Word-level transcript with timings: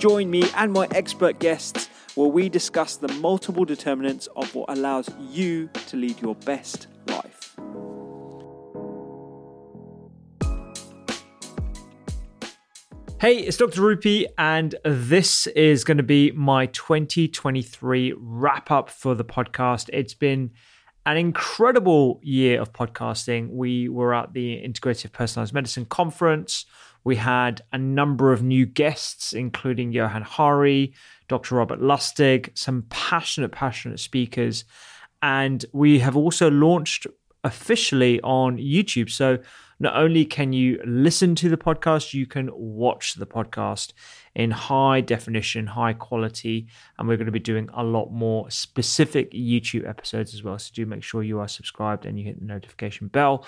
Join 0.00 0.30
me 0.30 0.44
and 0.56 0.72
my 0.72 0.88
expert 0.92 1.40
guests 1.40 1.90
where 2.14 2.28
we 2.28 2.48
discuss 2.48 2.96
the 2.96 3.08
multiple 3.20 3.66
determinants 3.66 4.28
of 4.34 4.54
what 4.54 4.70
allows 4.70 5.10
you 5.30 5.68
to 5.88 5.98
lead 5.98 6.18
your 6.22 6.34
best 6.36 6.86
life. 7.08 7.54
Hey, 13.20 13.40
it's 13.40 13.58
Dr. 13.58 13.82
Rupy, 13.82 14.24
and 14.38 14.74
this 14.86 15.46
is 15.48 15.84
going 15.84 15.98
to 15.98 16.02
be 16.02 16.30
my 16.30 16.64
2023 16.64 18.14
wrap 18.16 18.70
up 18.70 18.88
for 18.88 19.14
the 19.14 19.22
podcast. 19.22 19.90
It's 19.92 20.14
been 20.14 20.52
an 21.04 21.18
incredible 21.18 22.20
year 22.22 22.58
of 22.58 22.72
podcasting. 22.72 23.50
We 23.50 23.90
were 23.90 24.14
at 24.14 24.32
the 24.32 24.62
Integrative 24.66 25.12
Personalized 25.12 25.52
Medicine 25.52 25.84
Conference. 25.84 26.64
We 27.04 27.16
had 27.16 27.62
a 27.72 27.78
number 27.78 28.32
of 28.32 28.42
new 28.42 28.66
guests, 28.66 29.32
including 29.32 29.92
Johann 29.92 30.22
Hari, 30.22 30.94
Dr. 31.28 31.56
Robert 31.56 31.80
Lustig, 31.80 32.50
some 32.56 32.84
passionate, 32.90 33.52
passionate 33.52 34.00
speakers. 34.00 34.64
And 35.22 35.64
we 35.72 35.98
have 36.00 36.16
also 36.16 36.50
launched 36.50 37.06
officially 37.44 38.20
on 38.22 38.58
YouTube. 38.58 39.10
So 39.10 39.38
not 39.82 39.96
only 39.96 40.26
can 40.26 40.52
you 40.52 40.78
listen 40.84 41.34
to 41.36 41.48
the 41.48 41.56
podcast, 41.56 42.12
you 42.12 42.26
can 42.26 42.50
watch 42.52 43.14
the 43.14 43.26
podcast 43.26 43.94
in 44.34 44.50
high 44.50 45.00
definition, 45.00 45.66
high 45.66 45.94
quality. 45.94 46.66
And 46.98 47.08
we're 47.08 47.16
going 47.16 47.26
to 47.26 47.32
be 47.32 47.38
doing 47.38 47.70
a 47.72 47.82
lot 47.82 48.10
more 48.12 48.50
specific 48.50 49.32
YouTube 49.32 49.88
episodes 49.88 50.34
as 50.34 50.42
well. 50.42 50.58
So 50.58 50.70
do 50.74 50.84
make 50.84 51.02
sure 51.02 51.22
you 51.22 51.40
are 51.40 51.48
subscribed 51.48 52.04
and 52.04 52.18
you 52.18 52.26
hit 52.26 52.38
the 52.38 52.44
notification 52.44 53.08
bell. 53.08 53.46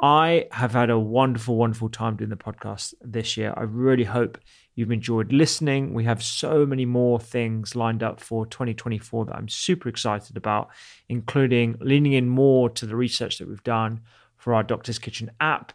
I 0.00 0.46
have 0.52 0.72
had 0.72 0.90
a 0.90 0.98
wonderful, 0.98 1.56
wonderful 1.56 1.88
time 1.88 2.16
doing 2.16 2.30
the 2.30 2.36
podcast 2.36 2.94
this 3.00 3.36
year. 3.36 3.52
I 3.56 3.62
really 3.62 4.04
hope 4.04 4.38
you've 4.76 4.92
enjoyed 4.92 5.32
listening. 5.32 5.92
We 5.92 6.04
have 6.04 6.22
so 6.22 6.64
many 6.64 6.84
more 6.84 7.18
things 7.18 7.74
lined 7.74 8.04
up 8.04 8.20
for 8.20 8.46
2024 8.46 9.24
that 9.24 9.34
I'm 9.34 9.48
super 9.48 9.88
excited 9.88 10.36
about, 10.36 10.68
including 11.08 11.76
leaning 11.80 12.12
in 12.12 12.28
more 12.28 12.70
to 12.70 12.86
the 12.86 12.94
research 12.94 13.38
that 13.38 13.48
we've 13.48 13.64
done 13.64 14.02
for 14.36 14.54
our 14.54 14.62
Doctor's 14.62 15.00
Kitchen 15.00 15.32
app, 15.40 15.72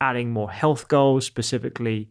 adding 0.00 0.30
more 0.30 0.50
health 0.50 0.86
goals, 0.86 1.26
specifically 1.26 2.08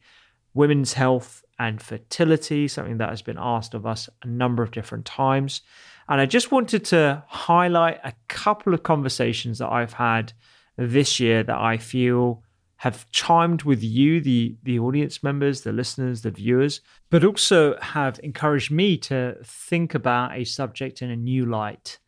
women's 0.54 0.94
health 0.94 1.42
and 1.58 1.82
fertility, 1.82 2.68
something 2.68 2.98
that 2.98 3.10
has 3.10 3.22
been 3.22 3.38
asked 3.40 3.74
of 3.74 3.86
us 3.86 4.10
a 4.24 4.28
number 4.28 4.62
of 4.62 4.72
different 4.72 5.06
times. 5.06 5.62
And 6.10 6.20
I 6.20 6.26
just 6.26 6.52
wanted 6.52 6.84
to 6.86 7.24
highlight 7.28 8.00
a 8.04 8.14
couple 8.28 8.74
of 8.74 8.84
conversations 8.84 9.60
that 9.60 9.72
I've 9.72 9.94
had 9.94 10.34
this 10.78 11.20
year 11.20 11.44
that 11.44 11.58
I 11.58 11.78
feel 11.78 12.44
have 12.78 13.10
chimed 13.12 13.64
with 13.64 13.82
you, 13.82 14.20
the 14.20 14.58
the 14.64 14.80
audience 14.80 15.24
members, 15.24 15.62
the 15.62 15.72
listeners, 15.72 16.22
the 16.22 16.32
viewers, 16.32 16.82
but 17.10 17.24
also 17.24 17.80
have 17.80 18.20
encouraged 18.22 18.72
me 18.72 18.98
to 18.98 19.38
think 19.44 19.96
about 19.96 20.36
a 20.36 20.44
subject 20.44 21.02
in 21.02 21.10
a 21.10 21.16
new 21.16 21.46
light, 21.46 22.00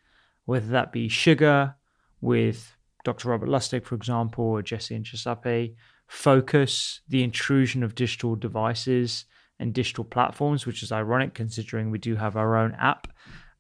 whether 0.46 0.68
that 0.68 0.92
be 0.92 1.08
sugar 1.08 1.76
with 2.20 2.76
Dr. 3.04 3.30
Robert 3.30 3.50
Lustig, 3.50 3.86
for 3.86 3.96
example, 3.96 4.44
or 4.44 4.62
Jessie 4.62 5.00
Inchauspé, 5.00 5.76
focus, 6.08 7.02
the 7.08 7.24
intrusion 7.24 7.84
of 7.84 7.96
digital 7.96 8.36
devices 8.36 9.26
and 9.60 9.74
digital 9.74 10.04
platforms, 10.04 10.66
which 10.66 10.84
is 10.84 10.92
ironic 10.92 11.34
considering 11.34 11.90
we 11.90 11.98
do 11.98 12.16
have 12.16 12.36
our 12.36 12.58
own 12.58 12.76
app 12.80 13.08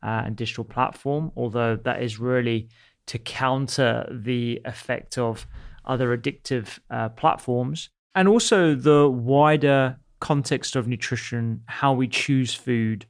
uh, 0.03 0.23
and 0.25 0.35
digital 0.35 0.63
platform, 0.63 1.31
although 1.35 1.75
that 1.75 2.01
is 2.03 2.19
really 2.19 2.69
to 3.07 3.17
counter 3.17 4.07
the 4.11 4.61
effect 4.65 5.17
of 5.17 5.47
other 5.85 6.15
addictive 6.15 6.79
uh, 6.91 7.09
platforms. 7.09 7.89
And 8.13 8.27
also 8.27 8.75
the 8.75 9.09
wider 9.09 9.97
context 10.19 10.75
of 10.75 10.87
nutrition, 10.87 11.61
how 11.65 11.93
we 11.93 12.07
choose 12.07 12.53
food. 12.53 13.05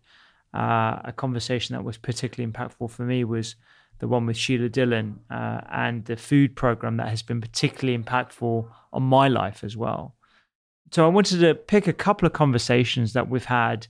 Uh, 0.54 1.00
a 1.04 1.14
conversation 1.16 1.76
that 1.76 1.84
was 1.84 1.98
particularly 1.98 2.52
impactful 2.52 2.90
for 2.90 3.04
me 3.04 3.24
was 3.24 3.56
the 4.00 4.08
one 4.08 4.26
with 4.26 4.38
Sheila 4.38 4.70
Dillon 4.70 5.20
uh, 5.30 5.62
and 5.70 6.06
the 6.06 6.18
food 6.18 6.56
program 6.56 6.98
that 6.98 7.10
has 7.10 7.24
been 7.24 7.42
particularly 7.42 7.98
impactful 7.98 8.70
on 8.94 9.04
my 9.04 9.28
life 9.28 9.64
as 9.64 9.76
well. 9.76 10.16
So 10.92 11.06
I 11.06 11.10
wanted 11.10 11.40
to 11.40 11.56
pick 11.56 11.88
a 11.88 11.94
couple 11.94 12.26
of 12.26 12.34
conversations 12.34 13.14
that 13.14 13.30
we've 13.30 13.46
had, 13.46 13.88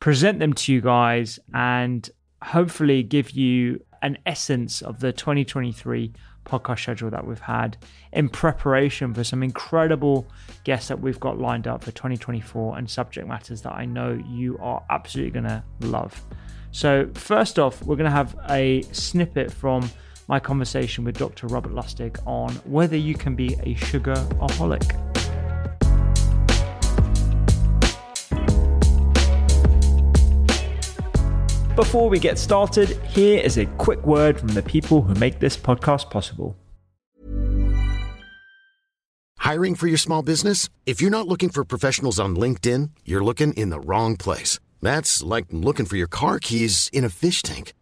present 0.00 0.38
them 0.38 0.54
to 0.54 0.72
you 0.72 0.80
guys, 0.80 1.38
and 1.54 2.08
hopefully 2.42 3.02
give 3.02 3.30
you 3.30 3.80
an 4.02 4.18
essence 4.26 4.82
of 4.82 5.00
the 5.00 5.12
2023 5.12 6.12
podcast 6.44 6.80
schedule 6.80 7.10
that 7.10 7.26
we've 7.26 7.40
had 7.40 7.76
in 8.12 8.28
preparation 8.28 9.12
for 9.14 9.24
some 9.24 9.42
incredible 9.42 10.26
guests 10.64 10.88
that 10.88 11.00
we've 11.00 11.20
got 11.20 11.38
lined 11.38 11.66
up 11.66 11.84
for 11.84 11.92
2024 11.92 12.78
and 12.78 12.88
subject 12.90 13.28
matters 13.28 13.62
that 13.62 13.72
I 13.72 13.84
know 13.84 14.20
you 14.28 14.58
are 14.58 14.82
absolutely 14.90 15.32
going 15.32 15.44
to 15.44 15.62
love. 15.80 16.22
So, 16.72 17.10
first 17.14 17.58
off, 17.58 17.82
we're 17.82 17.96
going 17.96 18.04
to 18.04 18.10
have 18.10 18.36
a 18.48 18.82
snippet 18.92 19.52
from 19.52 19.90
my 20.28 20.38
conversation 20.38 21.04
with 21.04 21.18
Dr. 21.18 21.48
Robert 21.48 21.72
Lustig 21.72 22.16
on 22.26 22.52
whether 22.64 22.96
you 22.96 23.14
can 23.14 23.34
be 23.34 23.56
a 23.64 23.74
sugar 23.74 24.14
aholic. 24.40 25.19
Before 31.76 32.08
we 32.08 32.18
get 32.18 32.36
started, 32.36 32.98
here 33.06 33.38
is 33.38 33.56
a 33.56 33.64
quick 33.78 34.04
word 34.04 34.40
from 34.40 34.48
the 34.48 34.62
people 34.62 35.02
who 35.02 35.14
make 35.14 35.38
this 35.38 35.56
podcast 35.56 36.10
possible. 36.10 36.56
Hiring 39.38 39.76
for 39.76 39.86
your 39.86 39.96
small 39.96 40.22
business? 40.22 40.68
If 40.84 41.00
you're 41.00 41.12
not 41.12 41.28
looking 41.28 41.48
for 41.48 41.64
professionals 41.64 42.18
on 42.18 42.34
LinkedIn, 42.34 42.90
you're 43.04 43.22
looking 43.22 43.52
in 43.52 43.70
the 43.70 43.78
wrong 43.78 44.16
place. 44.16 44.58
That's 44.82 45.22
like 45.22 45.46
looking 45.52 45.86
for 45.86 45.96
your 45.96 46.08
car 46.08 46.40
keys 46.40 46.90
in 46.92 47.04
a 47.04 47.08
fish 47.08 47.42
tank. 47.42 47.72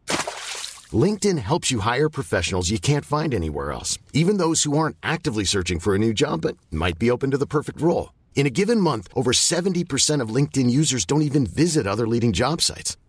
LinkedIn 0.92 1.38
helps 1.38 1.70
you 1.70 1.80
hire 1.80 2.10
professionals 2.10 2.68
you 2.68 2.78
can't 2.78 3.06
find 3.06 3.32
anywhere 3.32 3.72
else, 3.72 3.98
even 4.12 4.36
those 4.36 4.64
who 4.64 4.76
aren't 4.76 4.96
actively 5.02 5.44
searching 5.44 5.80
for 5.80 5.94
a 5.94 5.98
new 5.98 6.12
job 6.12 6.42
but 6.42 6.58
might 6.70 6.98
be 6.98 7.10
open 7.10 7.30
to 7.30 7.38
the 7.38 7.46
perfect 7.46 7.80
role. 7.80 8.12
In 8.34 8.46
a 8.46 8.50
given 8.50 8.80
month, 8.80 9.08
over 9.14 9.32
70% 9.32 10.20
of 10.20 10.28
LinkedIn 10.28 10.70
users 10.70 11.06
don't 11.06 11.22
even 11.22 11.46
visit 11.46 11.86
other 11.86 12.06
leading 12.06 12.34
job 12.34 12.60
sites. 12.60 12.96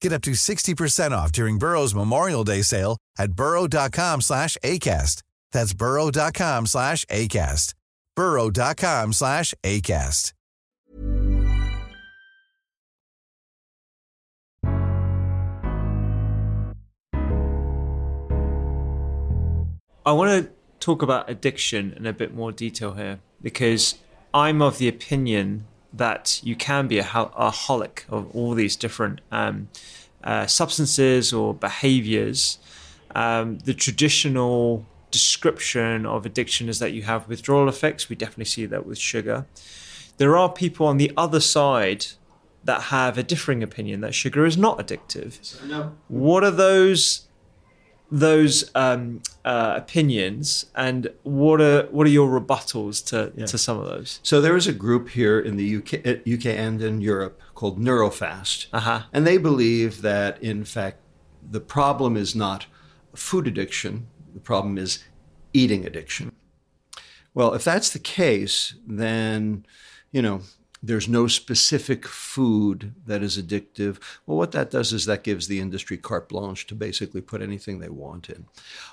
Get 0.00 0.12
up 0.12 0.22
to 0.22 0.32
60% 0.32 1.10
off 1.12 1.32
during 1.32 1.58
Burrow's 1.58 1.94
Memorial 1.94 2.44
Day 2.44 2.62
sale 2.62 2.98
at 3.18 3.32
burrow.com 3.32 4.20
slash 4.20 4.56
ACAST. 4.62 5.22
That's 5.52 5.74
burrow.com 5.74 6.66
slash 6.66 7.04
ACAST. 7.06 7.74
burrow.com 8.16 9.12
slash 9.12 9.54
ACAST. 9.64 10.32
I 20.08 20.12
want 20.12 20.30
to 20.42 20.50
talk 20.80 21.02
about 21.02 21.28
addiction 21.28 21.92
in 21.92 22.06
a 22.06 22.14
bit 22.14 22.34
more 22.34 22.50
detail 22.50 22.94
here 22.94 23.20
because 23.42 23.96
I'm 24.32 24.62
of 24.62 24.78
the 24.78 24.88
opinion 24.88 25.66
that 25.98 26.40
you 26.42 26.56
can 26.56 26.88
be 26.88 26.98
a, 26.98 27.02
a 27.02 27.50
holic 27.50 28.04
of 28.08 28.34
all 28.34 28.54
these 28.54 28.74
different 28.74 29.20
um, 29.30 29.68
uh, 30.24 30.46
substances 30.46 31.32
or 31.32 31.54
behaviors. 31.54 32.58
Um, 33.14 33.58
the 33.58 33.74
traditional 33.74 34.86
description 35.10 36.06
of 36.06 36.26
addiction 36.26 36.68
is 36.68 36.78
that 36.78 36.92
you 36.92 37.02
have 37.02 37.28
withdrawal 37.28 37.68
effects. 37.68 38.08
We 38.08 38.16
definitely 38.16 38.46
see 38.46 38.66
that 38.66 38.86
with 38.86 38.98
sugar. 38.98 39.46
There 40.16 40.36
are 40.36 40.50
people 40.50 40.86
on 40.86 40.96
the 40.96 41.12
other 41.16 41.40
side 41.40 42.06
that 42.64 42.82
have 42.84 43.16
a 43.16 43.22
differing 43.22 43.62
opinion 43.62 44.00
that 44.00 44.14
sugar 44.14 44.44
is 44.44 44.56
not 44.56 44.78
addictive. 44.78 45.64
No. 45.66 45.96
What 46.08 46.42
are 46.44 46.50
those 46.50 47.27
those 48.10 48.70
um, 48.74 49.20
uh, 49.44 49.74
opinions, 49.76 50.66
and 50.74 51.10
what 51.22 51.60
are 51.60 51.82
what 51.90 52.06
are 52.06 52.10
your 52.10 52.40
rebuttals 52.40 53.04
to 53.06 53.30
to 53.46 53.58
some 53.58 53.78
of 53.78 53.86
those? 53.86 54.20
So 54.22 54.40
there 54.40 54.56
is 54.56 54.66
a 54.66 54.72
group 54.72 55.10
here 55.10 55.38
in 55.38 55.56
the 55.56 55.76
UK, 55.76 56.06
uh, 56.06 56.32
UK 56.34 56.46
and 56.46 56.80
in 56.82 57.00
Europe 57.00 57.40
called 57.54 57.78
Neurofast, 57.78 58.66
Uh-huh. 58.72 59.02
and 59.12 59.26
they 59.26 59.36
believe 59.38 60.02
that 60.02 60.42
in 60.42 60.64
fact 60.64 60.98
the 61.50 61.60
problem 61.60 62.16
is 62.16 62.34
not 62.34 62.66
food 63.14 63.46
addiction; 63.46 64.06
the 64.34 64.40
problem 64.40 64.78
is 64.78 65.04
eating 65.52 65.84
addiction. 65.86 66.32
Well, 67.34 67.54
if 67.54 67.62
that's 67.64 67.90
the 67.90 67.98
case, 68.00 68.74
then 68.86 69.66
you 70.12 70.22
know 70.22 70.40
there's 70.82 71.08
no 71.08 71.26
specific 71.26 72.06
food 72.06 72.94
that 73.06 73.22
is 73.22 73.40
addictive. 73.40 73.98
Well, 74.26 74.38
what 74.38 74.52
that 74.52 74.70
does 74.70 74.92
is 74.92 75.06
that 75.06 75.24
gives 75.24 75.48
the 75.48 75.60
industry 75.60 75.96
carte 75.96 76.28
blanche 76.28 76.66
to 76.68 76.74
basically 76.74 77.20
put 77.20 77.42
anything 77.42 77.78
they 77.78 77.88
want 77.88 78.28
in. 78.28 78.46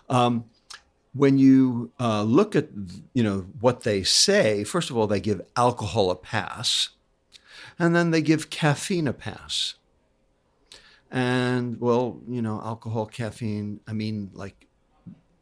Um, 0.10 0.46
when 1.14 1.38
you 1.38 1.92
uh, 2.00 2.24
look 2.24 2.56
at 2.56 2.70
you 3.14 3.24
know 3.24 3.48
what 3.60 3.82
they 3.82 4.04
say, 4.04 4.64
first 4.64 4.90
of 4.90 4.98
all, 4.98 5.08
they 5.08 5.22
give 5.22 5.42
alcohol 5.56 6.12
a 6.12 6.16
pass, 6.16 6.90
and 7.80 7.96
then 7.96 8.12
they 8.12 8.22
give 8.22 8.50
caffeine 8.50 9.08
a 9.08 9.14
pass. 9.14 9.76
And 11.10 11.80
well, 11.80 12.20
you 12.28 12.42
know, 12.42 12.62
alcohol, 12.62 13.06
caffeine. 13.06 13.80
I 13.88 13.94
mean, 13.94 14.32
like 14.34 14.68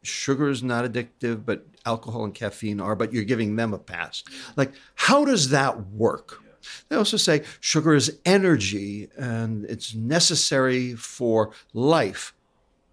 sugar 0.06 0.48
is 0.48 0.62
not 0.62 0.84
addictive, 0.84 1.44
but 1.44 1.66
alcohol 1.86 2.24
and 2.24 2.34
caffeine 2.34 2.80
are. 2.80 2.96
But 2.96 3.12
you're 3.12 3.24
giving 3.24 3.56
them 3.56 3.74
a 3.74 3.78
pass. 3.78 4.22
Like, 4.56 4.72
how 4.94 5.24
does 5.24 5.50
that 5.50 5.88
work? 5.88 6.42
They 6.88 6.96
also 6.96 7.16
say 7.16 7.42
sugar 7.60 7.94
is 7.94 8.18
energy 8.24 9.10
and 9.16 9.64
it's 9.66 9.94
necessary 9.94 10.94
for 10.94 11.52
life. 11.72 12.34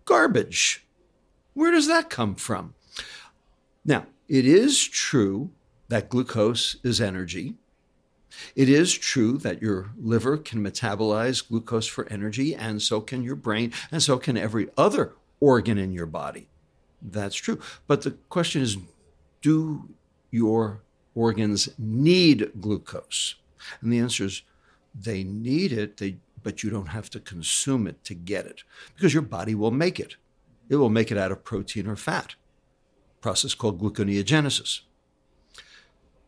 Garbage. 0.05 0.85
Where 1.53 1.71
does 1.71 1.87
that 1.87 2.09
come 2.09 2.35
from? 2.35 2.73
Now, 3.85 4.07
it 4.27 4.45
is 4.45 4.83
true 4.83 5.51
that 5.87 6.09
glucose 6.09 6.77
is 6.83 7.01
energy. 7.01 7.55
It 8.55 8.69
is 8.69 8.93
true 8.93 9.37
that 9.39 9.61
your 9.61 9.91
liver 9.97 10.37
can 10.37 10.63
metabolize 10.63 11.47
glucose 11.47 11.87
for 11.87 12.07
energy, 12.09 12.55
and 12.55 12.81
so 12.81 13.01
can 13.01 13.23
your 13.23 13.35
brain, 13.35 13.73
and 13.91 14.01
so 14.01 14.17
can 14.17 14.37
every 14.37 14.69
other 14.77 15.13
organ 15.41 15.77
in 15.77 15.91
your 15.91 16.05
body. 16.05 16.47
That's 17.01 17.35
true. 17.35 17.59
But 17.87 18.01
the 18.01 18.11
question 18.29 18.61
is 18.61 18.77
do 19.41 19.89
your 20.29 20.81
organs 21.15 21.69
need 21.77 22.51
glucose? 22.59 23.35
And 23.81 23.91
the 23.91 23.99
answer 23.99 24.25
is 24.25 24.43
they 24.93 25.23
need 25.23 25.71
it, 25.71 25.97
they, 25.97 26.17
but 26.43 26.63
you 26.63 26.69
don't 26.69 26.87
have 26.87 27.09
to 27.11 27.19
consume 27.19 27.87
it 27.87 28.03
to 28.05 28.13
get 28.13 28.45
it 28.45 28.63
because 28.95 29.13
your 29.13 29.23
body 29.23 29.55
will 29.55 29.71
make 29.71 29.99
it. 29.99 30.15
It 30.69 30.75
will 30.77 30.89
make 30.89 31.11
it 31.11 31.17
out 31.17 31.31
of 31.31 31.43
protein 31.43 31.87
or 31.87 31.95
fat, 31.95 32.35
process 33.19 33.53
called 33.53 33.81
gluconeogenesis. 33.81 34.81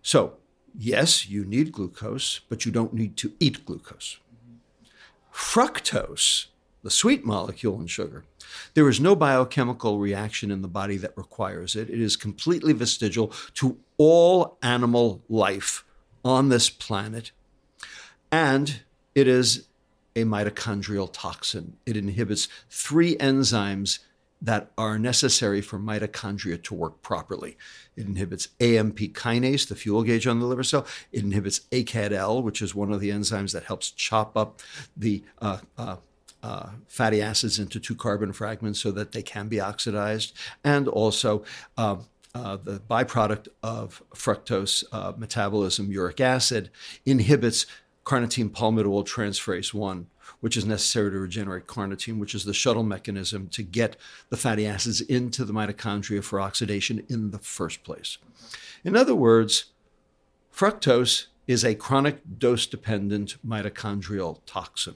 So, 0.02 0.38
yes, 0.78 1.30
you 1.30 1.46
need 1.46 1.72
glucose, 1.72 2.42
but 2.50 2.66
you 2.66 2.72
don't 2.72 2.94
need 2.94 3.16
to 3.18 3.34
eat 3.40 3.66
glucose. 3.66 4.18
Fructose, 5.34 6.48
the 6.84 6.92
sweet 6.92 7.26
molecule 7.26 7.80
in 7.80 7.88
sugar, 7.88 8.24
there 8.74 8.90
is 8.90 9.00
no 9.00 9.16
biochemical 9.16 10.00
reaction 10.00 10.52
in 10.52 10.62
the 10.62 10.68
body 10.68 10.98
that 10.98 11.18
requires 11.18 11.76
it. 11.76 11.90
It 11.90 12.00
is 12.02 12.16
completely 12.16 12.74
vestigial 12.74 13.34
to 13.56 13.78
all 13.98 14.58
animal 14.62 15.22
life 15.30 15.86
on 16.24 16.50
this 16.50 16.70
planet. 16.70 17.32
And 18.32 18.82
it 19.16 19.28
is 19.28 19.68
a 20.16 20.24
mitochondrial 20.24 21.10
toxin. 21.12 21.78
It 21.86 21.98
inhibits 21.98 22.48
three 22.70 23.16
enzymes 23.18 24.00
that 24.42 24.72
are 24.78 25.00
necessary 25.00 25.62
for 25.62 25.80
mitochondria 25.80 26.62
to 26.62 26.74
work 26.74 27.02
properly. 27.02 27.58
It 27.96 28.06
inhibits 28.06 28.50
AMP 28.60 28.98
kinase, 28.98 29.68
the 29.68 29.76
fuel 29.76 30.04
gauge 30.04 30.28
on 30.28 30.42
the 30.42 30.46
liver 30.46 30.64
cell. 30.64 30.86
It 31.14 31.24
inhibits 31.24 31.62
ACADL, 31.72 32.44
which 32.44 32.62
is 32.62 32.76
one 32.76 32.92
of 32.92 33.00
the 33.00 33.10
enzymes 33.10 33.54
that 33.54 33.64
helps 33.64 33.90
chop 33.90 34.36
up 34.36 34.60
the 34.98 35.24
uh, 35.42 35.60
uh, 35.78 35.96
uh, 36.44 36.70
fatty 36.88 37.22
acids 37.22 37.58
into 37.58 37.80
two 37.80 37.96
carbon 37.96 38.34
fragments 38.34 38.80
so 38.80 38.92
that 38.92 39.14
they 39.14 39.24
can 39.24 39.48
be 39.48 39.60
oxidized, 39.60 40.34
and 40.64 40.88
also 40.88 41.44
uh, 41.78 41.96
uh, 42.36 42.58
the 42.58 42.80
byproduct 42.90 43.48
of 43.62 44.04
fructose 44.14 44.84
uh, 44.92 45.14
metabolism, 45.18 45.92
uric 45.92 46.20
acid, 46.20 46.70
inhibits 47.06 47.66
carnitine 48.06 48.50
palmitoyl 48.50 49.06
transferase 49.06 49.74
1, 49.74 50.08
which 50.42 50.58
is 50.58 50.66
necessary 50.66 51.12
to 51.12 51.20
regenerate 51.20 51.68
carnitine, 51.68 52.20
which 52.20 52.36
is 52.36 52.44
the 52.44 52.54
shuttle 52.54 52.84
mechanism 52.84 53.48
to 53.48 53.64
get 53.64 53.96
the 54.30 54.38
fatty 54.38 54.66
acids 54.66 55.00
into 55.00 55.46
the 55.46 55.54
mitochondria 55.54 56.24
for 56.24 56.42
oxidation 56.42 57.06
in 57.08 57.32
the 57.32 57.40
first 57.40 57.84
place. 57.84 58.18
In 58.84 58.98
other 58.98 59.16
words, 59.16 59.66
fructose 60.54 61.28
is 61.48 61.64
a 61.64 61.76
chronic 61.76 62.22
dose 62.38 62.66
dependent 62.66 63.38
mitochondrial 63.46 64.40
toxin. 64.46 64.96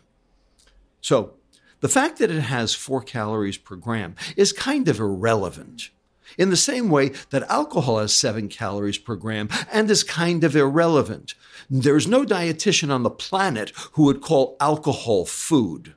So, 1.02 1.34
the 1.80 1.90
fact 1.90 2.18
that 2.18 2.32
it 2.32 2.42
has 2.42 2.74
four 2.74 3.02
calories 3.02 3.58
per 3.58 3.76
gram 3.76 4.16
is 4.36 4.52
kind 4.52 4.88
of 4.88 5.00
irrelevant. 5.00 5.90
In 6.38 6.50
the 6.50 6.58
same 6.58 6.90
way 6.90 7.10
that 7.30 7.50
alcohol 7.50 8.00
has 8.00 8.14
seven 8.14 8.48
calories 8.50 8.98
per 8.98 9.16
gram 9.16 9.50
and 9.72 9.90
is 9.90 10.04
kind 10.04 10.44
of 10.44 10.56
irrelevant. 10.56 11.36
There's 11.70 12.08
no 12.08 12.26
dietitian 12.26 12.92
on 12.92 13.04
the 13.04 13.10
planet 13.10 13.72
who 13.94 14.04
would 14.04 14.22
call 14.22 14.58
alcohol 14.60 15.26
food. 15.26 15.94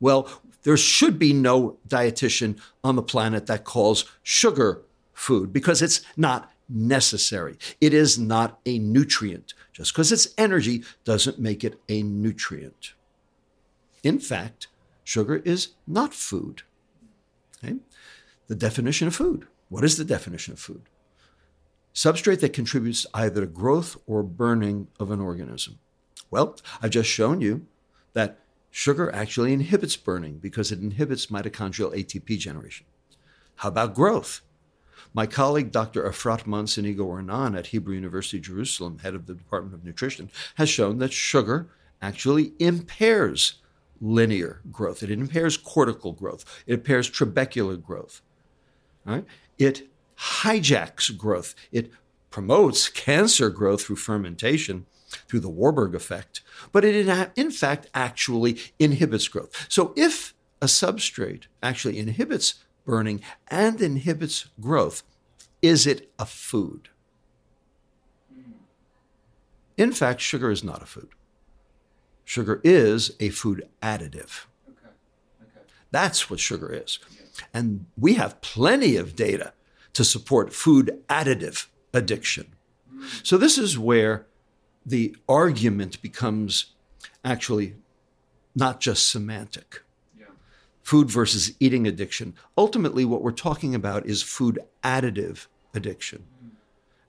Well, 0.00 0.28
there 0.62 0.76
should 0.76 1.18
be 1.18 1.32
no 1.32 1.78
dietitian 1.88 2.58
on 2.82 2.96
the 2.96 3.02
planet 3.02 3.46
that 3.46 3.64
calls 3.64 4.10
sugar 4.22 4.82
food 5.12 5.52
because 5.52 5.82
it's 5.82 6.02
not 6.16 6.50
necessary. 6.68 7.56
It 7.80 7.94
is 7.94 8.18
not 8.18 8.58
a 8.66 8.78
nutrient. 8.78 9.54
Just 9.72 9.92
because 9.92 10.10
it's 10.10 10.28
energy 10.36 10.84
doesn't 11.04 11.38
make 11.38 11.62
it 11.62 11.80
a 11.88 12.02
nutrient. 12.02 12.94
In 14.06 14.20
fact, 14.20 14.68
sugar 15.02 15.42
is 15.44 15.70
not 15.84 16.14
food. 16.14 16.62
Okay? 17.58 17.78
The 18.46 18.54
definition 18.54 19.08
of 19.08 19.16
food. 19.16 19.48
What 19.68 19.82
is 19.82 19.96
the 19.96 20.04
definition 20.04 20.52
of 20.52 20.60
food? 20.60 20.82
Substrate 21.92 22.38
that 22.38 22.52
contributes 22.52 23.04
either 23.14 23.40
to 23.40 23.48
growth 23.48 23.96
or 24.06 24.22
burning 24.22 24.86
of 25.00 25.10
an 25.10 25.20
organism. 25.20 25.80
Well, 26.30 26.56
I've 26.80 26.92
just 26.92 27.10
shown 27.10 27.40
you 27.40 27.66
that 28.12 28.38
sugar 28.70 29.12
actually 29.12 29.52
inhibits 29.52 29.96
burning 29.96 30.38
because 30.38 30.70
it 30.70 30.78
inhibits 30.78 31.26
mitochondrial 31.26 31.92
ATP 31.92 32.38
generation. 32.38 32.86
How 33.56 33.70
about 33.70 33.96
growth? 33.96 34.42
My 35.14 35.26
colleague, 35.26 35.72
Dr. 35.72 36.04
Efrat 36.04 36.44
Monsonego 36.44 37.00
Ornan 37.00 37.58
at 37.58 37.66
Hebrew 37.66 37.96
University 37.96 38.38
Jerusalem, 38.38 39.00
head 39.00 39.16
of 39.16 39.26
the 39.26 39.34
Department 39.34 39.74
of 39.74 39.84
Nutrition, 39.84 40.30
has 40.54 40.68
shown 40.68 40.98
that 40.98 41.12
sugar 41.12 41.70
actually 42.00 42.52
impairs 42.60 43.54
linear 44.00 44.60
growth. 44.70 45.02
It 45.02 45.10
impairs 45.10 45.56
cortical 45.56 46.12
growth. 46.12 46.44
It 46.66 46.74
impairs 46.74 47.10
trabecular 47.10 47.82
growth. 47.82 48.22
Right? 49.04 49.24
It 49.58 49.88
hijacks 50.18 51.16
growth. 51.16 51.54
It 51.72 51.90
promotes 52.30 52.88
cancer 52.88 53.50
growth 53.50 53.82
through 53.82 53.96
fermentation, 53.96 54.86
through 55.28 55.40
the 55.40 55.48
Warburg 55.48 55.94
effect, 55.94 56.42
but 56.72 56.84
it 56.84 57.08
in 57.36 57.50
fact 57.50 57.86
actually 57.94 58.58
inhibits 58.78 59.28
growth. 59.28 59.66
So 59.68 59.94
if 59.96 60.34
a 60.60 60.66
substrate 60.66 61.44
actually 61.62 61.98
inhibits 61.98 62.64
burning 62.84 63.22
and 63.48 63.80
inhibits 63.80 64.48
growth, 64.60 65.02
is 65.62 65.86
it 65.86 66.10
a 66.18 66.26
food? 66.26 66.88
In 69.76 69.92
fact, 69.92 70.20
sugar 70.20 70.50
is 70.50 70.64
not 70.64 70.82
a 70.82 70.86
food. 70.86 71.08
Sugar 72.26 72.60
is 72.64 73.12
a 73.20 73.28
food 73.30 73.68
additive. 73.80 74.46
That's 75.92 76.28
what 76.28 76.40
sugar 76.40 76.72
is. 76.72 76.98
And 77.54 77.86
we 77.96 78.14
have 78.14 78.40
plenty 78.40 78.96
of 78.96 79.14
data 79.14 79.52
to 79.92 80.04
support 80.04 80.52
food 80.52 81.02
additive 81.08 81.68
addiction. 81.94 82.48
So, 83.22 83.38
this 83.38 83.56
is 83.56 83.78
where 83.78 84.26
the 84.84 85.16
argument 85.28 86.02
becomes 86.02 86.74
actually 87.24 87.76
not 88.56 88.80
just 88.80 89.08
semantic. 89.08 89.82
Food 90.82 91.08
versus 91.08 91.52
eating 91.60 91.86
addiction. 91.86 92.34
Ultimately, 92.58 93.04
what 93.04 93.22
we're 93.22 93.30
talking 93.30 93.74
about 93.74 94.04
is 94.04 94.22
food 94.22 94.58
additive 94.82 95.46
addiction. 95.74 96.24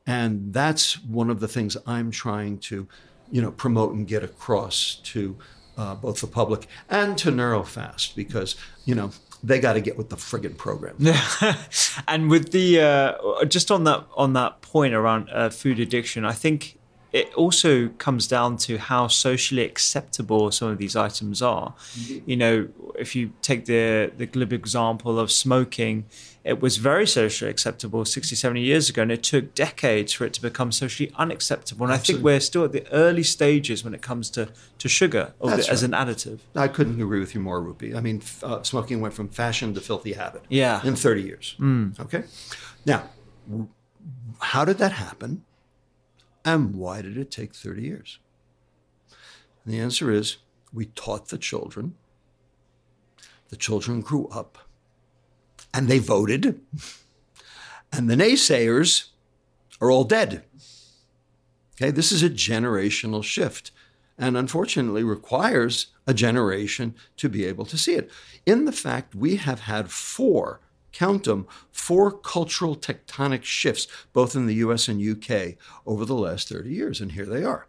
And 0.05 0.53
that's 0.53 1.03
one 1.03 1.29
of 1.29 1.39
the 1.39 1.47
things 1.47 1.75
I'm 1.86 2.12
trying 2.12 2.59
to, 2.59 2.88
you 3.31 3.41
know, 3.41 3.51
promote 3.51 3.93
and 3.93 4.07
get 4.07 4.24
across 4.24 4.96
to 5.03 5.38
uh, 5.77 5.96
both 5.96 6.22
the 6.22 6.27
public 6.27 6.67
and 6.89 7.17
to 7.19 7.31
Neurofast 7.31 8.15
because, 8.15 8.55
you 8.86 8.96
know, 8.96 9.12
they 9.43 9.60
got 9.60 9.74
to 9.74 9.81
get 9.81 9.98
with 9.98 10.10
the 10.10 10.15
friggin' 10.15 10.57
program. 10.57 10.96
Yeah, 10.98 11.22
and 12.07 12.29
with 12.29 12.51
the 12.51 12.81
uh, 12.81 13.46
just 13.46 13.69
on 13.69 13.84
that 13.84 14.05
on 14.15 14.34
that 14.34 14.62
point 14.62 14.93
around 14.93 15.29
uh, 15.31 15.50
food 15.50 15.79
addiction, 15.79 16.25
I 16.25 16.34
think 16.34 16.77
it 17.13 17.34
also 17.36 17.89
comes 17.98 18.27
down 18.27 18.57
to 18.57 18.77
how 18.77 19.07
socially 19.07 19.63
acceptable 19.63 20.51
some 20.51 20.69
of 20.69 20.77
these 20.77 20.96
items 20.96 21.41
are. 21.41 21.74
You 22.25 22.36
know, 22.36 22.67
if 22.98 23.15
you 23.15 23.31
take 23.41 23.65
the 23.65 24.12
the 24.17 24.25
glib 24.25 24.53
example 24.53 25.19
of 25.19 25.31
smoking, 25.31 26.05
it 26.48 26.62
was 26.62 26.77
very 26.77 27.06
socially 27.06 27.51
acceptable 27.51 28.06
60, 28.06 28.34
70 28.34 28.62
years 28.62 28.89
ago, 28.89 29.01
and 29.01 29.12
it 29.12 29.22
took 29.22 29.54
decades 29.54 30.13
for 30.13 30.24
it 30.25 30.34
to 30.34 30.42
become 30.42 30.72
socially 30.72 31.12
unacceptable. 31.16 31.86
And 31.86 31.94
Absolutely. 31.94 32.13
I 32.13 32.16
think 32.16 32.25
we're 32.25 32.39
still 32.39 32.63
at 32.63 32.72
the 32.72 32.89
early 32.94 33.24
stages 33.24 33.84
when 33.84 33.94
it 33.94 34.01
comes 34.01 34.30
to, 34.32 34.48
to 34.77 34.88
sugar 34.88 35.34
the, 35.42 35.48
right. 35.48 35.70
as 35.70 35.84
an 35.84 35.92
additive. 35.92 36.39
I 36.56 36.70
couldn't 36.70 37.01
agree 37.01 37.20
with 37.20 37.36
you 37.36 37.42
more, 37.42 37.62
Rupy. 37.62 37.94
I 37.94 38.00
mean, 38.00 38.22
uh, 38.42 38.63
smoking 38.63 39.01
went 39.01 39.13
from 39.13 39.27
fashion 39.27 39.74
to 39.74 39.82
filthy 39.82 40.13
habit 40.13 40.44
yeah. 40.48 40.82
in 40.86 40.96
30 40.96 41.22
years. 41.22 41.56
Mm. 41.60 42.00
Okay? 42.00 42.24
Now, 42.86 43.04
how 44.39 44.63
did 44.63 44.77
that 44.77 44.94
happen? 44.94 45.44
And 46.46 46.75
why 46.75 47.01
did 47.01 47.18
it 47.18 47.30
take 47.30 47.54
30 47.54 47.82
years? 47.82 48.20
And 49.66 49.74
the 49.74 49.80
answer 49.80 50.10
is 50.10 50.38
we 50.72 50.86
taught 50.86 51.27
the 51.27 51.38
children. 51.38 51.96
The 53.50 53.58
children 53.58 54.00
grew 54.00 54.27
up 54.27 54.58
and 55.77 55.88
they 55.88 56.00
voted. 56.00 56.60
And 57.93 58.10
the 58.10 58.15
naysayers 58.15 59.10
are 59.79 59.91
all 59.91 60.03
dead. 60.03 60.43
Okay, 61.75 61.91
this 61.91 62.12
is 62.12 62.24
a 62.24 62.29
generational 62.29 63.24
shift 63.24 63.69
and 64.17 64.36
unfortunately 64.36 65.03
requires 65.03 65.88
a 66.07 66.13
generation 66.15 66.96
to 67.17 67.29
be 67.29 67.46
able 67.46 67.65
to 67.65 67.77
see 67.77 67.93
it. 67.93 68.10
In 68.43 68.65
the 68.65 68.72
fact, 68.72 69.13
we 69.13 69.36
have 69.36 69.62
had 69.62 69.91
four 69.91 70.60
count 70.91 71.25
them, 71.25 71.46
four 71.72 72.12
cultural 72.12 72.75
tectonic 72.75 73.43
shifts, 73.43 73.88
both 74.13 74.36
in 74.36 74.48
the 74.48 74.55
US 74.55 74.88
and 74.88 75.00
UK, 75.00 75.53
over 75.86 76.05
the 76.05 76.15
last 76.15 76.50
30 76.50 76.72
years. 76.72 77.00
And 77.00 77.12
here 77.12 77.27
they 77.27 77.43
are. 77.43 77.67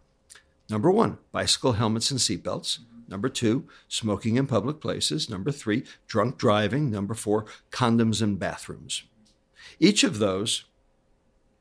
Number 0.71 0.91
one, 0.91 1.19
bicycle 1.31 1.73
helmets 1.73 2.11
and 2.11 2.19
seatbelts. 2.19 2.79
Number 3.09 3.29
two, 3.29 3.67
smoking 3.88 4.37
in 4.37 4.47
public 4.47 4.81
places. 4.81 5.31
Number 5.31 5.50
three, 5.50 5.85
drunk 6.07 6.37
driving. 6.38 6.91
Number 6.91 7.15
four, 7.15 7.47
condoms 7.71 8.23
in 8.23 8.37
bathrooms. 8.37 9.05
Each 9.81 10.05
of 10.05 10.19
those 10.19 10.65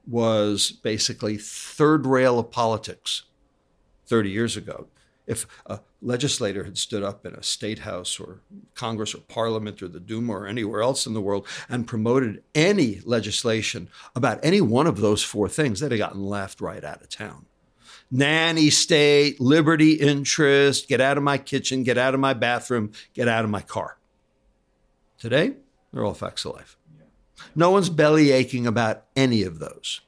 was 0.06 0.72
basically 0.72 1.38
third 1.38 2.06
rail 2.06 2.40
of 2.40 2.52
politics 2.52 3.24
30 4.08 4.30
years 4.30 4.56
ago 4.56 4.88
if 5.28 5.46
a 5.66 5.82
legislator 6.02 6.64
had 6.64 6.78
stood 6.78 7.04
up 7.04 7.26
in 7.26 7.34
a 7.34 7.44
state 7.44 7.80
house 7.80 8.20
or 8.20 8.40
Congress 8.74 9.14
or 9.14 9.20
Parliament 9.20 9.84
or 9.84 9.90
the 9.90 10.00
Duma 10.00 10.34
or 10.34 10.48
anywhere 10.48 10.82
else 10.82 11.06
in 11.06 11.14
the 11.14 11.22
world 11.22 11.46
and 11.70 11.86
promoted 11.86 12.44
any 12.56 13.02
legislation 13.04 13.90
about 14.16 14.40
any 14.42 14.62
one 14.62 14.88
of 14.88 15.02
those 15.02 15.24
four 15.24 15.50
things, 15.50 15.80
they'd 15.82 15.92
have 15.92 16.00
gotten 16.00 16.24
laughed 16.24 16.62
right 16.62 16.84
out 16.84 17.02
of 17.02 17.10
town. 17.10 17.46
Nanny 18.10 18.70
state, 18.70 19.42
liberty 19.42 19.94
interest, 19.94 20.88
get 20.88 21.02
out 21.02 21.18
of 21.18 21.24
my 21.24 21.38
kitchen, 21.38 21.84
get 21.84 21.98
out 21.98 22.14
of 22.14 22.20
my 22.20 22.34
bathroom, 22.34 22.92
get 23.14 23.28
out 23.28 23.44
of 23.44 23.50
my 23.50 23.62
car. 23.62 23.98
Today, 25.18 25.56
they're 25.92 26.06
all 26.06 26.14
facts 26.14 26.46
of 26.46 26.56
life. 26.56 26.78
No 27.56 27.72
one's 27.72 27.90
belly 27.90 28.32
aching 28.32 28.66
about 28.66 29.04
any 29.16 29.44
of 29.44 29.60
those. 29.60 30.02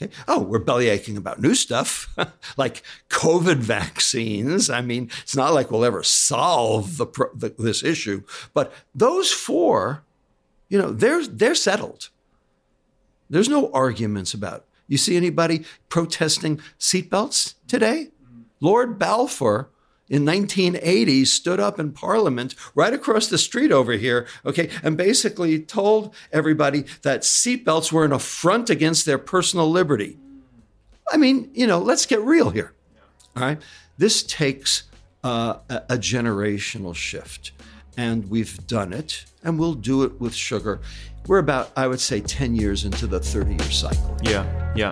Okay. 0.00 0.12
Oh, 0.28 0.42
we're 0.42 0.58
belly 0.58 0.88
aching 0.88 1.16
about 1.16 1.40
new 1.40 1.54
stuff 1.54 2.14
like 2.58 2.82
COVID 3.08 3.56
vaccines. 3.56 4.68
I 4.68 4.82
mean, 4.82 5.10
it's 5.22 5.34
not 5.34 5.54
like 5.54 5.70
we'll 5.70 5.86
ever 5.86 6.02
solve 6.02 6.98
the, 6.98 7.06
the, 7.34 7.54
this 7.58 7.82
issue, 7.82 8.22
but 8.52 8.72
those 8.94 9.32
four, 9.32 10.04
you 10.68 10.78
know, 10.78 10.90
they're 10.90 11.26
they're 11.26 11.54
settled. 11.54 12.10
There's 13.30 13.48
no 13.48 13.72
arguments 13.72 14.34
about. 14.34 14.65
You 14.88 14.98
see 14.98 15.16
anybody 15.16 15.64
protesting 15.88 16.60
seatbelts 16.78 17.54
today? 17.66 18.08
Lord 18.60 18.98
Balfour 18.98 19.70
in 20.08 20.24
1980 20.24 21.24
stood 21.24 21.58
up 21.58 21.80
in 21.80 21.92
Parliament 21.92 22.54
right 22.74 22.94
across 22.94 23.26
the 23.26 23.38
street 23.38 23.72
over 23.72 23.92
here, 23.92 24.26
okay, 24.44 24.70
and 24.82 24.96
basically 24.96 25.60
told 25.60 26.14
everybody 26.32 26.84
that 27.02 27.22
seatbelts 27.22 27.90
were 27.90 28.04
an 28.04 28.12
affront 28.12 28.70
against 28.70 29.04
their 29.04 29.18
personal 29.18 29.70
liberty. 29.70 30.16
I 31.10 31.16
mean, 31.16 31.50
you 31.54 31.66
know, 31.66 31.78
let's 31.78 32.06
get 32.06 32.20
real 32.20 32.50
here. 32.50 32.72
All 33.36 33.42
right. 33.42 33.60
This 33.98 34.22
takes 34.22 34.84
uh, 35.24 35.58
a, 35.68 35.82
a 35.90 35.98
generational 35.98 36.94
shift, 36.94 37.52
and 37.96 38.28
we've 38.28 38.66
done 38.66 38.92
it, 38.92 39.24
and 39.42 39.58
we'll 39.58 39.74
do 39.74 40.02
it 40.02 40.20
with 40.20 40.34
sugar. 40.34 40.80
We're 41.26 41.38
about, 41.38 41.72
I 41.76 41.88
would 41.88 42.00
say, 42.00 42.20
10 42.20 42.54
years 42.54 42.84
into 42.84 43.06
the 43.06 43.18
30 43.18 43.50
year 43.50 43.70
cycle. 43.70 44.16
Yeah, 44.22 44.72
yeah. 44.76 44.90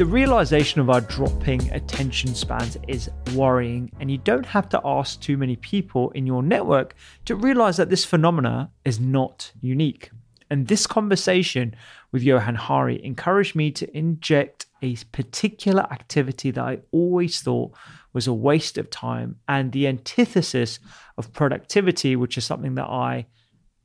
The 0.00 0.06
realization 0.06 0.80
of 0.80 0.88
our 0.88 1.02
dropping 1.02 1.70
attention 1.72 2.34
spans 2.34 2.78
is 2.88 3.10
worrying, 3.34 3.92
and 4.00 4.10
you 4.10 4.16
don't 4.16 4.46
have 4.46 4.66
to 4.70 4.80
ask 4.82 5.20
too 5.20 5.36
many 5.36 5.56
people 5.56 6.10
in 6.12 6.26
your 6.26 6.42
network 6.42 6.94
to 7.26 7.36
realize 7.36 7.76
that 7.76 7.90
this 7.90 8.06
phenomena 8.06 8.70
is 8.86 8.98
not 8.98 9.52
unique. 9.60 10.10
And 10.48 10.68
this 10.68 10.86
conversation 10.86 11.76
with 12.12 12.22
Johann 12.22 12.54
Hari 12.54 13.04
encouraged 13.04 13.54
me 13.54 13.70
to 13.72 13.94
inject 13.94 14.64
a 14.82 14.96
particular 15.12 15.82
activity 15.90 16.50
that 16.50 16.64
I 16.64 16.78
always 16.92 17.40
thought 17.40 17.72
was 18.12 18.26
a 18.26 18.32
waste 18.32 18.78
of 18.78 18.90
time 18.90 19.36
and 19.48 19.72
the 19.72 19.86
antithesis 19.86 20.78
of 21.16 21.32
productivity, 21.32 22.16
which 22.16 22.38
is 22.38 22.44
something 22.44 22.74
that 22.76 22.88
I 22.88 23.26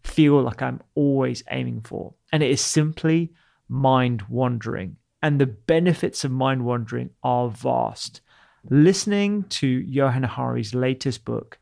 feel 0.04 0.42
like 0.42 0.62
I'm 0.62 0.82
always 0.96 1.44
aiming 1.52 1.82
for. 1.82 2.14
And 2.32 2.42
it 2.42 2.52
is 2.52 2.62
simply 2.62 3.34
mind 3.68 4.24
wandering 4.30 4.98
and 5.26 5.42
the 5.42 5.48
benefits 5.48 6.24
of 6.24 6.30
mind 6.30 6.64
wandering 6.64 7.10
are 7.24 7.50
vast. 7.50 8.22
Listening 8.70 9.42
to 9.46 9.68
Johann 9.68 10.22
Hari's 10.22 10.76
latest 10.76 11.26
book, 11.26 11.58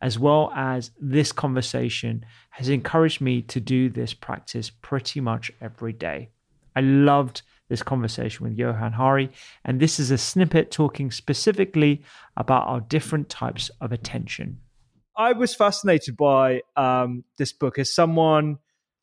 as 0.00 0.20
well 0.20 0.52
as 0.54 0.92
this 1.00 1.32
conversation, 1.32 2.24
has 2.50 2.68
encouraged 2.68 3.20
me 3.20 3.42
to 3.42 3.58
do 3.58 3.88
this 3.88 4.14
practice 4.14 4.70
pretty 4.70 5.20
much 5.20 5.50
every 5.60 5.92
day. 5.92 6.30
I 6.76 6.80
loved 6.80 7.42
this 7.68 7.82
conversation 7.82 8.44
with 8.46 8.58
Johann 8.58 8.92
Hari, 8.92 9.30
and 9.64 9.80
this 9.80 9.98
is 9.98 10.10
a 10.10 10.18
snippet 10.18 10.70
talking 10.70 11.10
specifically 11.10 12.02
about 12.36 12.66
our 12.66 12.80
different 12.80 13.28
types 13.28 13.70
of 13.80 13.92
attention. 13.92 14.58
I 15.16 15.32
was 15.32 15.54
fascinated 15.54 16.16
by 16.16 16.62
um, 16.76 17.24
this 17.38 17.52
book 17.52 17.78
as 17.78 17.92
someone 17.92 18.58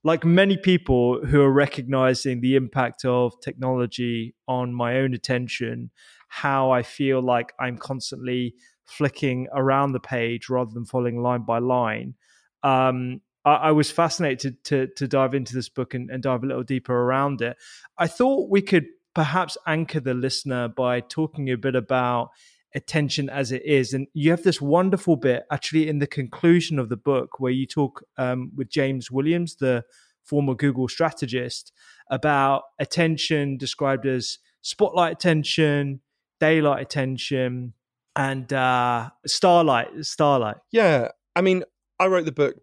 like 0.05 0.23
many 0.23 0.55
people 0.55 1.25
who 1.25 1.41
are 1.41 1.51
recognizing 1.51 2.39
the 2.39 2.55
impact 2.55 3.03
of 3.05 3.33
technology 3.41 4.35
on 4.47 4.73
my 4.73 4.97
own 4.97 5.13
attention, 5.15 5.89
how 6.27 6.69
I 6.71 6.83
feel 6.83 7.21
like 7.21 7.53
I'm 7.59 7.77
constantly 7.77 8.53
flicking 8.85 9.47
around 9.51 9.93
the 9.93 9.99
page 9.99 10.47
rather 10.47 10.71
than 10.71 10.85
following 10.85 11.21
line 11.21 11.41
by 11.41 11.57
line. 11.57 12.13
Um, 12.61 13.21
I, 13.45 13.53
I, 13.53 13.71
was 13.71 13.91
fascinated 13.91 14.63
to, 14.65 14.87
to 14.95 15.07
dive 15.07 15.33
into 15.33 15.53
this 15.53 15.69
book 15.69 15.93
and, 15.93 16.09
and 16.09 16.23
dive 16.23 16.43
a 16.43 16.47
little 16.47 16.63
deeper 16.63 16.93
around 16.93 17.41
it. 17.41 17.57
I 17.97 18.07
thought 18.07 18.49
we 18.49 18.61
could 18.61 18.85
perhaps 19.13 19.57
anchor 19.65 19.99
the 19.99 20.13
listener 20.13 20.67
by 20.67 20.99
talking 20.99 21.49
a 21.49 21.55
bit 21.55 21.75
about 21.75 22.31
attention 22.75 23.29
as 23.29 23.51
it 23.51 23.65
is. 23.65 23.93
And 23.93 24.07
you 24.13 24.31
have 24.31 24.43
this 24.43 24.61
wonderful 24.61 25.15
bit 25.15 25.45
actually 25.49 25.87
in 25.87 25.99
the 25.99 26.07
conclusion 26.07 26.77
of 26.77 26.89
the 26.89 26.97
book 26.97 27.39
where 27.39 27.51
you 27.51 27.65
talk 27.65 28.03
um, 28.17 28.51
with 28.55 28.69
James 28.69 29.09
Williams, 29.09 29.55
the 29.55 29.85
former 30.23 30.53
Google 30.53 30.89
strategist, 30.89 31.71
about 32.11 32.63
attention 32.77 33.57
described 33.57 34.05
as 34.05 34.39
spotlight 34.61 35.13
attention, 35.13 36.01
daylight 36.39 36.81
attention, 36.81 37.73
and 38.15 38.51
uh, 38.51 39.09
starlight. 39.25 40.05
Starlight. 40.05 40.57
Yeah, 40.71 41.09
I 41.35 41.41
mean, 41.41 41.63
I 41.99 42.07
wrote 42.07 42.25
the 42.25 42.31
book 42.31 42.55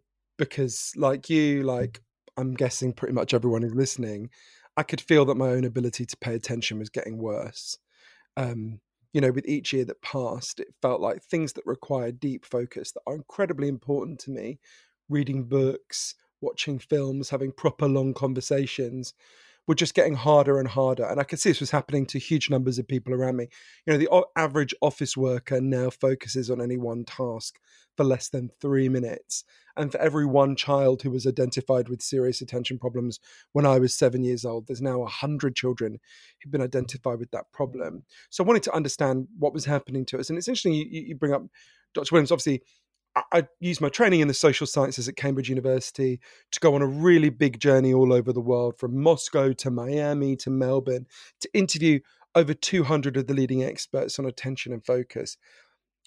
because, 0.45 0.93
like 0.97 1.31
you, 1.31 1.63
like 1.63 2.01
I'm 2.37 2.55
guessing 2.55 2.93
pretty 2.93 3.15
much 3.15 3.35
everyone 3.35 3.63
is 3.63 3.75
listening, 3.75 4.31
I 4.77 4.83
could 4.83 5.01
feel 5.01 5.25
that 5.27 5.37
my 5.37 5.49
own 5.51 5.65
ability 5.65 6.07
to 6.07 6.17
pay 6.17 6.35
attention 6.35 6.79
was 6.79 6.91
getting 6.91 7.19
worse. 7.19 7.79
Um, 8.37 8.81
you 9.13 9.21
know, 9.21 9.31
with 9.33 9.47
each 9.47 9.73
year 9.73 9.85
that 9.85 10.03
passed, 10.03 10.61
it 10.61 10.75
felt 10.83 11.01
like 11.01 11.23
things 11.23 11.53
that 11.55 11.67
require 11.67 12.13
deep 12.13 12.45
focus 12.45 12.93
that 12.93 13.03
are 13.07 13.15
incredibly 13.15 13.69
important 13.69 14.21
to 14.21 14.31
me, 14.31 14.59
reading 15.09 15.45
books, 15.45 16.15
watching 16.41 16.79
films, 16.79 17.31
having 17.31 17.53
proper 17.53 17.89
long 17.89 18.15
conversations, 18.15 19.15
were 19.67 19.75
just 19.75 19.95
getting 19.95 20.15
harder 20.15 20.59
and 20.59 20.69
harder. 20.69 21.05
And 21.05 21.21
I 21.21 21.25
could 21.25 21.39
see 21.39 21.51
this 21.51 21.61
was 21.61 21.71
happening 21.71 22.07
to 22.07 22.19
huge 22.19 22.51
numbers 22.51 22.79
of 22.79 22.89
people 22.89 23.15
around 23.15 23.37
me. 23.37 23.49
You 23.87 23.93
know, 23.93 23.99
the 23.99 24.25
average 24.37 24.75
office 24.81 25.17
worker 25.17 25.61
now 25.61 25.91
focuses 25.91 26.51
on 26.51 26.61
any 26.61 26.77
one 26.77 27.05
task 27.05 27.59
for 27.97 28.05
less 28.05 28.29
than 28.29 28.51
three 28.61 28.89
minutes. 28.89 29.45
And 29.77 29.91
for 29.91 29.99
every 29.99 30.27
one 30.27 30.57
child 30.57 31.03
who 31.03 31.11
was 31.11 31.27
identified 31.27 31.89
with 31.89 32.03
serious 32.03 32.41
attention 32.41 32.79
problems 32.79 33.21
when 33.53 33.65
I 33.65 33.79
was 33.79 33.95
seven 33.95 34.23
years 34.23 34.45
old, 34.45 34.67
there's 34.67 34.83
now 34.83 34.99
100 34.99 35.55
children 35.55 35.99
who've 36.43 36.53
been 36.53 36.61
identified 36.61 37.19
with 37.19 37.31
that 37.31 37.51
problem. 37.53 38.05
So 38.31 38.45
I 38.45 38.47
wanted 38.47 38.65
to 38.65 38.75
understand 38.75 39.29
what 39.39 39.55
was 39.55 39.65
happening 39.65 40.05
to 40.07 40.19
us. 40.19 40.29
And 40.29 40.39
it's 40.39 40.49
interesting 40.49 40.75
you, 40.75 40.87
you 40.91 41.15
bring 41.15 41.33
up 41.33 41.43
Dr. 41.95 42.13
Williams. 42.13 42.33
Obviously, 42.33 42.63
I, 43.15 43.47
used 43.61 43.81
my 43.81 43.89
training 43.89 44.21
in 44.21 44.29
the 44.29 44.35
social 44.35 44.67
sciences 44.67 45.09
at 45.09 45.17
Cambridge 45.17 45.49
University 45.49 46.21
to 46.51 46.61
go 46.61 46.75
on 46.75 46.83
a 46.83 46.87
really 46.87 47.29
big 47.29 47.61
journey 47.61 47.93
all 47.93 48.13
over 48.13 48.33
the 48.33 48.41
world, 48.41 48.79
from 48.79 49.01
Moscow 49.03 49.53
to 49.53 49.71
Miami 49.71 50.37
to 50.37 50.51
Melbourne, 50.51 51.07
to 51.41 51.49
interview 51.53 52.01
over 52.35 52.55
200 52.55 53.17
of 53.17 53.27
the 53.27 53.35
leading 53.35 53.63
experts 53.63 54.19
on 54.19 54.25
attention 54.25 54.73
and 54.73 54.85
focus. 54.85 55.37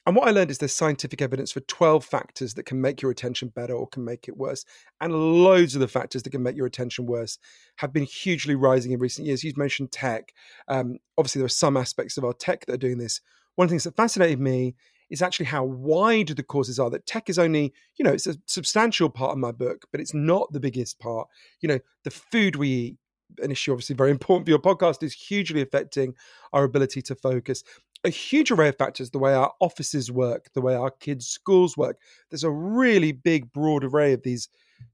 And 0.08 0.16
what 0.16 0.28
I 0.28 0.32
learned 0.32 0.52
is 0.52 0.60
there's 0.60 0.74
scientific 0.74 1.22
evidence 1.22 1.52
for 1.52 1.62
12 1.62 2.06
factors 2.06 2.54
that 2.54 2.68
can 2.68 2.80
make 2.80 3.02
your 3.02 3.10
attention 3.10 3.50
better 3.50 3.74
or 3.74 3.88
can 3.88 4.06
make 4.06 4.28
it 4.28 4.38
worse. 4.38 4.64
And 5.02 5.14
loads 5.14 5.74
of 5.74 5.82
the 5.82 5.88
factors 5.88 6.22
that 6.24 6.30
can 6.30 6.44
make 6.44 6.56
your 6.56 6.68
attention 6.68 7.08
worse 7.08 7.40
have 7.78 7.92
been 7.92 8.04
hugely 8.04 8.54
rising 8.54 8.92
in 8.92 9.00
recent 9.00 9.26
years. 9.26 9.44
You've 9.44 9.58
mentioned 9.58 9.92
tech. 9.92 10.32
Um, 10.68 10.98
obviously, 11.18 11.40
there 11.40 11.48
are 11.48 11.50
some 11.50 11.76
aspects 11.76 12.18
of 12.18 12.24
our 12.24 12.34
tech 12.34 12.66
that 12.66 12.74
are 12.74 12.78
doing 12.78 13.00
this. 13.00 13.20
One 13.56 13.66
of 13.66 13.70
the 13.70 13.74
things 13.74 13.86
that 13.86 13.96
fascinated 13.96 14.40
me 14.40 14.76
is 15.10 15.22
actually 15.22 15.48
how 15.48 15.64
wide 15.64 16.30
the 16.30 16.44
causes 16.44 16.80
are. 16.80 16.90
That 16.90 17.06
tech 17.06 17.30
is 17.30 17.40
only, 17.40 17.74
you 17.98 18.06
know, 18.06 18.12
it's 18.12 18.28
a 18.28 18.38
substantial 18.46 19.10
part 19.10 19.32
of 19.32 19.38
my 19.38 19.52
book, 19.52 19.86
but 19.92 20.02
it's 20.02 20.14
not 20.14 20.52
the 20.52 20.60
biggest 20.60 21.00
part. 21.00 21.28
You 21.62 21.70
know, 21.70 21.80
the 22.04 22.12
food 22.12 22.56
we 22.56 22.70
eat, 22.70 22.98
an 23.42 23.52
issue 23.52 23.72
obviously 23.72 23.96
very 23.96 24.12
important 24.18 24.46
for 24.46 24.52
your 24.52 24.60
podcast, 24.60 25.04
is 25.04 25.14
hugely 25.14 25.62
affecting 25.62 26.16
our 26.54 26.64
ability 26.64 27.02
to 27.04 27.16
focus 27.16 27.64
a 28.06 28.10
huge 28.10 28.52
array 28.52 28.70
of 28.70 28.78
factors 28.78 29.10
the 29.10 29.20
way 29.20 29.34
our 29.34 29.52
offices 29.60 30.12
work, 30.12 30.52
the 30.54 30.62
way 30.62 30.76
our 30.76 30.92
kids' 30.92 31.28
schools 31.28 31.76
work. 31.76 31.98
There's 32.30 32.44
a 32.44 32.52
really 32.52 33.12
big, 33.12 33.52
broad 33.52 33.84
array 33.84 34.14
of 34.14 34.22
these 34.22 34.48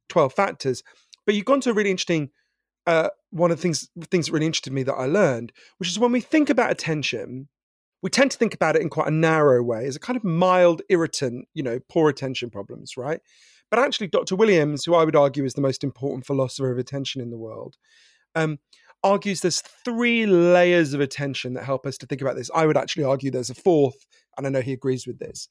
12 0.10 0.34
factors. 0.34 0.82
But 1.26 1.36
you've 1.36 1.46
gone 1.46 1.62
to 1.62 1.72
a 1.72 1.74
really 1.74 1.92
interesting 1.92 2.30
uh, 2.88 3.10
one 3.30 3.52
of 3.52 3.58
the 3.58 3.62
things 3.62 3.90
things 4.06 4.26
that 4.26 4.32
really 4.32 4.48
interested 4.48 4.74
me 4.74 4.84
that 4.84 4.96
I 4.96 5.06
learned, 5.06 5.52
which 5.78 5.90
is 5.90 6.00
when 6.00 6.12
we 6.12 6.22
think 6.22 6.50
about 6.50 6.72
attention, 6.72 7.48
we 8.02 8.10
tend 8.10 8.32
to 8.32 8.38
think 8.38 8.54
about 8.54 8.76
it 8.76 8.82
in 8.82 8.90
quite 8.90 9.08
a 9.08 9.12
narrow 9.12 9.62
way 9.62 9.86
as 9.86 9.96
a 9.96 10.00
kind 10.00 10.18
of 10.18 10.24
mild 10.24 10.82
irritant, 10.90 11.48
you 11.54 11.64
know, 11.64 11.80
poor 11.90 12.10
attention 12.10 12.50
problems, 12.50 12.98
right? 12.98 13.22
But 13.70 13.80
actually, 13.80 14.08
Dr. 14.08 14.36
Williams, 14.36 14.84
who 14.84 14.96
I 14.96 15.06
would 15.06 15.16
argue 15.16 15.46
is 15.46 15.54
the 15.54 15.62
most 15.62 15.84
important 15.84 16.26
philosopher 16.26 16.72
of 16.72 16.78
attention 16.78 17.22
in 17.22 17.30
the 17.30 17.38
world, 17.38 17.78
um, 18.36 18.60
argues 19.04 19.42
there's 19.42 19.62
three 19.62 20.26
layers 20.26 20.94
of 20.94 21.02
attention 21.02 21.54
that 21.54 21.64
help 21.64 21.86
us 21.86 21.98
to 22.00 22.06
think 22.06 22.22
about 22.22 22.36
this. 22.36 22.52
I 22.54 22.66
would 22.66 22.78
actually 22.78 23.04
argue 23.04 23.32
there's 23.32 23.50
a 23.50 23.56
fourth, 23.56 24.06
and 24.38 24.46
I 24.46 24.50
know 24.50 24.62
he 24.62 24.74
agrees 24.74 25.08
with 25.08 25.20
this. 25.20 25.48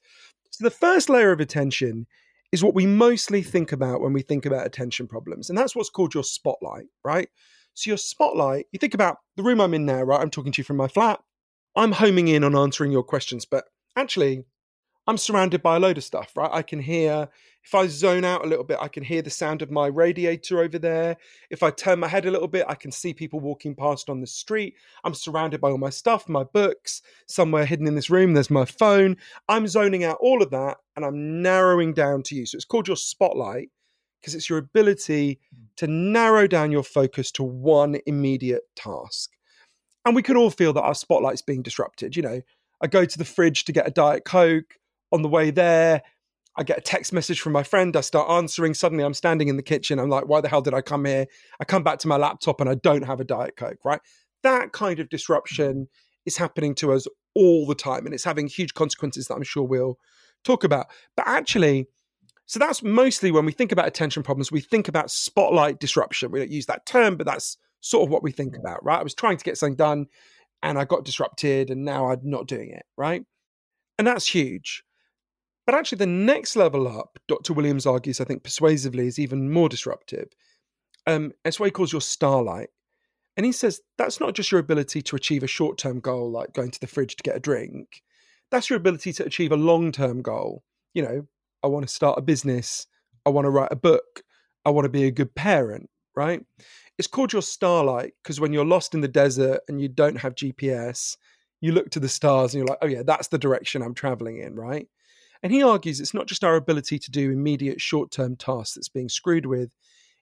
So 0.51 0.63
the 0.63 0.71
first 0.71 1.09
layer 1.09 1.31
of 1.31 1.39
attention 1.39 2.07
is 2.51 2.63
what 2.63 2.75
we 2.75 2.85
mostly 2.85 3.41
think 3.41 3.71
about 3.71 4.01
when 4.01 4.13
we 4.13 4.21
think 4.21 4.45
about 4.45 4.65
attention 4.65 5.07
problems, 5.07 5.49
and 5.49 5.57
that's 5.57 5.75
what's 5.75 5.89
called 5.89 6.13
your 6.13 6.23
spotlight, 6.23 6.87
right? 7.03 7.29
So 7.73 7.89
your 7.89 7.97
spotlight, 7.97 8.65
you 8.71 8.79
think 8.79 8.93
about 8.93 9.17
the 9.37 9.43
room 9.43 9.61
I'm 9.61 9.73
in 9.73 9.85
now, 9.85 10.01
right? 10.03 10.19
I'm 10.19 10.29
talking 10.29 10.51
to 10.51 10.59
you 10.59 10.65
from 10.65 10.77
my 10.77 10.87
flat. 10.87 11.21
I'm 11.75 11.93
homing 11.93 12.27
in 12.27 12.43
on 12.43 12.55
answering 12.55 12.91
your 12.91 13.03
questions, 13.03 13.45
but 13.45 13.65
actually, 13.95 14.43
I'm 15.07 15.17
surrounded 15.17 15.63
by 15.63 15.77
a 15.77 15.79
load 15.79 15.97
of 15.97 16.03
stuff, 16.03 16.31
right? 16.35 16.49
I 16.51 16.61
can 16.61 16.79
hear, 16.79 17.27
if 17.63 17.73
I 17.73 17.87
zone 17.87 18.23
out 18.23 18.45
a 18.45 18.47
little 18.47 18.63
bit, 18.63 18.77
I 18.79 18.87
can 18.87 19.03
hear 19.03 19.21
the 19.21 19.31
sound 19.31 19.61
of 19.61 19.71
my 19.71 19.87
radiator 19.87 20.59
over 20.59 20.77
there. 20.77 21.17
If 21.49 21.63
I 21.63 21.71
turn 21.71 21.99
my 21.99 22.07
head 22.07 22.25
a 22.25 22.31
little 22.31 22.47
bit, 22.47 22.65
I 22.69 22.75
can 22.75 22.91
see 22.91 23.13
people 23.13 23.39
walking 23.39 23.73
past 23.73 24.09
on 24.09 24.21
the 24.21 24.27
street. 24.27 24.75
I'm 25.03 25.15
surrounded 25.15 25.59
by 25.59 25.71
all 25.71 25.77
my 25.77 25.89
stuff, 25.89 26.29
my 26.29 26.43
books, 26.43 27.01
somewhere 27.25 27.65
hidden 27.65 27.87
in 27.87 27.95
this 27.95 28.11
room, 28.11 28.33
there's 28.33 28.51
my 28.51 28.65
phone. 28.65 29.17
I'm 29.49 29.67
zoning 29.67 30.03
out 30.03 30.17
all 30.21 30.43
of 30.43 30.51
that 30.51 30.77
and 30.95 31.03
I'm 31.03 31.41
narrowing 31.41 31.93
down 31.93 32.21
to 32.23 32.35
you. 32.35 32.45
So 32.45 32.57
it's 32.57 32.65
called 32.65 32.87
your 32.87 32.97
spotlight 32.97 33.69
because 34.21 34.35
it's 34.35 34.49
your 34.49 34.59
ability 34.59 35.39
hmm. 35.53 35.63
to 35.77 35.87
narrow 35.87 36.47
down 36.47 36.71
your 36.71 36.83
focus 36.83 37.31
to 37.31 37.43
one 37.43 37.97
immediate 38.05 38.63
task. 38.75 39.31
And 40.05 40.15
we 40.15 40.23
can 40.23 40.37
all 40.37 40.49
feel 40.49 40.73
that 40.73 40.81
our 40.81 40.95
spotlight's 40.95 41.41
being 41.41 41.61
disrupted. 41.61 42.15
You 42.15 42.23
know, 42.23 42.41
I 42.81 42.87
go 42.87 43.05
to 43.05 43.17
the 43.17 43.25
fridge 43.25 43.65
to 43.65 43.71
get 43.71 43.87
a 43.87 43.91
Diet 43.91 44.25
Coke 44.25 44.77
on 45.11 45.21
the 45.21 45.29
way 45.29 45.51
there, 45.51 46.01
I 46.57 46.63
get 46.63 46.77
a 46.77 46.81
text 46.81 47.13
message 47.13 47.39
from 47.39 47.53
my 47.53 47.63
friend. 47.63 47.95
I 47.95 48.01
start 48.01 48.29
answering. 48.29 48.73
Suddenly, 48.73 49.03
I'm 49.03 49.13
standing 49.13 49.47
in 49.47 49.55
the 49.55 49.63
kitchen. 49.63 49.99
I'm 49.99 50.09
like, 50.09 50.27
why 50.27 50.41
the 50.41 50.49
hell 50.49 50.61
did 50.61 50.73
I 50.73 50.81
come 50.81 51.05
here? 51.05 51.27
I 51.59 51.65
come 51.65 51.83
back 51.83 51.99
to 51.99 52.07
my 52.07 52.17
laptop 52.17 52.59
and 52.59 52.69
I 52.69 52.75
don't 52.75 53.03
have 53.03 53.19
a 53.19 53.23
Diet 53.23 53.55
Coke, 53.55 53.79
right? 53.85 54.01
That 54.43 54.73
kind 54.73 54.99
of 54.99 55.09
disruption 55.09 55.87
is 56.25 56.37
happening 56.37 56.75
to 56.75 56.91
us 56.91 57.07
all 57.35 57.65
the 57.65 57.75
time 57.75 58.05
and 58.05 58.13
it's 58.13 58.25
having 58.25 58.47
huge 58.47 58.73
consequences 58.73 59.27
that 59.27 59.35
I'm 59.35 59.43
sure 59.43 59.63
we'll 59.63 59.97
talk 60.43 60.63
about. 60.63 60.87
But 61.15 61.27
actually, 61.27 61.87
so 62.47 62.59
that's 62.59 62.83
mostly 62.83 63.31
when 63.31 63.45
we 63.45 63.53
think 63.53 63.71
about 63.71 63.87
attention 63.87 64.21
problems, 64.21 64.51
we 64.51 64.59
think 64.59 64.89
about 64.89 65.09
spotlight 65.09 65.79
disruption. 65.79 66.31
We 66.31 66.39
don't 66.39 66.51
use 66.51 66.65
that 66.65 66.85
term, 66.85 67.15
but 67.15 67.25
that's 67.25 67.57
sort 67.81 68.03
of 68.03 68.09
what 68.09 68.23
we 68.23 68.31
think 68.31 68.55
about, 68.57 68.83
right? 68.83 68.99
I 68.99 69.03
was 69.03 69.15
trying 69.15 69.37
to 69.37 69.43
get 69.43 69.57
something 69.57 69.75
done 69.75 70.07
and 70.63 70.77
I 70.79 70.85
got 70.85 71.05
disrupted 71.05 71.69
and 71.69 71.83
now 71.83 72.09
I'm 72.11 72.21
not 72.23 72.47
doing 72.47 72.69
it, 72.71 72.85
right? 72.97 73.23
And 73.97 74.07
that's 74.07 74.27
huge. 74.27 74.83
But 75.65 75.75
actually, 75.75 75.99
the 75.99 76.07
next 76.07 76.55
level 76.55 76.87
up, 76.87 77.19
Dr. 77.27 77.53
Williams 77.53 77.85
argues, 77.85 78.19
I 78.19 78.23
think 78.23 78.43
persuasively, 78.43 79.07
is 79.07 79.19
even 79.19 79.51
more 79.51 79.69
disruptive. 79.69 80.29
Um, 81.05 81.33
it's 81.45 81.59
what 81.59 81.67
he 81.67 81.71
calls 81.71 81.91
your 81.91 82.01
starlight. 82.01 82.69
And 83.37 83.45
he 83.45 83.51
says 83.51 83.81
that's 83.97 84.19
not 84.19 84.33
just 84.33 84.51
your 84.51 84.59
ability 84.59 85.01
to 85.03 85.15
achieve 85.15 85.43
a 85.43 85.47
short 85.47 85.77
term 85.77 85.99
goal, 85.99 86.31
like 86.31 86.53
going 86.53 86.71
to 86.71 86.79
the 86.79 86.87
fridge 86.87 87.15
to 87.15 87.23
get 87.23 87.37
a 87.37 87.39
drink. 87.39 88.01
That's 88.49 88.69
your 88.69 88.77
ability 88.77 89.13
to 89.13 89.25
achieve 89.25 89.51
a 89.51 89.57
long 89.57 89.91
term 89.91 90.21
goal. 90.21 90.63
You 90.93 91.03
know, 91.03 91.27
I 91.63 91.67
want 91.67 91.87
to 91.87 91.93
start 91.93 92.19
a 92.19 92.21
business. 92.21 92.87
I 93.25 93.29
want 93.29 93.45
to 93.45 93.49
write 93.49 93.71
a 93.71 93.77
book. 93.77 94.23
I 94.65 94.71
want 94.71 94.85
to 94.85 94.89
be 94.89 95.05
a 95.05 95.11
good 95.11 95.33
parent, 95.35 95.89
right? 96.15 96.43
It's 96.97 97.07
called 97.07 97.33
your 97.33 97.41
starlight 97.41 98.13
because 98.21 98.39
when 98.39 98.53
you're 98.53 98.65
lost 98.65 98.93
in 98.93 99.01
the 99.01 99.07
desert 99.07 99.61
and 99.67 99.81
you 99.81 99.87
don't 99.87 100.17
have 100.17 100.35
GPS, 100.35 101.17
you 101.61 101.71
look 101.71 101.89
to 101.91 101.99
the 101.99 102.09
stars 102.09 102.53
and 102.53 102.59
you're 102.59 102.67
like, 102.67 102.79
oh, 102.81 102.87
yeah, 102.87 103.03
that's 103.03 103.29
the 103.29 103.37
direction 103.37 103.81
I'm 103.81 103.93
traveling 103.93 104.39
in, 104.39 104.55
right? 104.55 104.87
And 105.43 105.51
he 105.51 105.63
argues 105.63 105.99
it's 105.99 106.13
not 106.13 106.27
just 106.27 106.43
our 106.43 106.55
ability 106.55 106.99
to 106.99 107.11
do 107.11 107.31
immediate 107.31 107.81
short 107.81 108.11
term 108.11 108.35
tasks 108.35 108.75
that's 108.75 108.89
being 108.89 109.09
screwed 109.09 109.45
with, 109.45 109.71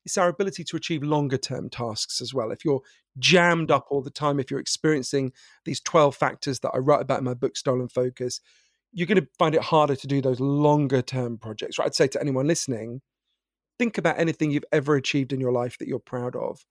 it's 0.05 0.17
our 0.17 0.29
ability 0.29 0.63
to 0.63 0.77
achieve 0.77 1.03
longer 1.03 1.37
term 1.37 1.69
tasks 1.69 2.21
as 2.21 2.33
well. 2.33 2.51
If 2.51 2.63
you're 2.63 2.81
jammed 3.17 3.71
up 3.71 3.87
all 3.89 4.01
the 4.01 4.09
time, 4.09 4.39
if 4.39 4.49
you're 4.49 4.59
experiencing 4.59 5.33
these 5.65 5.81
12 5.81 6.15
factors 6.15 6.59
that 6.61 6.71
I 6.73 6.77
write 6.77 7.01
about 7.01 7.19
in 7.19 7.25
my 7.25 7.33
book, 7.33 7.57
Stolen 7.57 7.89
Focus, 7.89 8.39
you're 8.91 9.07
going 9.07 9.21
to 9.21 9.27
find 9.37 9.55
it 9.55 9.61
harder 9.61 9.95
to 9.95 10.07
do 10.07 10.21
those 10.21 10.39
longer 10.39 11.01
term 11.01 11.37
projects. 11.37 11.77
Right? 11.77 11.85
I'd 11.85 11.95
say 11.95 12.07
to 12.07 12.21
anyone 12.21 12.47
listening, 12.47 13.01
think 13.79 13.97
about 13.97 14.19
anything 14.19 14.51
you've 14.51 14.65
ever 14.71 14.95
achieved 14.95 15.33
in 15.33 15.39
your 15.39 15.51
life 15.51 15.77
that 15.79 15.87
you're 15.87 15.97
proud 15.97 16.35
of, 16.35 16.65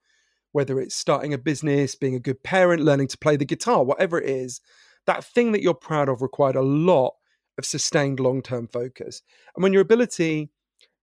whether 0.52 0.78
it's 0.78 0.94
starting 0.94 1.34
a 1.34 1.38
business, 1.38 1.94
being 1.94 2.14
a 2.14 2.20
good 2.20 2.42
parent, 2.44 2.82
learning 2.82 3.08
to 3.08 3.18
play 3.18 3.36
the 3.36 3.44
guitar, 3.44 3.82
whatever 3.82 4.20
it 4.20 4.28
is. 4.28 4.60
That 5.06 5.24
thing 5.24 5.52
that 5.52 5.62
you're 5.62 5.74
proud 5.74 6.08
of 6.08 6.22
required 6.22 6.54
a 6.54 6.62
lot 6.62 7.14
of 7.56 7.64
sustained 7.64 8.20
long 8.20 8.42
term 8.42 8.68
focus. 8.68 9.22
And 9.56 9.62
when 9.62 9.72
your 9.72 9.82
ability 9.82 10.50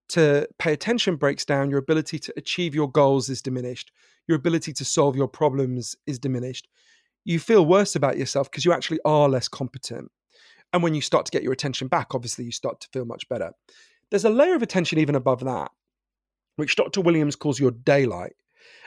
to 0.09 0.47
pay 0.59 0.71
attention 0.71 1.15
breaks 1.15 1.43
down, 1.43 1.69
your 1.69 1.79
ability 1.79 2.19
to 2.19 2.33
achieve 2.37 2.75
your 2.75 2.89
goals 2.89 3.29
is 3.29 3.41
diminished, 3.41 3.91
your 4.27 4.37
ability 4.37 4.71
to 4.73 4.85
solve 4.85 5.15
your 5.15 5.27
problems 5.27 5.95
is 6.05 6.19
diminished. 6.19 6.67
You 7.23 7.39
feel 7.39 7.65
worse 7.65 7.95
about 7.95 8.19
yourself 8.19 8.49
because 8.49 8.65
you 8.65 8.71
actually 8.71 8.99
are 9.03 9.27
less 9.27 9.47
competent. 9.47 10.11
And 10.71 10.83
when 10.83 10.93
you 10.93 11.01
start 11.01 11.25
to 11.25 11.31
get 11.31 11.41
your 11.41 11.53
attention 11.53 11.87
back, 11.87 12.13
obviously 12.13 12.45
you 12.45 12.51
start 12.51 12.79
to 12.81 12.89
feel 12.93 13.05
much 13.05 13.27
better. 13.27 13.51
There's 14.11 14.25
a 14.25 14.29
layer 14.29 14.55
of 14.55 14.61
attention 14.61 14.99
even 14.99 15.15
above 15.15 15.43
that, 15.43 15.71
which 16.55 16.75
Dr. 16.75 17.01
Williams 17.01 17.35
calls 17.35 17.59
your 17.59 17.71
daylight. 17.71 18.33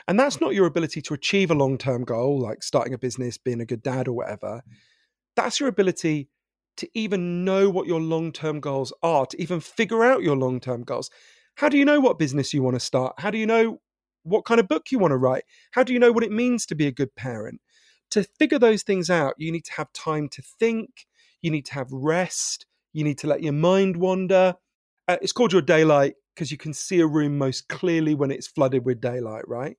And 0.07 0.19
that's 0.19 0.41
not 0.41 0.55
your 0.55 0.65
ability 0.65 1.01
to 1.03 1.13
achieve 1.13 1.51
a 1.51 1.55
long 1.55 1.77
term 1.77 2.03
goal, 2.03 2.39
like 2.39 2.63
starting 2.63 2.93
a 2.93 2.97
business, 2.97 3.37
being 3.37 3.61
a 3.61 3.65
good 3.65 3.83
dad, 3.83 4.07
or 4.07 4.13
whatever. 4.13 4.63
That's 5.35 5.59
your 5.59 5.69
ability 5.69 6.29
to 6.77 6.89
even 6.93 7.43
know 7.45 7.69
what 7.69 7.87
your 7.87 8.01
long 8.01 8.31
term 8.31 8.59
goals 8.59 8.91
are, 9.03 9.25
to 9.27 9.41
even 9.41 9.59
figure 9.59 10.03
out 10.03 10.23
your 10.23 10.35
long 10.35 10.59
term 10.59 10.83
goals. 10.83 11.09
How 11.55 11.69
do 11.69 11.77
you 11.77 11.85
know 11.85 11.99
what 11.99 12.17
business 12.17 12.53
you 12.53 12.63
want 12.63 12.75
to 12.75 12.79
start? 12.79 13.15
How 13.19 13.29
do 13.29 13.37
you 13.37 13.45
know 13.45 13.81
what 14.23 14.45
kind 14.45 14.59
of 14.59 14.67
book 14.67 14.91
you 14.91 14.99
want 14.99 15.11
to 15.11 15.17
write? 15.17 15.43
How 15.71 15.83
do 15.83 15.93
you 15.93 15.99
know 15.99 16.11
what 16.11 16.23
it 16.23 16.31
means 16.31 16.65
to 16.67 16.75
be 16.75 16.87
a 16.87 16.91
good 16.91 17.13
parent? 17.15 17.61
To 18.11 18.23
figure 18.23 18.57
those 18.59 18.81
things 18.81 19.09
out, 19.09 19.35
you 19.37 19.51
need 19.51 19.65
to 19.65 19.73
have 19.73 19.91
time 19.93 20.29
to 20.29 20.41
think, 20.41 21.05
you 21.41 21.51
need 21.51 21.65
to 21.65 21.73
have 21.73 21.91
rest, 21.91 22.65
you 22.93 23.03
need 23.03 23.17
to 23.19 23.27
let 23.27 23.43
your 23.43 23.53
mind 23.53 23.97
wander. 23.97 24.55
Uh, 25.07 25.17
it's 25.21 25.31
called 25.31 25.53
your 25.53 25.61
daylight 25.61 26.15
because 26.39 26.53
you 26.53 26.57
can 26.57 26.73
see 26.73 27.01
a 27.01 27.05
room 27.05 27.37
most 27.37 27.67
clearly 27.67 28.15
when 28.15 28.31
it's 28.31 28.47
flooded 28.47 28.85
with 28.85 29.01
daylight, 29.01 29.45
right? 29.45 29.75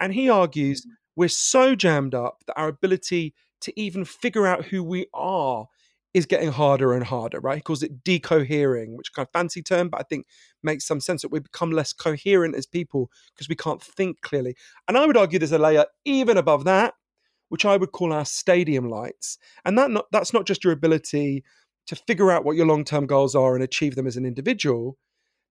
And 0.00 0.12
he 0.12 0.28
argues 0.28 0.84
mm. 0.84 0.90
we're 1.14 1.28
so 1.28 1.76
jammed 1.76 2.12
up 2.12 2.42
that 2.48 2.58
our 2.58 2.66
ability 2.66 3.34
to 3.60 3.80
even 3.80 4.04
figure 4.04 4.48
out 4.48 4.64
who 4.64 4.82
we 4.82 5.06
are 5.14 5.66
is 6.12 6.26
getting 6.26 6.50
harder 6.50 6.92
and 6.92 7.04
harder, 7.04 7.38
right? 7.38 7.58
He 7.58 7.62
calls 7.62 7.84
it 7.84 8.02
decohering, 8.02 8.96
which 8.96 9.12
kind 9.12 9.28
of 9.28 9.32
fancy 9.32 9.62
term, 9.62 9.88
but 9.88 10.00
I 10.00 10.02
think 10.02 10.26
makes 10.60 10.84
some 10.88 10.98
sense 10.98 11.22
that 11.22 11.30
we 11.30 11.38
become 11.38 11.70
less 11.70 11.92
coherent 11.92 12.56
as 12.56 12.66
people 12.66 13.08
because 13.34 13.48
we 13.48 13.54
can't 13.54 13.80
think 13.80 14.22
clearly. 14.22 14.56
And 14.88 14.98
I 14.98 15.06
would 15.06 15.16
argue 15.16 15.38
there's 15.38 15.52
a 15.52 15.58
layer 15.58 15.86
even 16.04 16.36
above 16.36 16.64
that, 16.64 16.94
which 17.48 17.64
I 17.64 17.76
would 17.76 17.92
call 17.92 18.12
our 18.12 18.24
stadium 18.24 18.88
lights. 18.88 19.38
And 19.64 19.78
that 19.78 19.92
not, 19.92 20.06
that's 20.10 20.32
not 20.32 20.46
just 20.46 20.64
your 20.64 20.72
ability 20.72 21.44
to 21.86 21.94
figure 21.94 22.32
out 22.32 22.44
what 22.44 22.56
your 22.56 22.66
long-term 22.66 23.06
goals 23.06 23.36
are 23.36 23.54
and 23.54 23.62
achieve 23.62 23.94
them 23.94 24.08
as 24.08 24.16
an 24.16 24.26
individual. 24.26 24.98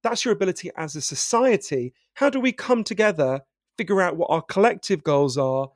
That's 0.05 0.23
your 0.23 0.33
ability 0.33 0.69
as 0.77 0.95
a 0.95 1.01
society. 1.01 1.91
How 2.13 2.29
do 2.29 2.39
we 2.39 2.51
come 2.51 2.83
together, 2.83 3.41
figure 3.75 4.03
out 4.03 4.17
what 4.17 4.29
our 4.29 4.43
collective 4.43 5.03
goals 5.03 5.35
are, 5.35 5.69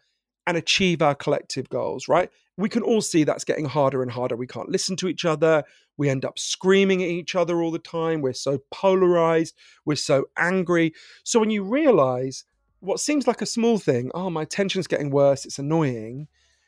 and 0.45 0.55
achieve 0.55 1.01
our 1.01 1.15
collective 1.15 1.67
goals, 1.69 2.07
right? 2.07 2.29
We 2.55 2.69
can 2.69 2.83
all 2.83 3.01
see 3.01 3.23
that's 3.23 3.43
getting 3.43 3.65
harder 3.65 4.03
and 4.03 4.11
harder. 4.11 4.35
We 4.35 4.45
can't 4.45 4.69
listen 4.69 4.95
to 4.97 5.07
each 5.07 5.25
other. 5.25 5.63
We 5.97 6.09
end 6.09 6.25
up 6.25 6.37
screaming 6.37 7.01
at 7.01 7.09
each 7.09 7.33
other 7.33 7.59
all 7.63 7.71
the 7.71 7.79
time. 7.79 8.21
We're 8.21 8.33
so 8.33 8.59
polarized. 8.69 9.55
We're 9.83 9.95
so 9.95 10.25
angry. 10.37 10.93
So 11.23 11.39
when 11.39 11.49
you 11.49 11.63
realize 11.63 12.45
what 12.81 12.99
seems 12.99 13.25
like 13.25 13.41
a 13.41 13.47
small 13.47 13.79
thing, 13.79 14.11
oh, 14.13 14.29
my 14.29 14.45
tension's 14.45 14.85
getting 14.85 15.09
worse, 15.09 15.43
it's 15.43 15.57
annoying, 15.57 16.27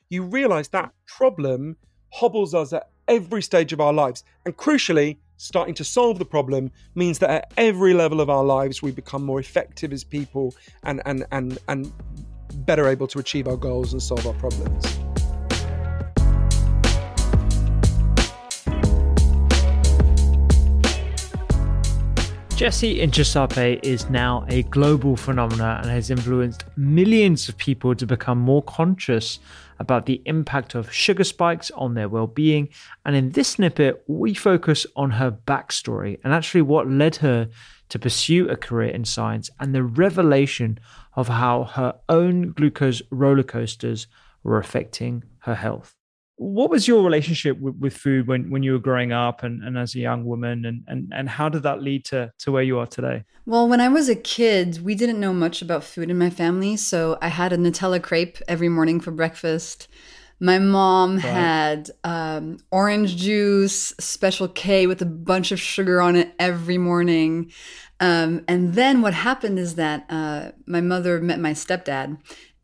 you 0.10 0.24
realize 0.24 0.69
that 0.69 0.93
problem 1.06 1.78
hobbles 2.12 2.56
us 2.56 2.74
at 2.74 2.89
every 3.08 3.43
stage 3.43 3.71
of 3.71 3.80
our 3.80 3.93
lives. 3.93 4.24
And 4.47 4.58
crucially, 4.58 5.19
starting 5.41 5.73
to 5.73 5.84
solve 5.84 6.19
the 6.19 6.25
problem 6.25 6.71
means 6.93 7.17
that 7.17 7.30
at 7.32 7.54
every 7.58 7.95
level 7.95 8.21
of 8.21 8.30
our 8.30 8.43
lives 8.43 8.84
we 8.84 8.91
become 8.91 9.25
more 9.25 9.39
effective 9.39 9.91
as 9.91 10.04
people 10.04 10.54
and 10.84 11.01
and 11.06 11.25
and, 11.32 11.58
and 11.67 11.91
better 12.65 12.88
able 12.88 13.08
to 13.08 13.17
achieve 13.17 13.47
our 13.47 13.58
goals 13.58 13.91
and 13.91 14.01
solve 14.04 14.25
our 14.27 14.34
problems. 14.34 14.86
Jessie 22.56 22.99
Inchauspé 22.99 23.84
is 23.84 24.08
now 24.12 24.45
a 24.47 24.62
global 24.62 25.15
phenomenon 25.15 25.82
and 25.82 25.89
has 25.89 26.12
influenced 26.12 26.65
millions 26.77 27.49
of 27.49 27.58
people 27.58 27.95
to 27.95 28.06
become 28.06 28.38
more 28.38 28.62
conscious 28.62 29.39
about 29.81 30.05
the 30.05 30.21
impact 30.25 30.75
of 30.75 30.93
sugar 30.93 31.23
spikes 31.23 31.71
on 31.71 31.95
their 31.95 32.07
well 32.07 32.27
being. 32.27 32.69
And 33.03 33.15
in 33.15 33.31
this 33.31 33.49
snippet, 33.49 34.03
we 34.07 34.33
focus 34.33 34.85
on 34.95 35.11
her 35.11 35.31
backstory 35.31 36.19
and 36.23 36.33
actually 36.33 36.61
what 36.61 36.87
led 36.87 37.17
her 37.17 37.49
to 37.89 37.99
pursue 37.99 38.47
a 38.47 38.55
career 38.55 38.91
in 38.91 39.03
science 39.03 39.49
and 39.59 39.75
the 39.75 39.83
revelation 39.83 40.79
of 41.15 41.27
how 41.27 41.65
her 41.65 41.95
own 42.07 42.53
glucose 42.53 43.01
roller 43.09 43.43
coasters 43.43 44.07
were 44.43 44.59
affecting 44.59 45.23
her 45.39 45.55
health 45.55 45.95
what 46.41 46.71
was 46.71 46.88
your 46.88 47.04
relationship 47.04 47.60
with, 47.60 47.75
with, 47.75 47.95
food 47.95 48.27
when, 48.27 48.49
when 48.49 48.63
you 48.63 48.71
were 48.71 48.80
growing 48.80 49.12
up 49.12 49.43
and, 49.43 49.63
and 49.63 49.77
as 49.77 49.93
a 49.93 49.99
young 49.99 50.25
woman? 50.25 50.65
And, 50.65 50.84
and, 50.88 51.13
and 51.15 51.30
how 51.30 51.49
did 51.49 51.62
that 51.63 51.84
lead 51.84 52.04
to, 52.06 52.34
to 52.39 52.51
where 52.51 52.63
you 52.63 52.80
are 52.80 52.88
today? 52.88 53.23
Well 53.45 53.67
when 53.67 53.80
i 53.80 53.88
was 53.88 54.10
a 54.10 54.15
kid 54.15 54.84
we 54.84 54.95
didn't 54.95 55.19
know 55.19 55.34
much 55.34 55.62
about 55.62 55.84
food 55.84 56.10
in 56.10 56.17
my 56.17 56.32
family. 56.32 56.77
So 56.77 57.19
i 57.21 57.27
had 57.27 57.54
a 57.54 57.58
nutella 57.58 58.01
crepe 58.01 58.39
every 58.47 58.69
morning 58.69 58.99
for 58.99 59.12
breakfast. 59.12 59.88
My 60.39 60.58
mom 60.58 61.17
right. 61.17 61.25
had 61.25 61.91
um, 62.04 62.58
orange 62.71 63.17
juice 63.17 63.93
special 63.99 64.47
k 64.47 64.88
with 64.88 65.01
a 65.04 65.06
bunch 65.06 65.51
of 65.51 65.60
sugar 65.60 66.01
on 66.01 66.15
it 66.15 66.34
every 66.39 66.80
morning. 66.80 67.51
Um, 67.99 68.43
and 68.47 68.73
then 68.73 69.04
what 69.04 69.13
happened 69.13 69.60
is 69.60 69.75
that 69.75 70.08
uh, 70.10 70.54
my 70.65 70.82
mother 70.82 71.21
met 71.21 71.39
my 71.39 71.51
stepdad 71.51 72.17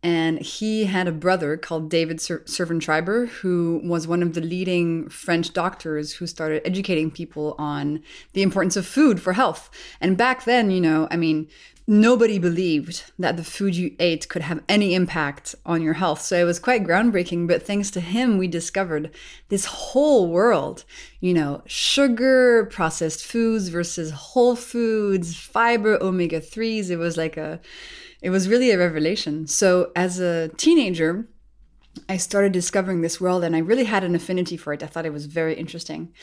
and 0.08 0.40
he 0.40 0.86
had 0.86 1.06
a 1.06 1.12
brother 1.12 1.58
called 1.58 1.90
David 1.90 2.22
Servan-Schreiber, 2.22 3.26
who 3.26 3.82
was 3.84 4.08
one 4.08 4.24
of 4.24 4.36
the 4.36 4.40
leading 4.40 5.10
French 5.10 5.52
doctors 5.52 6.14
who 6.14 6.26
started 6.26 6.66
educating 6.66 7.12
people 7.12 7.56
on 7.58 8.02
the 8.32 8.42
importance 8.42 8.78
of 8.78 8.88
food 8.88 9.22
for 9.22 9.34
health. 9.34 9.70
And 10.00 10.16
back 10.16 10.46
then, 10.46 10.72
you 10.72 10.80
know, 10.80 11.10
I 11.12 11.18
mean, 11.18 11.50
nobody 11.88 12.40
believed 12.40 13.04
that 13.20 13.36
the 13.36 13.44
food 13.44 13.76
you 13.76 13.98
ate 14.00 14.30
could 14.30 14.44
have 14.44 14.64
any 14.70 14.96
impact 14.96 15.56
on 15.66 15.82
your 15.82 15.96
health. 15.96 16.22
So 16.22 16.38
it 16.38 16.46
was 16.46 16.58
quite 16.58 16.86
groundbreaking. 16.86 17.46
But 17.46 17.64
thanks 17.64 17.92
to 17.92 18.00
him, 18.00 18.38
we 18.38 18.48
discovered 18.48 19.12
this 19.50 19.66
whole 19.66 20.30
world 20.30 20.86
you 21.20 21.34
know, 21.34 21.64
sugar, 21.66 22.66
processed 22.66 23.26
foods 23.26 23.70
versus 23.70 24.12
whole 24.12 24.56
foods, 24.56 25.36
fiber, 25.36 25.98
omega 26.02 26.40
3s. 26.40 26.90
It 26.90 26.98
was 26.98 27.18
like 27.18 27.38
a 27.38 27.60
it 28.22 28.30
was 28.30 28.50
really 28.50 28.72
a 28.72 28.78
revelation. 28.78 29.48
So 29.48 29.92
as 29.96 30.20
a 30.20 30.50
teenager, 30.58 31.28
I 32.10 32.18
started 32.18 32.52
discovering 32.52 33.02
this 33.02 33.20
world 33.20 33.44
and 33.44 33.56
I 33.56 33.60
really 33.60 33.86
had 33.86 34.04
an 34.04 34.16
affinity 34.16 34.58
for 34.58 34.74
it. 34.74 34.84
I 34.84 34.88
thought 34.88 35.06
it 35.06 35.14
was 35.14 35.26
very 35.26 35.56
interesting. 35.56 36.14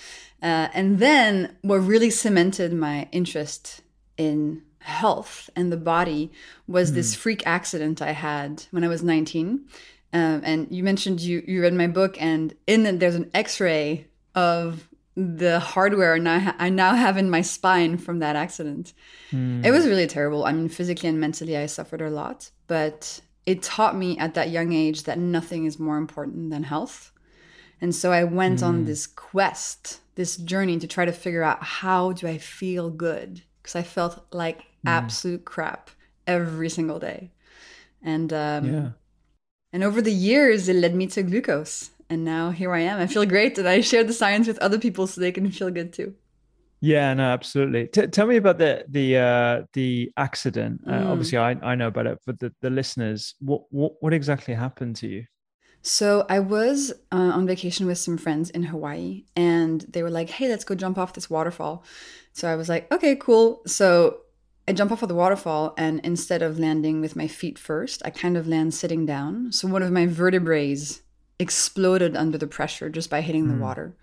Uh, 0.42 0.68
and 0.72 0.98
then 0.98 1.56
what 1.62 1.76
really 1.76 2.10
cemented 2.10 2.72
my 2.72 3.08
interest 3.12 3.82
in 4.16 4.62
health 4.80 5.48
and 5.56 5.72
the 5.72 5.76
body 5.76 6.30
was 6.68 6.90
mm. 6.90 6.94
this 6.94 7.14
hmm. 7.14 7.20
freak 7.20 7.42
accident 7.46 8.02
I 8.02 8.12
had 8.12 8.64
when 8.70 8.84
I 8.84 8.88
was 8.88 9.02
19. 9.02 9.64
Um, 10.12 10.42
and 10.44 10.68
you 10.70 10.84
mentioned 10.84 11.20
you, 11.20 11.42
you 11.46 11.62
read 11.62 11.74
my 11.74 11.88
book, 11.88 12.20
and 12.22 12.54
in 12.68 12.86
it, 12.86 13.00
there's 13.00 13.16
an 13.16 13.30
x 13.34 13.58
ray 13.58 14.06
of 14.34 14.88
the 15.16 15.60
hardware 15.60 16.18
now 16.18 16.54
I 16.58 16.70
now 16.70 16.94
have 16.94 17.16
in 17.16 17.30
my 17.30 17.40
spine 17.40 17.98
from 17.98 18.18
that 18.18 18.36
accident. 18.36 18.92
Mm. 19.30 19.64
It 19.64 19.70
was 19.70 19.86
really 19.86 20.06
terrible. 20.06 20.44
I 20.44 20.52
mean, 20.52 20.68
physically 20.68 21.08
and 21.08 21.20
mentally, 21.20 21.56
I 21.56 21.66
suffered 21.66 22.00
a 22.00 22.10
lot, 22.10 22.50
but 22.66 23.20
it 23.46 23.62
taught 23.62 23.96
me 23.96 24.18
at 24.18 24.34
that 24.34 24.50
young 24.50 24.72
age 24.72 25.04
that 25.04 25.18
nothing 25.18 25.66
is 25.66 25.78
more 25.78 25.98
important 25.98 26.50
than 26.50 26.64
health. 26.64 27.12
And 27.80 27.94
so 27.94 28.12
I 28.12 28.24
went 28.24 28.60
mm. 28.60 28.66
on 28.66 28.84
this 28.86 29.06
quest, 29.06 30.00
this 30.14 30.36
journey 30.36 30.78
to 30.78 30.86
try 30.86 31.04
to 31.04 31.12
figure 31.12 31.42
out 31.42 31.62
how 31.62 32.12
do 32.12 32.26
I 32.26 32.38
feel 32.38 32.90
good 32.90 33.42
because 33.62 33.76
I 33.76 33.82
felt 33.82 34.26
like 34.32 34.58
mm. 34.58 34.64
absolute 34.86 35.44
crap 35.44 35.90
every 36.26 36.68
single 36.68 36.98
day. 36.98 37.30
And 38.02 38.32
um, 38.32 38.74
yeah. 38.74 38.88
and 39.72 39.84
over 39.84 40.02
the 40.02 40.12
years, 40.12 40.68
it 40.68 40.74
led 40.74 40.94
me 40.94 41.06
to 41.08 41.22
glucose 41.22 41.90
and 42.14 42.24
now 42.24 42.50
here 42.50 42.72
I 42.72 42.80
am. 42.80 43.00
I 43.00 43.06
feel 43.06 43.26
great 43.26 43.56
that 43.56 43.66
I 43.66 43.80
share 43.80 44.04
the 44.04 44.12
science 44.12 44.46
with 44.46 44.58
other 44.58 44.78
people 44.78 45.06
so 45.06 45.20
they 45.20 45.32
can 45.32 45.50
feel 45.50 45.70
good 45.70 45.92
too. 45.92 46.14
Yeah, 46.80 47.12
no, 47.14 47.24
absolutely. 47.24 47.88
T- 47.88 48.06
tell 48.06 48.26
me 48.26 48.36
about 48.36 48.58
the 48.58 48.84
the 48.88 49.16
uh, 49.18 49.62
the 49.72 50.12
accident. 50.16 50.82
Uh, 50.86 50.92
mm. 50.92 51.06
Obviously, 51.06 51.38
I, 51.38 51.50
I 51.62 51.74
know 51.74 51.88
about 51.88 52.06
it, 52.06 52.18
but 52.26 52.38
the, 52.38 52.52
the 52.60 52.70
listeners, 52.70 53.34
what, 53.40 53.62
what 53.70 53.92
what 54.00 54.12
exactly 54.14 54.54
happened 54.54 54.96
to 54.96 55.08
you? 55.08 55.24
So 55.82 56.24
I 56.28 56.40
was 56.40 56.92
uh, 57.12 57.32
on 57.36 57.46
vacation 57.46 57.86
with 57.86 57.98
some 57.98 58.16
friends 58.16 58.50
in 58.50 58.62
Hawaii, 58.64 59.24
and 59.34 59.80
they 59.82 60.02
were 60.02 60.10
like, 60.10 60.30
"Hey, 60.30 60.48
let's 60.48 60.64
go 60.64 60.74
jump 60.74 60.98
off 60.98 61.14
this 61.14 61.28
waterfall." 61.28 61.84
So 62.32 62.48
I 62.48 62.54
was 62.54 62.68
like, 62.68 62.90
"Okay, 62.92 63.16
cool." 63.16 63.62
So 63.66 64.20
I 64.68 64.72
jump 64.72 64.92
off 64.92 65.02
of 65.02 65.08
the 65.08 65.14
waterfall, 65.14 65.74
and 65.76 66.00
instead 66.04 66.42
of 66.42 66.58
landing 66.58 67.00
with 67.00 67.16
my 67.16 67.28
feet 67.28 67.58
first, 67.58 68.02
I 68.04 68.10
kind 68.10 68.36
of 68.36 68.46
land 68.46 68.74
sitting 68.74 69.04
down. 69.06 69.52
So 69.52 69.68
one 69.68 69.82
of 69.82 69.90
my 69.92 70.06
vertebrae 70.06 70.74
exploded 71.38 72.16
under 72.16 72.38
the 72.38 72.46
pressure 72.46 72.88
just 72.88 73.10
by 73.10 73.20
hitting 73.20 73.44
mm. 73.44 73.48
the 73.48 73.54
hmm. 73.54 73.60
water. 73.60 73.94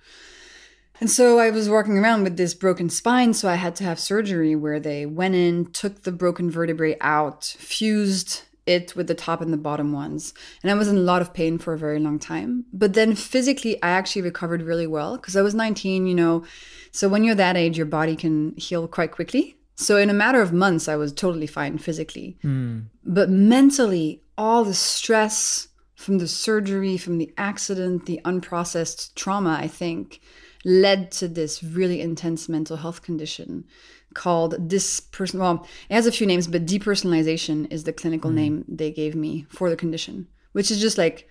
And 0.99 1.09
so 1.09 1.39
I 1.39 1.49
was 1.49 1.67
walking 1.67 1.97
around 1.97 2.23
with 2.23 2.37
this 2.37 2.53
broken 2.53 2.87
spine, 2.89 3.33
so 3.33 3.49
I 3.49 3.55
had 3.55 3.75
to 3.77 3.83
have 3.83 3.99
surgery 3.99 4.55
where 4.55 4.79
they 4.79 5.07
went 5.07 5.33
in, 5.33 5.71
took 5.71 6.03
the 6.03 6.11
broken 6.11 6.51
vertebrae 6.51 6.95
out, 7.01 7.43
fused 7.43 8.43
it 8.67 8.95
with 8.95 9.07
the 9.07 9.15
top 9.15 9.41
and 9.41 9.51
the 9.51 9.57
bottom 9.57 9.91
ones. 9.91 10.33
And 10.61 10.69
I 10.69 10.75
was 10.75 10.87
in 10.87 10.97
a 10.97 11.01
lot 11.01 11.23
of 11.23 11.33
pain 11.33 11.57
for 11.57 11.73
a 11.73 11.77
very 11.77 11.99
long 11.99 12.19
time. 12.19 12.65
But 12.71 12.93
then 12.93 13.15
physically, 13.15 13.81
I 13.81 13.89
actually 13.89 14.21
recovered 14.21 14.61
really 14.61 14.85
well 14.85 15.17
because 15.17 15.35
I 15.35 15.41
was 15.41 15.55
19, 15.55 16.05
you 16.05 16.13
know. 16.13 16.43
So 16.91 17.09
when 17.09 17.23
you're 17.23 17.35
that 17.35 17.57
age, 17.57 17.77
your 17.77 17.87
body 17.87 18.15
can 18.15 18.55
heal 18.57 18.87
quite 18.87 19.11
quickly. 19.11 19.57
So 19.75 19.97
in 19.97 20.11
a 20.11 20.13
matter 20.13 20.41
of 20.41 20.53
months, 20.53 20.87
I 20.87 20.95
was 20.95 21.11
totally 21.11 21.47
fine 21.47 21.79
physically. 21.79 22.37
Mm. 22.43 22.85
But 23.03 23.29
mentally, 23.31 24.21
all 24.37 24.63
the 24.63 24.75
stress, 24.75 25.67
from 26.01 26.17
the 26.17 26.27
surgery, 26.27 26.97
from 26.97 27.17
the 27.17 27.31
accident, 27.37 28.05
the 28.05 28.19
unprocessed 28.25 29.13
trauma, 29.15 29.57
I 29.61 29.67
think, 29.67 30.19
led 30.65 31.11
to 31.13 31.27
this 31.27 31.63
really 31.63 32.01
intense 32.01 32.49
mental 32.49 32.77
health 32.77 33.01
condition 33.01 33.65
called 34.13 34.69
this 34.69 34.99
person. 34.99 35.39
Well, 35.39 35.67
it 35.89 35.93
has 35.93 36.07
a 36.07 36.11
few 36.11 36.27
names, 36.27 36.47
but 36.47 36.65
depersonalization 36.65 37.71
is 37.71 37.83
the 37.83 37.93
clinical 37.93 38.31
mm. 38.31 38.35
name 38.35 38.65
they 38.67 38.91
gave 38.91 39.15
me 39.15 39.45
for 39.49 39.69
the 39.69 39.77
condition, 39.77 40.27
which 40.51 40.71
is 40.71 40.81
just 40.81 40.97
like 40.97 41.27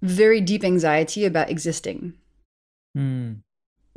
very 0.00 0.40
deep 0.40 0.64
anxiety 0.64 1.24
about 1.24 1.50
existing. 1.50 2.14
Mm. 2.96 3.42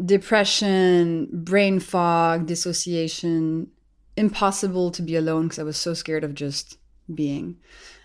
Depression, 0.04 1.30
brain 1.32 1.80
fog, 1.80 2.48
dissociation, 2.48 3.70
impossible 4.18 4.92
to 4.92 5.02
be 5.02 5.16
alone 5.16 5.44
because 5.44 5.60
I 5.60 5.64
was 5.64 5.78
so 5.78 5.94
scared 5.94 6.24
of 6.24 6.34
just 6.34 6.78
being. 7.14 7.58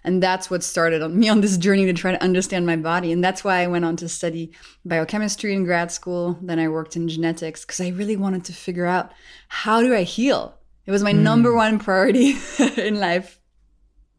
And 0.06 0.22
that's 0.22 0.48
what 0.48 0.62
started 0.62 1.02
on 1.02 1.18
me 1.18 1.28
on 1.28 1.40
this 1.40 1.58
journey 1.58 1.84
to 1.86 1.92
try 1.92 2.12
to 2.12 2.22
understand 2.22 2.64
my 2.64 2.76
body. 2.76 3.10
And 3.10 3.22
that's 3.22 3.42
why 3.42 3.62
I 3.62 3.66
went 3.66 3.84
on 3.84 3.96
to 3.96 4.08
study 4.08 4.52
biochemistry 4.84 5.52
in 5.52 5.64
grad 5.64 5.90
school. 5.90 6.38
Then 6.40 6.60
I 6.60 6.68
worked 6.68 6.94
in 6.94 7.08
genetics 7.08 7.64
because 7.64 7.80
I 7.80 7.88
really 7.88 8.16
wanted 8.16 8.44
to 8.44 8.52
figure 8.52 8.86
out 8.86 9.10
how 9.48 9.82
do 9.82 9.92
I 9.92 10.04
heal? 10.04 10.54
It 10.86 10.92
was 10.92 11.02
my 11.02 11.12
mm. 11.12 11.18
number 11.18 11.52
one 11.54 11.80
priority 11.80 12.36
in 12.76 13.00
life. 13.00 13.40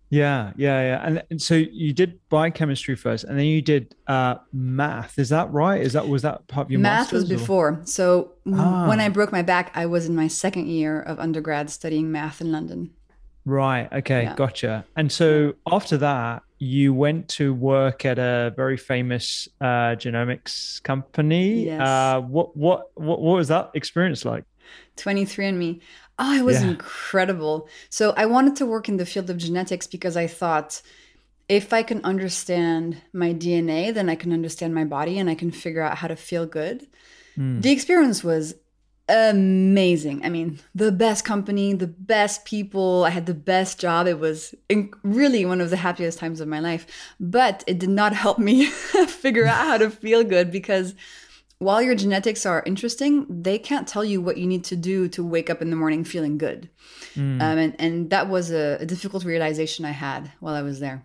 Yeah, 0.09 0.51
yeah, 0.55 0.81
yeah. 0.81 1.05
And, 1.05 1.23
and, 1.29 1.41
so 1.41 1.55
you 1.55 1.91
did 1.91 2.19
biochemistry 2.29 2.95
first, 2.95 3.25
and 3.25 3.37
then 3.37 3.45
you 3.45 3.61
did 3.61 3.93
uh, 4.07 4.35
math. 4.53 5.19
Is 5.19 5.29
that 5.29 5.51
right? 5.51 5.81
Is 5.81 5.93
that 5.93 6.07
was 6.07 6.21
that 6.21 6.47
part 6.47 6.67
of 6.67 6.71
your 6.71 6.79
math 6.79 7.11
was 7.11 7.27
before? 7.27 7.69
Or? 7.69 7.81
So 7.83 8.31
ah. 8.53 8.87
when 8.87 9.01
I 9.01 9.09
broke 9.09 9.33
my 9.33 9.41
back, 9.41 9.71
I 9.75 9.85
was 9.85 10.05
in 10.05 10.15
my 10.15 10.29
second 10.29 10.67
year 10.67 11.01
of 11.01 11.19
undergrad 11.19 11.69
studying 11.69 12.09
math 12.09 12.39
in 12.39 12.53
London. 12.53 12.91
Right. 13.47 13.87
Okay. 13.93 14.23
Yeah. 14.23 14.35
Gotcha. 14.35 14.85
And 14.97 15.09
so 15.09 15.53
after 15.71 15.95
that, 15.97 16.43
you 16.59 16.93
went 16.93 17.29
to 17.29 17.53
work 17.53 18.03
at 18.03 18.19
a 18.19 18.53
very 18.57 18.75
famous 18.75 19.47
uh, 19.61 19.95
genomics 19.95 20.83
company. 20.83 21.65
Yes. 21.65 21.79
Uh, 21.79 22.21
what, 22.21 22.57
what 22.57 22.91
what 22.95 23.21
what 23.21 23.37
was 23.37 23.47
that 23.47 23.71
experience 23.73 24.25
like? 24.25 24.43
23andMe. 24.97 25.79
Oh, 26.19 26.33
it 26.33 26.43
was 26.43 26.61
yeah. 26.61 26.71
incredible. 26.71 27.69
So 27.89 28.13
I 28.17 28.25
wanted 28.25 28.57
to 28.57 28.65
work 28.65 28.89
in 28.89 28.97
the 28.97 29.05
field 29.05 29.29
of 29.29 29.37
genetics 29.37 29.87
because 29.87 30.17
I 30.17 30.27
thought 30.27 30.81
if 31.47 31.71
I 31.71 31.83
can 31.83 32.03
understand 32.03 33.01
my 33.13 33.33
DNA, 33.33 33.93
then 33.93 34.09
I 34.09 34.15
can 34.15 34.33
understand 34.33 34.75
my 34.75 34.83
body 34.83 35.19
and 35.19 35.29
I 35.29 35.35
can 35.35 35.51
figure 35.51 35.81
out 35.81 35.99
how 35.99 36.09
to 36.09 36.17
feel 36.17 36.45
good. 36.45 36.85
Mm. 37.37 37.61
The 37.61 37.71
experience 37.71 38.25
was 38.25 38.55
amazing. 39.09 40.23
I 40.23 40.29
mean, 40.29 40.59
the 40.75 40.91
best 40.91 41.25
company, 41.25 41.73
the 41.73 41.87
best 41.87 42.45
people. 42.45 43.05
I 43.05 43.09
had 43.09 43.25
the 43.25 43.33
best 43.33 43.79
job. 43.79 44.07
It 44.07 44.19
was 44.19 44.53
really 45.03 45.45
one 45.45 45.61
of 45.61 45.69
the 45.69 45.77
happiest 45.77 46.19
times 46.19 46.41
of 46.41 46.47
my 46.47 46.59
life. 46.59 46.85
But 47.19 47.63
it 47.67 47.79
did 47.79 47.89
not 47.89 48.13
help 48.13 48.39
me 48.39 48.65
figure 49.07 49.45
out 49.45 49.65
how 49.65 49.77
to 49.77 49.89
feel 49.89 50.23
good 50.23 50.51
because 50.51 50.95
while 51.59 51.81
your 51.81 51.95
genetics 51.95 52.45
are 52.45 52.61
interesting, 52.65 53.25
they 53.29 53.57
can't 53.57 53.87
tell 53.87 54.05
you 54.05 54.21
what 54.21 54.37
you 54.37 54.45
need 54.45 54.63
to 54.65 54.75
do 54.75 55.07
to 55.09 55.25
wake 55.25 55.49
up 55.49 55.61
in 55.61 55.69
the 55.69 55.75
morning 55.75 56.03
feeling 56.03 56.37
good. 56.37 56.69
Mm. 57.15 57.41
Um, 57.41 57.57
and, 57.57 57.75
and 57.79 58.09
that 58.11 58.29
was 58.29 58.51
a, 58.51 58.77
a 58.79 58.85
difficult 58.85 59.25
realization 59.25 59.83
I 59.83 59.91
had 59.91 60.31
while 60.39 60.53
I 60.53 60.61
was 60.61 60.79
there. 60.79 61.03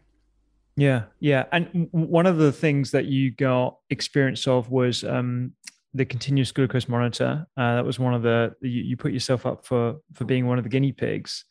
Yeah, 0.77 1.05
yeah. 1.21 1.45
And 1.53 1.89
one 1.93 2.27
of 2.27 2.39
the 2.39 2.53
things 2.53 2.91
that 2.93 3.07
you 3.07 3.31
got 3.31 3.79
experience 3.91 4.47
of 4.47 4.71
was 4.71 5.05
um, 5.05 5.53
the 5.95 6.05
continuous 6.05 6.53
glucose 6.53 6.89
monitor. 6.89 7.47
Uh, 7.57 7.77
that 7.77 7.85
was 7.85 7.99
one 7.99 8.15
of 8.15 8.23
the 8.23 8.55
you, 8.61 8.83
you, 8.83 8.97
put 8.97 9.13
yourself 9.13 9.47
up 9.47 9.67
for 9.67 9.97
for 10.15 10.25
being 10.25 10.47
one 10.47 10.59
of 10.59 10.65
the 10.65 10.71
guinea 10.71 10.93
pigs, 10.93 11.45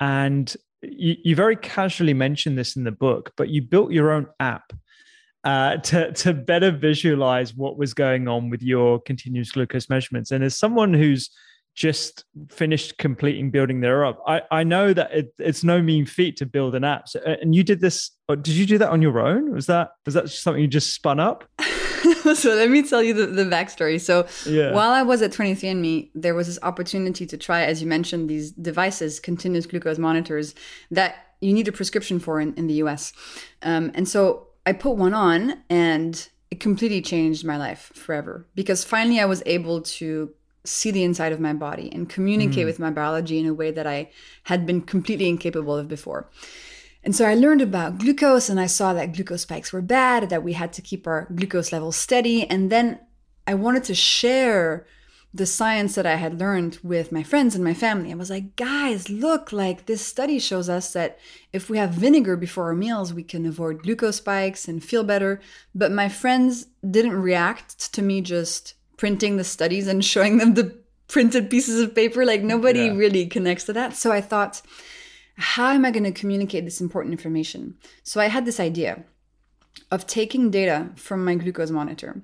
and 0.00 0.54
you, 0.82 1.16
you 1.24 1.36
very 1.36 1.56
casually 1.56 2.14
mentioned 2.14 2.58
this 2.58 2.76
in 2.76 2.84
the 2.84 2.92
book, 2.92 3.32
but 3.36 3.48
you 3.48 3.62
built 3.62 3.92
your 3.92 4.12
own 4.12 4.26
app 4.40 4.72
uh, 5.44 5.76
to 5.78 6.12
to 6.12 6.34
better 6.34 6.70
visualize 6.70 7.54
what 7.54 7.78
was 7.78 7.94
going 7.94 8.28
on 8.28 8.50
with 8.50 8.62
your 8.62 9.00
continuous 9.00 9.52
glucose 9.52 9.88
measurements. 9.88 10.30
And 10.30 10.44
as 10.44 10.58
someone 10.58 10.92
who's 10.92 11.30
just 11.74 12.24
finished 12.50 12.98
completing 12.98 13.50
building 13.50 13.80
their 13.80 14.04
up, 14.04 14.20
I, 14.26 14.42
I 14.50 14.64
know 14.64 14.92
that 14.92 15.12
it, 15.12 15.34
it's 15.38 15.62
no 15.62 15.80
mean 15.80 16.06
feat 16.06 16.36
to 16.38 16.46
build 16.46 16.74
an 16.74 16.82
app. 16.82 17.08
So, 17.08 17.20
uh, 17.20 17.36
and 17.40 17.54
you 17.54 17.62
did 17.62 17.80
this. 17.80 18.10
Did 18.28 18.48
you 18.48 18.66
do 18.66 18.78
that 18.78 18.90
on 18.90 19.00
your 19.00 19.20
own? 19.20 19.52
Was 19.52 19.66
that 19.66 19.90
was 20.04 20.14
that 20.14 20.28
something 20.28 20.60
you 20.60 20.68
just 20.68 20.92
spun 20.92 21.20
up? 21.20 21.44
so 22.34 22.54
let 22.54 22.70
me 22.70 22.82
tell 22.82 23.02
you 23.02 23.14
the, 23.14 23.26
the 23.26 23.44
backstory. 23.44 24.00
So 24.00 24.26
yeah. 24.46 24.72
while 24.72 24.90
I 24.90 25.02
was 25.02 25.22
at 25.22 25.32
23andMe, 25.32 26.10
there 26.14 26.34
was 26.34 26.46
this 26.46 26.58
opportunity 26.62 27.26
to 27.26 27.36
try, 27.36 27.62
as 27.62 27.80
you 27.80 27.88
mentioned, 27.88 28.28
these 28.28 28.50
devices, 28.52 29.20
continuous 29.20 29.66
glucose 29.66 29.98
monitors 29.98 30.54
that 30.90 31.16
you 31.40 31.52
need 31.52 31.68
a 31.68 31.72
prescription 31.72 32.18
for 32.18 32.40
in, 32.40 32.54
in 32.54 32.66
the 32.66 32.74
US. 32.74 33.12
Um, 33.62 33.90
and 33.94 34.08
so 34.08 34.48
I 34.66 34.72
put 34.72 34.96
one 34.96 35.14
on 35.14 35.62
and 35.70 36.28
it 36.50 36.60
completely 36.60 37.02
changed 37.02 37.44
my 37.44 37.56
life 37.56 37.92
forever 37.94 38.46
because 38.54 38.84
finally 38.84 39.20
I 39.20 39.26
was 39.26 39.42
able 39.46 39.82
to 39.82 40.32
see 40.64 40.90
the 40.90 41.04
inside 41.04 41.32
of 41.32 41.40
my 41.40 41.52
body 41.52 41.90
and 41.92 42.08
communicate 42.08 42.64
mm. 42.64 42.66
with 42.66 42.78
my 42.78 42.90
biology 42.90 43.38
in 43.38 43.46
a 43.46 43.54
way 43.54 43.70
that 43.70 43.86
I 43.86 44.10
had 44.44 44.66
been 44.66 44.82
completely 44.82 45.28
incapable 45.28 45.76
of 45.76 45.88
before. 45.88 46.28
And 47.04 47.14
so 47.14 47.24
I 47.24 47.34
learned 47.34 47.62
about 47.62 47.98
glucose 47.98 48.48
and 48.48 48.58
I 48.58 48.66
saw 48.66 48.92
that 48.92 49.12
glucose 49.14 49.42
spikes 49.42 49.72
were 49.72 49.82
bad, 49.82 50.30
that 50.30 50.42
we 50.42 50.54
had 50.54 50.72
to 50.74 50.82
keep 50.82 51.06
our 51.06 51.28
glucose 51.34 51.72
levels 51.72 51.96
steady. 51.96 52.48
And 52.48 52.70
then 52.70 52.98
I 53.46 53.54
wanted 53.54 53.84
to 53.84 53.94
share 53.94 54.86
the 55.32 55.46
science 55.46 55.94
that 55.94 56.06
I 56.06 56.16
had 56.16 56.40
learned 56.40 56.78
with 56.82 57.12
my 57.12 57.22
friends 57.22 57.54
and 57.54 57.62
my 57.62 57.74
family. 57.74 58.10
I 58.10 58.16
was 58.16 58.30
like, 58.30 58.56
guys, 58.56 59.10
look, 59.10 59.52
like 59.52 59.86
this 59.86 60.04
study 60.04 60.38
shows 60.38 60.68
us 60.68 60.92
that 60.94 61.18
if 61.52 61.68
we 61.68 61.78
have 61.78 61.90
vinegar 61.90 62.36
before 62.36 62.64
our 62.64 62.74
meals, 62.74 63.12
we 63.12 63.22
can 63.22 63.44
avoid 63.44 63.82
glucose 63.82 64.16
spikes 64.16 64.66
and 64.66 64.82
feel 64.82 65.04
better. 65.04 65.40
But 65.74 65.92
my 65.92 66.08
friends 66.08 66.66
didn't 66.88 67.20
react 67.20 67.92
to 67.92 68.02
me 68.02 68.22
just 68.22 68.74
printing 68.96 69.36
the 69.36 69.44
studies 69.44 69.86
and 69.86 70.04
showing 70.04 70.38
them 70.38 70.54
the 70.54 70.76
printed 71.08 71.50
pieces 71.50 71.80
of 71.80 71.94
paper. 71.94 72.24
Like 72.24 72.42
nobody 72.42 72.86
yeah. 72.86 72.94
really 72.94 73.26
connects 73.26 73.64
to 73.64 73.74
that. 73.74 73.96
So 73.96 74.10
I 74.10 74.22
thought, 74.22 74.62
how 75.38 75.70
am 75.70 75.84
I 75.84 75.92
going 75.92 76.04
to 76.04 76.12
communicate 76.12 76.64
this 76.64 76.80
important 76.80 77.12
information? 77.12 77.76
So 78.02 78.20
I 78.20 78.26
had 78.26 78.44
this 78.44 78.58
idea 78.58 79.04
of 79.90 80.06
taking 80.06 80.50
data 80.50 80.90
from 80.96 81.24
my 81.24 81.36
glucose 81.36 81.70
monitor 81.70 82.22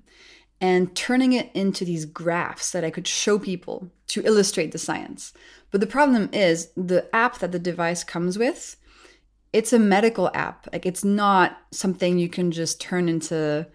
and 0.61 0.95
turning 0.97 1.33
it 1.33 1.51
into 1.55 1.85
these 1.85 2.05
graphs 2.05 2.73
that 2.73 2.85
I 2.85 2.91
could 2.91 3.07
show 3.07 3.39
people 3.39 3.91
to 4.09 4.25
illustrate 4.25 4.73
the 4.73 4.79
science. 4.79 5.33
But 5.71 5.81
the 5.81 5.87
problem 5.87 6.29
is 6.33 6.71
the 6.77 7.09
app 7.15 7.39
that 7.39 7.53
the 7.53 7.59
device 7.59 8.03
comes 8.03 8.37
with, 8.37 8.77
it's 9.53 9.73
a 9.73 9.79
medical 9.79 10.31
app. 10.35 10.69
Like 10.73 10.85
it's 10.85 11.05
not 11.05 11.59
something 11.71 12.19
you 12.19 12.29
can 12.29 12.51
just 12.51 12.81
turn 12.81 13.09
into 13.09 13.67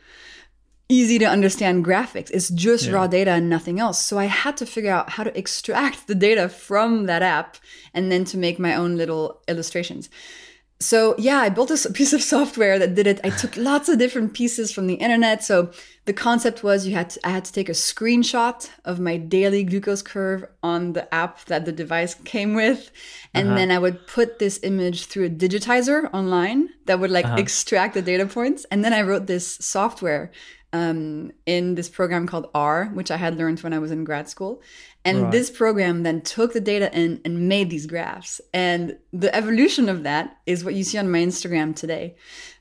easy 0.89 1.19
to 1.19 1.25
understand 1.25 1.85
graphics. 1.85 2.31
It's 2.31 2.49
just 2.49 2.87
yeah. 2.87 2.93
raw 2.93 3.07
data 3.07 3.31
and 3.31 3.47
nothing 3.47 3.79
else. 3.79 4.03
So 4.03 4.17
I 4.17 4.25
had 4.25 4.57
to 4.57 4.65
figure 4.65 4.91
out 4.91 5.11
how 5.11 5.23
to 5.23 5.37
extract 5.37 6.07
the 6.07 6.15
data 6.15 6.49
from 6.49 7.05
that 7.05 7.21
app 7.21 7.57
and 7.93 8.11
then 8.11 8.25
to 8.25 8.37
make 8.37 8.57
my 8.59 8.75
own 8.75 8.97
little 8.97 9.41
illustrations 9.47 10.09
so 10.81 11.13
yeah 11.17 11.39
i 11.39 11.49
built 11.49 11.71
a 11.71 11.89
piece 11.93 12.13
of 12.13 12.21
software 12.21 12.79
that 12.79 12.95
did 12.95 13.05
it 13.05 13.19
i 13.23 13.29
took 13.29 13.55
lots 13.57 13.89
of 13.89 13.99
different 13.99 14.33
pieces 14.33 14.71
from 14.71 14.87
the 14.87 14.95
internet 14.95 15.43
so 15.43 15.71
the 16.05 16.13
concept 16.13 16.63
was 16.63 16.87
you 16.87 16.93
had 16.93 17.09
to, 17.09 17.27
i 17.27 17.29
had 17.29 17.43
to 17.43 17.51
take 17.51 17.69
a 17.69 17.73
screenshot 17.73 18.69
of 18.85 18.99
my 18.99 19.17
daily 19.17 19.63
glucose 19.63 20.01
curve 20.01 20.45
on 20.63 20.93
the 20.93 21.13
app 21.13 21.43
that 21.45 21.65
the 21.65 21.71
device 21.71 22.15
came 22.23 22.55
with 22.55 22.91
and 23.33 23.49
uh-huh. 23.49 23.57
then 23.57 23.71
i 23.71 23.77
would 23.77 24.07
put 24.07 24.39
this 24.39 24.59
image 24.63 25.05
through 25.05 25.25
a 25.25 25.29
digitizer 25.29 26.09
online 26.13 26.69
that 26.85 26.99
would 26.99 27.11
like 27.11 27.25
uh-huh. 27.25 27.37
extract 27.37 27.93
the 27.93 28.01
data 28.01 28.25
points 28.25 28.65
and 28.71 28.83
then 28.83 28.93
i 28.93 29.01
wrote 29.01 29.27
this 29.27 29.55
software 29.55 30.31
um, 30.71 31.31
in 31.45 31.75
this 31.75 31.89
program 31.89 32.27
called 32.27 32.49
R, 32.53 32.85
which 32.93 33.11
I 33.11 33.17
had 33.17 33.37
learned 33.37 33.59
when 33.61 33.73
I 33.73 33.79
was 33.79 33.91
in 33.91 34.03
grad 34.03 34.29
school. 34.29 34.61
And 35.05 35.23
right. 35.23 35.31
this 35.31 35.49
program 35.49 36.03
then 36.03 36.21
took 36.21 36.51
the 36.51 36.59
data 36.59 36.93
in 36.93 37.21
and 37.23 37.47
made 37.47 37.69
these 37.69 37.85
graphs. 37.85 38.41
And 38.53 38.97
the 39.13 39.33
evolution 39.33 39.87
of 39.87 40.03
that 40.03 40.37
is 40.45 40.65
what 40.65 40.75
you 40.75 40.83
see 40.83 40.97
on 40.97 41.09
my 41.09 41.19
Instagram 41.19 41.73
today. 41.73 42.15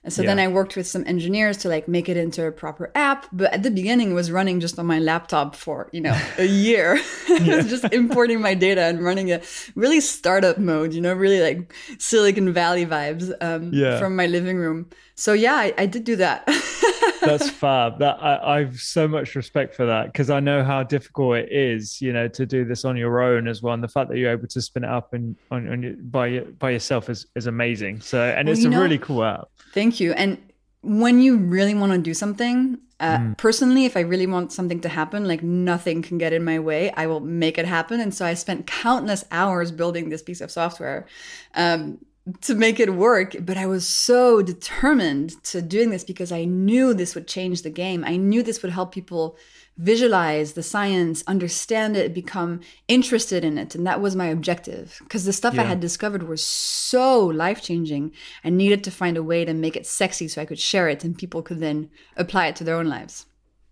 And 0.05 0.12
so 0.12 0.23
yeah. 0.23 0.29
then 0.29 0.38
I 0.38 0.49
worked 0.49 0.77
with 0.77 0.87
some 0.87 1.05
engineers 1.07 1.59
to 1.59 1.68
like 1.68 1.88
make 1.88 2.09
it 2.09 2.16
into 2.16 2.47
a 2.47 2.53
proper 2.53 2.92
app. 2.94 3.27
But 3.33 3.53
at 3.53 3.64
the 3.64 3.71
beginning, 3.73 4.12
it 4.12 4.14
was 4.14 4.31
running 4.31 4.61
just 4.61 4.79
on 4.79 4.87
my 4.87 5.01
laptop 5.01 5.57
for, 5.57 5.90
you 5.92 6.01
know, 6.01 6.18
a 6.38 6.44
year. 6.47 6.97
just 7.27 7.85
importing 7.92 8.40
my 8.40 8.55
data 8.55 8.83
and 8.83 9.03
running 9.03 9.33
a 9.33 9.42
really 9.75 10.01
startup 10.01 10.59
mode, 10.59 10.94
you 10.94 11.01
know, 11.01 11.12
really 11.12 11.40
like 11.40 11.75
Silicon 11.99 12.53
Valley 12.53 12.87
vibes 12.87 13.33
um, 13.40 13.73
yeah. 13.75 13.99
from 13.99 14.14
my 14.14 14.27
living 14.27 14.57
room. 14.59 14.88
So 15.16 15.33
yeah, 15.33 15.55
I, 15.55 15.75
I 15.77 15.87
did 15.87 16.05
do 16.05 16.14
that. 16.16 16.49
That's 17.20 17.50
fab. 17.50 17.98
That 17.98 18.22
I, 18.22 18.58
I've 18.58 18.78
so 18.80 19.08
much 19.08 19.34
respect 19.34 19.74
for 19.74 19.87
that 19.87 20.12
because 20.12 20.30
I 20.30 20.40
know 20.40 20.64
how 20.64 20.82
difficult 20.82 21.37
it 21.37 21.52
is, 21.52 22.00
you 22.00 22.12
know, 22.12 22.28
to 22.28 22.46
do 22.46 22.64
this 22.64 22.84
on 22.84 22.96
your 22.96 23.20
own 23.20 23.48
as 23.48 23.62
well. 23.62 23.74
And 23.74 23.82
the 23.82 23.88
fact 23.88 24.08
that 24.11 24.18
you're 24.18 24.32
able 24.32 24.48
to 24.48 24.62
spin 24.62 24.84
it 24.84 24.90
up 24.90 25.14
and 25.14 25.37
on, 25.50 25.68
on 25.68 25.96
by 26.11 26.40
by 26.40 26.70
yourself 26.70 27.08
is 27.08 27.26
is 27.34 27.46
amazing. 27.46 28.00
So 28.00 28.22
and 28.22 28.46
well, 28.46 28.56
it's 28.56 28.64
a 28.64 28.68
know, 28.68 28.82
really 28.82 28.98
cool 28.98 29.24
app. 29.24 29.48
Thank 29.72 30.00
you. 30.00 30.12
And 30.12 30.38
when 30.82 31.20
you 31.20 31.37
really 31.37 31.74
want 31.74 31.92
to 31.92 31.98
do 31.98 32.14
something, 32.14 32.78
uh, 33.00 33.18
mm. 33.18 33.37
personally, 33.37 33.84
if 33.84 33.96
I 33.96 34.00
really 34.00 34.26
want 34.26 34.52
something 34.52 34.80
to 34.80 34.88
happen, 34.88 35.26
like 35.26 35.42
nothing 35.42 36.02
can 36.02 36.18
get 36.18 36.32
in 36.32 36.44
my 36.44 36.58
way, 36.58 36.90
I 36.92 37.06
will 37.06 37.20
make 37.20 37.58
it 37.58 37.64
happen. 37.64 38.00
And 38.00 38.14
so 38.14 38.24
I 38.24 38.34
spent 38.34 38.66
countless 38.66 39.24
hours 39.30 39.70
building 39.70 40.08
this 40.08 40.22
piece 40.22 40.40
of 40.40 40.50
software. 40.50 41.06
Um, 41.54 41.98
to 42.41 42.55
make 42.55 42.79
it 42.79 42.95
work 42.95 43.37
but 43.41 43.57
i 43.57 43.67
was 43.67 43.87
so 43.87 44.43
determined 44.43 45.43
to 45.45 45.62
doing 45.62 45.91
this 45.91 46.05
because 46.05 46.31
i 46.33 46.45
knew 46.45 46.93
this 46.93 47.14
would 47.14 47.27
change 47.27 47.62
the 47.62 47.71
game. 47.71 48.05
I 48.05 48.17
knew 48.17 48.43
this 48.43 48.62
would 48.62 48.73
help 48.73 48.93
people 48.93 49.37
visualize 49.77 50.53
the 50.53 50.62
science 50.62 51.23
understand 51.27 51.97
it 51.97 52.12
become 52.12 52.61
interested 52.88 53.45
in 53.45 53.57
it. 53.59 53.77
And 53.77 53.87
that 53.87 54.01
was 54.01 54.17
my 54.17 54.27
objective 54.27 54.97
because 55.05 55.25
the 55.25 55.33
stuff 55.33 55.55
yeah. 55.55 55.62
i 55.62 55.64
had 55.64 55.81
discovered 55.81 56.25
was 56.25 56.45
so 56.45 57.27
life 57.27 57.62
changing 57.62 58.12
i 58.45 58.51
needed 58.51 58.83
to 58.85 58.91
find 58.91 59.17
a 59.17 59.23
way 59.23 59.45
to 59.45 59.55
make 59.55 59.77
it 59.77 59.87
sexy 59.87 60.27
so 60.27 60.43
i 60.43 60.45
could 60.45 60.59
share 60.59 60.88
it 60.88 61.05
and 61.05 61.17
people 61.17 61.43
could 61.43 61.61
then 61.61 61.88
apply 62.17 62.49
it 62.49 62.57
to 62.57 62.64
their 62.64 62.75
own 62.75 62.88
lives 62.88 63.27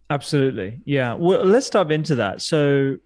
Absolutely. 0.08 0.80
Yeah. 0.84 1.14
Well, 1.14 1.44
let's 1.44 1.68
dive 1.68 1.90
into 1.90 2.14
that. 2.16 2.40
So, 2.40 2.98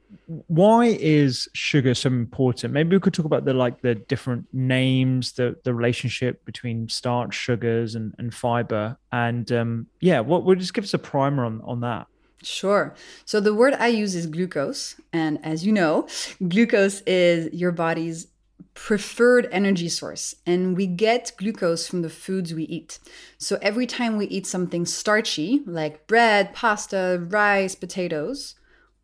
why 0.49 0.97
is 1.01 1.49
sugar 1.55 1.95
so 1.95 2.09
important? 2.09 2.75
Maybe 2.75 2.95
we 2.95 3.01
could 3.01 3.15
talk 3.15 3.25
about 3.25 3.47
the 3.47 3.55
like 3.55 3.81
the 3.81 3.95
different 3.95 4.47
names, 4.53 5.33
the 5.33 5.57
the 5.65 5.73
relationship 5.73 6.45
between 6.45 6.89
starch, 6.89 7.35
sugars, 7.35 7.95
and 7.95 8.15
and 8.19 8.35
fiber, 8.35 8.99
and 9.13 9.51
um, 9.51 9.87
yeah, 10.01 10.21
what 10.21 10.45
would 10.45 10.59
just 10.59 10.75
give 10.75 10.85
us 10.85 10.93
a 10.93 10.99
primer 10.99 11.45
on 11.45 11.63
on 11.63 11.81
that. 11.81 12.07
Sure. 12.43 12.95
So 13.25 13.41
the 13.41 13.55
word 13.55 13.75
I 13.75 13.89
use 13.89 14.15
is 14.15 14.27
glucose, 14.27 15.01
and 15.13 15.39
as 15.45 15.65
you 15.65 15.73
know, 15.73 16.07
glucose 16.49 17.01
is 17.03 17.53
your 17.55 17.73
body's 17.73 18.27
preferred 18.75 19.49
energy 19.51 19.89
source 19.89 20.35
and 20.47 20.77
we 20.77 20.87
get 20.87 21.33
glucose 21.37 21.87
from 21.87 22.03
the 22.03 22.11
foods 22.11 22.55
we 22.55 22.65
eat. 22.65 22.99
So 23.39 23.59
every 23.61 23.87
time 23.87 24.17
we 24.17 24.27
eat 24.27 24.47
something 24.47 24.87
starchy 24.87 25.63
like 25.67 26.07
bread, 26.07 26.55
pasta, 26.55 27.25
rice, 27.29 27.75
potatoes, 27.75 28.55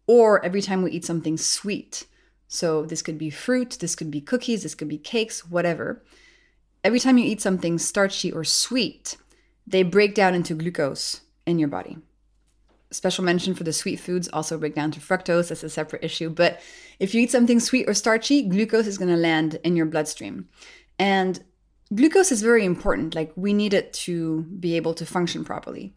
or 0.06 0.44
every 0.44 0.62
time 0.62 0.82
we 0.82 0.92
eat 0.92 1.04
something 1.04 1.36
sweet. 1.36 2.06
So 2.48 2.84
this 2.84 3.02
could 3.02 3.18
be 3.18 3.30
fruit, 3.30 3.78
this 3.80 3.96
could 3.96 4.10
be 4.10 4.20
cookies, 4.20 4.62
this 4.62 4.74
could 4.74 4.88
be 4.88 4.98
cakes, 4.98 5.46
whatever. 5.50 6.02
Every 6.84 7.00
time 7.00 7.18
you 7.18 7.24
eat 7.24 7.40
something 7.40 7.78
starchy 7.78 8.30
or 8.30 8.44
sweet, 8.44 9.16
they 9.66 9.82
break 9.82 10.14
down 10.14 10.34
into 10.34 10.54
glucose 10.54 11.22
in 11.44 11.58
your 11.58 11.68
body 11.68 11.98
special 12.90 13.24
mention 13.24 13.54
for 13.54 13.64
the 13.64 13.72
sweet 13.72 14.00
foods 14.00 14.28
also 14.32 14.58
break 14.58 14.74
down 14.74 14.90
to 14.92 15.00
fructose. 15.00 15.48
That's 15.48 15.62
a 15.62 15.70
separate 15.70 16.04
issue. 16.04 16.30
But 16.30 16.60
if 16.98 17.14
you 17.14 17.22
eat 17.22 17.30
something 17.30 17.60
sweet 17.60 17.88
or 17.88 17.94
starchy, 17.94 18.42
glucose 18.42 18.86
is 18.86 18.98
going 18.98 19.10
to 19.10 19.16
land 19.16 19.58
in 19.64 19.76
your 19.76 19.86
bloodstream. 19.86 20.48
And 20.98 21.42
glucose 21.94 22.32
is 22.32 22.42
very 22.42 22.64
important. 22.64 23.14
Like 23.14 23.32
we 23.36 23.52
need 23.52 23.74
it 23.74 23.92
to 23.94 24.42
be 24.42 24.76
able 24.76 24.94
to 24.94 25.06
function 25.06 25.44
properly. 25.44 25.94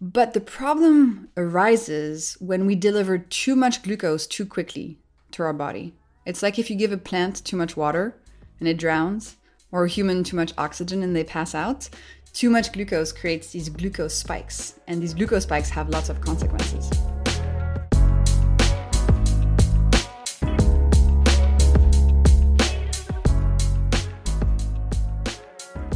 But 0.00 0.32
the 0.32 0.40
problem 0.40 1.28
arises 1.36 2.36
when 2.40 2.64
we 2.64 2.74
deliver 2.74 3.18
too 3.18 3.54
much 3.54 3.82
glucose 3.82 4.26
too 4.26 4.46
quickly 4.46 4.98
to 5.32 5.42
our 5.42 5.52
body. 5.52 5.94
It's 6.24 6.42
like 6.42 6.58
if 6.58 6.70
you 6.70 6.76
give 6.76 6.92
a 6.92 6.96
plant 6.96 7.44
too 7.44 7.56
much 7.56 7.76
water 7.76 8.16
and 8.58 8.68
it 8.68 8.78
drowns, 8.78 9.36
or 9.72 9.84
a 9.84 9.88
human 9.88 10.24
too 10.24 10.36
much 10.36 10.52
oxygen 10.58 11.02
and 11.02 11.14
they 11.14 11.24
pass 11.24 11.54
out. 11.54 11.88
Too 12.32 12.48
much 12.48 12.72
glucose 12.72 13.12
creates 13.12 13.50
these 13.50 13.68
glucose 13.68 14.14
spikes, 14.14 14.78
and 14.86 15.02
these 15.02 15.14
glucose 15.14 15.42
spikes 15.42 15.68
have 15.70 15.88
lots 15.88 16.08
of 16.08 16.20
consequences. 16.20 16.88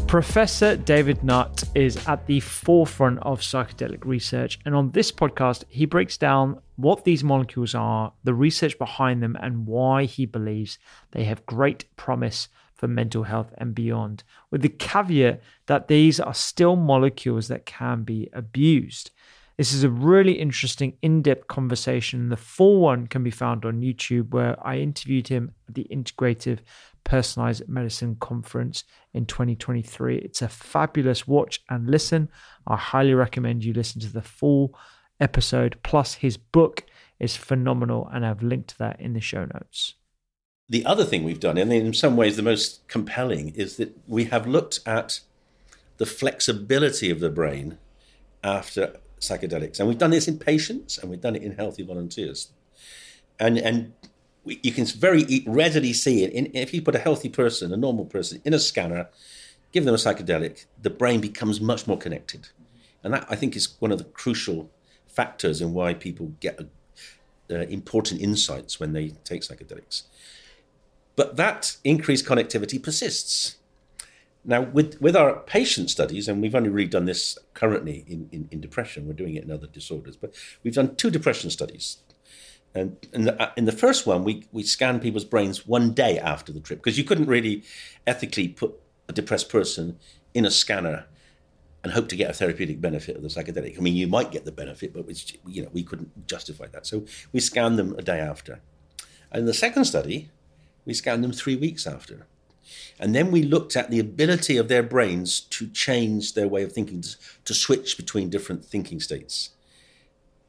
Professor 0.09 0.77
David 0.77 1.25
Nutt 1.25 1.64
is 1.75 1.97
at 2.07 2.27
the 2.27 2.40
forefront 2.40 3.20
of 3.23 3.40
psychedelic 3.40 4.05
research, 4.05 4.59
and 4.64 4.75
on 4.75 4.90
this 4.90 5.11
podcast, 5.11 5.64
he 5.68 5.87
breaks 5.87 6.16
down 6.18 6.61
what 6.77 7.05
these 7.05 7.25
molecules 7.25 7.75
are, 7.75 8.12
the 8.23 8.35
research 8.35 8.77
behind 8.79 9.23
them, 9.23 9.37
and 9.40 9.66
why 9.66 10.05
he 10.05 10.27
believes 10.27 10.79
they 11.12 11.25
have 11.25 11.47
great 11.47 11.85
promise 11.97 12.49
for 12.75 12.89
mental 12.89 13.25
health 13.25 13.53
and 13.59 13.75
beyond, 13.75 14.25
with 14.51 14.63
the 14.63 14.69
caveat 14.69 15.41
that 15.67 15.89
these 15.89 16.21
are 16.21 16.35
still 16.35 16.77
molecules 16.77 17.49
that 17.49 17.67
can 17.67 18.03
be 18.03 18.29
abused. 18.33 19.11
This 19.57 19.73
is 19.73 19.85
a 19.85 19.89
really 19.89 20.33
interesting, 20.33 20.97
in 21.01 21.23
depth 21.23 21.47
conversation. 21.47 22.29
The 22.29 22.37
full 22.37 22.81
one 22.81 23.07
can 23.07 23.23
be 23.23 23.31
found 23.31 23.65
on 23.65 23.83
YouTube, 23.83 24.31
where 24.31 24.57
I 24.67 24.79
interviewed 24.79 25.29
him 25.29 25.53
at 25.69 25.77
the 25.77 25.87
Integrative 25.93 26.59
Personalized 27.05 27.69
Medicine 27.69 28.17
Conference 28.17 28.83
in 29.13 29.27
2023. 29.27 30.19
It's 30.19 30.43
a 30.43 30.49
fabulous 30.49 31.29
watch 31.29 31.63
and 31.71 31.89
listen. 31.89 32.31
I 32.67 32.77
highly 32.77 33.15
recommend 33.15 33.63
you 33.63 33.73
listen 33.73 34.01
to 34.01 34.13
the 34.13 34.23
full 34.23 34.77
episode. 35.21 35.79
Plus, 35.85 36.15
his 36.15 36.37
book 36.37 36.83
is 37.21 37.37
phenomenal, 37.37 38.11
and 38.13 38.27
I've 38.27 38.43
linked 38.43 38.71
to 38.71 38.79
that 38.79 39.01
in 39.01 39.13
the 39.13 39.21
show 39.21 39.45
notes. 39.45 39.95
The 40.68 40.87
other 40.87 41.05
thing 41.05 41.24
we've 41.24 41.40
done, 41.40 41.59
and 41.59 41.72
in 41.72 41.92
some 41.92 42.16
ways 42.16 42.37
the 42.37 42.42
most 42.42 42.87
compelling, 42.88 43.50
is 43.55 43.77
that 43.77 43.96
we 44.07 44.24
have 44.24 44.46
looked 44.46 44.81
at 44.87 45.20
the 45.98 46.07
flexibility 46.07 47.11
of 47.11 47.20
the 47.20 47.29
brain 47.29 47.79
after 48.42 48.96
psychedelics. 49.20 49.79
And 49.79 49.88
we've 49.88 49.98
done 49.98 50.11
this 50.11 50.29
in 50.29 50.38
patients 50.38 50.98
and 50.98 51.11
we've 51.11 51.20
done 51.20 51.37
it 51.37 51.42
in 51.42 51.53
healthy 51.57 51.83
volunteers. 51.83 52.50
And, 53.38 53.59
and 53.59 53.92
we, 54.44 54.61
you 54.62 54.72
can 54.72 54.87
very 54.87 55.44
readily 55.46 55.92
see 55.92 56.24
it. 56.24 56.33
In, 56.33 56.50
if 56.55 56.72
you 56.72 56.83
put 56.83 56.94
a 56.94 56.98
healthy 56.98 57.29
person, 57.29 57.72
a 57.72 57.77
normal 57.77 58.07
person, 58.07 58.40
in 58.44 58.55
a 58.55 58.59
scanner, 58.59 59.09
give 59.72 59.85
them 59.85 59.94
a 59.94 59.98
psychedelic, 59.98 60.66
the 60.81 60.90
brain 60.90 61.20
becomes 61.20 61.61
much 61.61 61.87
more 61.87 61.98
connected. 61.98 62.48
And 63.03 63.12
that, 63.12 63.27
I 63.29 63.37
think, 63.37 63.55
is 63.55 63.77
one 63.81 63.92
of 63.92 63.98
the 63.98 64.05
crucial 64.05 64.70
factors 65.07 65.61
in 65.61 65.74
why 65.74 65.94
people 65.94 66.33
get 66.40 66.59
uh, 67.50 67.55
important 67.55 68.20
insights 68.20 68.81
when 68.81 68.92
they 68.92 69.11
take 69.24 69.42
psychedelics. 69.42 70.05
But 71.16 71.37
that 71.37 71.77
increased 71.85 72.27
connectivity 72.27 72.83
persists. 72.83 73.57
Now, 74.44 74.62
with, 74.62 75.00
with 75.00 75.16
our 75.16 75.40
patient 75.40 75.88
studies, 75.90 76.29
and 76.29 76.42
we've 76.42 76.55
only 76.55 76.68
really 76.68 76.88
done 76.88 77.07
this 77.07 77.38
currently 77.55 78.05
in, 78.07 78.29
in, 78.31 78.48
in 78.50 78.61
depression, 78.61 79.07
we're 79.07 79.14
doing 79.14 79.37
it 79.37 79.44
in 79.44 79.50
other 79.50 79.66
disorders, 79.66 80.16
but 80.16 80.35
we've 80.62 80.74
done 80.74 80.96
two 80.96 81.11
depression 81.11 81.48
studies. 81.50 81.98
And 82.74 82.96
in 83.12 83.24
the, 83.24 83.40
uh, 83.40 83.53
in 83.57 83.64
the 83.64 83.72
first 83.72 84.07
one, 84.07 84.24
we, 84.24 84.46
we 84.53 84.64
scanned 84.64 85.00
people's 85.00 85.24
brains 85.24 85.66
one 85.66 85.94
day 85.94 86.18
after 86.18 86.53
the 86.53 86.61
trip 86.61 86.81
because 86.81 86.98
you 86.98 87.05
couldn't 87.05 87.27
really 87.27 87.62
ethically 88.07 88.48
put 88.48 88.74
a 89.09 89.12
depressed 89.12 89.48
person 89.48 89.98
in 90.35 90.44
a 90.44 90.50
scanner 90.50 91.07
and 91.85 91.92
hope 91.92 92.09
to 92.09 92.16
get 92.16 92.31
a 92.31 92.33
therapeutic 92.33 92.81
benefit 92.81 93.16
of 93.16 93.22
the 93.22 93.29
psychedelic. 93.29 93.79
I 93.79 93.81
mean, 93.81 93.94
you 93.94 94.09
might 94.09 94.33
get 94.33 94.44
the 94.44 94.53
benefit, 94.53 94.92
but 94.92 95.07
which 95.07 95.38
you 95.46 95.62
know 95.62 95.68
we 95.72 95.85
couldn't 95.85 96.27
justify 96.27 96.66
that. 96.68 96.87
So 96.87 97.05
we 97.33 97.40
scanned 97.40 97.79
them 97.79 97.94
a 97.96 98.03
day 98.03 98.18
after. 98.18 98.61
And 99.31 99.46
the 99.46 99.55
second 99.55 99.85
study, 99.85 100.31
we 100.85 100.94
scanned 100.94 101.25
them 101.25 101.33
three 101.33 101.57
weeks 101.57 101.87
after. 101.87 102.27
And 102.99 103.14
then 103.14 103.31
we 103.31 103.42
looked 103.42 103.77
at 103.77 103.90
the 103.90 103.99
ability 103.99 104.57
of 104.57 104.68
their 104.68 104.83
brains 104.83 105.40
to 105.40 105.68
change 105.68 106.35
their 106.35 106.49
way 106.49 106.62
of 106.62 106.73
thinking, 106.73 107.03
to, 107.44 107.55
switch 107.55 107.97
between 107.97 108.31
different 108.31 108.64
thinking 108.64 109.01
states. 109.01 109.51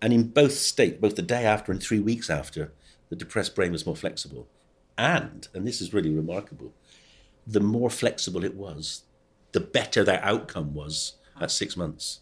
And 0.02 0.13
in 0.13 0.30
both 0.30 0.54
states, 0.54 0.98
both 1.02 1.15
the 1.15 1.21
day 1.21 1.45
after 1.45 1.71
and 1.71 1.82
three 1.82 2.00
weeks 2.00 2.30
after, 2.30 2.71
the 3.10 3.15
depressed 3.15 3.56
brain 3.56 3.71
was 3.71 3.86
more 3.86 3.95
flexible. 3.95 4.48
And, 4.98 5.48
and 5.54 5.67
this 5.67 5.82
is 5.82 5.93
really 5.93 6.13
remarkable, 6.13 6.74
the 7.45 7.60
more 7.60 7.89
flexible 7.89 8.43
it 8.43 8.56
was, 8.56 9.04
the 9.52 9.60
better 9.60 10.04
their 10.04 10.24
outcome 10.24 10.74
was 10.74 11.13
at 11.39 11.52
six 11.52 11.76
months. 11.76 12.21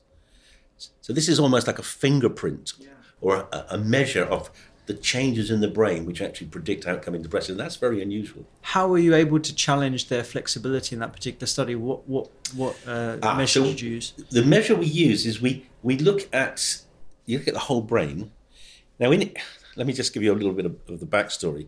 So 1.02 1.14
this 1.14 1.30
is 1.30 1.40
almost 1.40 1.68
like 1.68 1.80
a 1.80 1.84
fingerprint 1.84 2.74
yeah. 2.80 2.90
or 3.22 3.48
a, 3.52 3.66
a 3.72 3.78
measure 3.78 4.24
of 4.24 4.50
the 4.86 4.94
changes 4.94 5.50
in 5.50 5.62
the 5.62 5.68
brain 5.68 6.06
which 6.06 6.22
actually 6.22 6.48
predict 6.48 6.86
outcome 6.86 7.16
in 7.16 7.22
depression. 7.22 7.56
That's 7.58 7.78
very 7.78 8.02
unusual. 8.02 8.46
How 8.62 8.88
were 8.88 8.98
you 8.98 9.16
able 9.16 9.40
to 9.40 9.56
challenge 9.56 10.10
their 10.10 10.24
flexibility 10.24 10.96
in 10.96 11.00
that 11.00 11.14
particular 11.14 11.48
study? 11.48 11.76
What 11.76 12.08
what 12.08 12.30
what 12.56 12.76
uh, 12.86 13.18
ah, 13.24 13.36
measure 13.36 13.62
so 13.62 13.66
did 13.66 13.82
you 13.82 13.92
use? 13.92 14.14
The 14.30 14.44
measure 14.44 14.76
we 14.76 14.88
use 14.88 15.26
is 15.26 15.42
we 15.42 15.68
we 15.82 15.98
look 15.98 16.28
at 16.34 16.82
you 17.26 17.38
look 17.38 17.48
at 17.48 17.54
the 17.54 17.62
whole 17.62 17.82
brain. 17.82 18.32
Now, 19.00 19.12
in 19.12 19.34
let 19.76 19.88
me 19.88 19.94
just 19.94 20.14
give 20.14 20.24
you 20.24 20.32
a 20.32 20.36
little 20.36 20.54
bit 20.54 20.66
of, 20.66 20.76
of 20.88 21.00
the 21.00 21.06
backstory. 21.06 21.68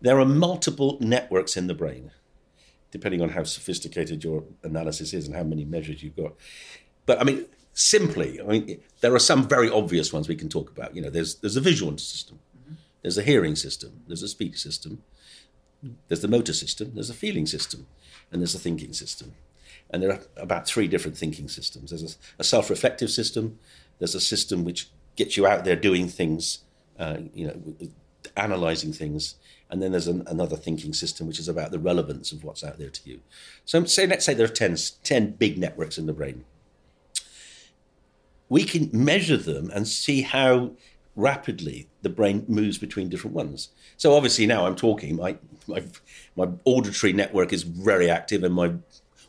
There 0.00 0.18
are 0.18 0.24
multiple 0.24 0.98
networks 1.00 1.56
in 1.56 1.68
the 1.68 1.74
brain, 1.74 2.10
depending 2.90 3.22
on 3.22 3.30
how 3.30 3.44
sophisticated 3.44 4.24
your 4.24 4.44
analysis 4.62 5.14
is 5.14 5.26
and 5.26 5.36
how 5.36 5.44
many 5.44 5.64
measures 5.64 6.02
you've 6.02 6.16
got. 6.16 6.34
But 7.06 7.20
I 7.20 7.24
mean, 7.24 7.46
simply, 7.72 8.40
I 8.40 8.44
mean, 8.44 8.80
there 9.00 9.14
are 9.14 9.20
some 9.20 9.46
very 9.46 9.70
obvious 9.70 10.12
ones 10.12 10.28
we 10.28 10.34
can 10.34 10.48
talk 10.48 10.70
about. 10.70 10.96
You 10.96 11.02
know, 11.02 11.10
there's 11.10 11.36
there's 11.36 11.56
a 11.56 11.60
visual 11.60 11.96
system, 11.98 12.38
there's 13.06 13.18
a 13.18 13.22
hearing 13.22 13.54
system, 13.54 14.00
there's 14.08 14.24
a 14.24 14.26
speech 14.26 14.58
system, 14.58 15.00
there's 16.08 16.22
the 16.22 16.26
motor 16.26 16.52
system, 16.52 16.90
there's 16.92 17.08
a 17.08 17.14
feeling 17.14 17.46
system, 17.46 17.86
and 18.32 18.42
there's 18.42 18.56
a 18.56 18.58
thinking 18.58 18.92
system. 18.92 19.34
And 19.90 20.02
there 20.02 20.10
are 20.10 20.20
about 20.36 20.66
three 20.66 20.88
different 20.88 21.16
thinking 21.16 21.48
systems. 21.48 21.90
There's 21.90 22.02
a, 22.02 22.40
a 22.40 22.42
self-reflective 22.42 23.08
system. 23.08 23.60
There's 24.00 24.16
a 24.16 24.20
system 24.20 24.64
which 24.64 24.90
gets 25.14 25.36
you 25.36 25.46
out 25.46 25.64
there 25.64 25.76
doing 25.76 26.08
things, 26.08 26.64
uh, 26.98 27.18
you 27.32 27.46
know, 27.46 27.88
analyzing 28.36 28.92
things. 28.92 29.36
And 29.70 29.80
then 29.80 29.92
there's 29.92 30.08
an, 30.08 30.24
another 30.26 30.56
thinking 30.56 30.92
system 30.92 31.28
which 31.28 31.38
is 31.38 31.46
about 31.46 31.70
the 31.70 31.78
relevance 31.78 32.32
of 32.32 32.42
what's 32.42 32.64
out 32.64 32.76
there 32.80 32.90
to 32.90 33.08
you. 33.08 33.20
So, 33.64 33.84
say, 33.84 34.08
let's 34.08 34.24
say 34.24 34.34
there 34.34 34.46
are 34.46 34.48
10, 34.48 34.76
10 35.04 35.30
big 35.34 35.58
networks 35.58 35.96
in 35.96 36.06
the 36.06 36.12
brain. 36.12 36.44
We 38.48 38.64
can 38.64 38.90
measure 38.92 39.36
them 39.36 39.70
and 39.72 39.86
see 39.86 40.22
how 40.22 40.72
rapidly 41.16 41.88
the 42.02 42.10
brain 42.10 42.44
moves 42.46 42.78
between 42.78 43.08
different 43.08 43.34
ones. 43.34 43.70
So 43.96 44.14
obviously 44.14 44.46
now 44.46 44.66
I'm 44.66 44.76
talking, 44.76 45.16
my, 45.16 45.36
my, 45.66 45.82
my 46.36 46.48
auditory 46.64 47.12
network 47.14 47.52
is 47.52 47.62
very 47.62 48.08
active 48.08 48.44
and 48.44 48.54
my 48.54 48.74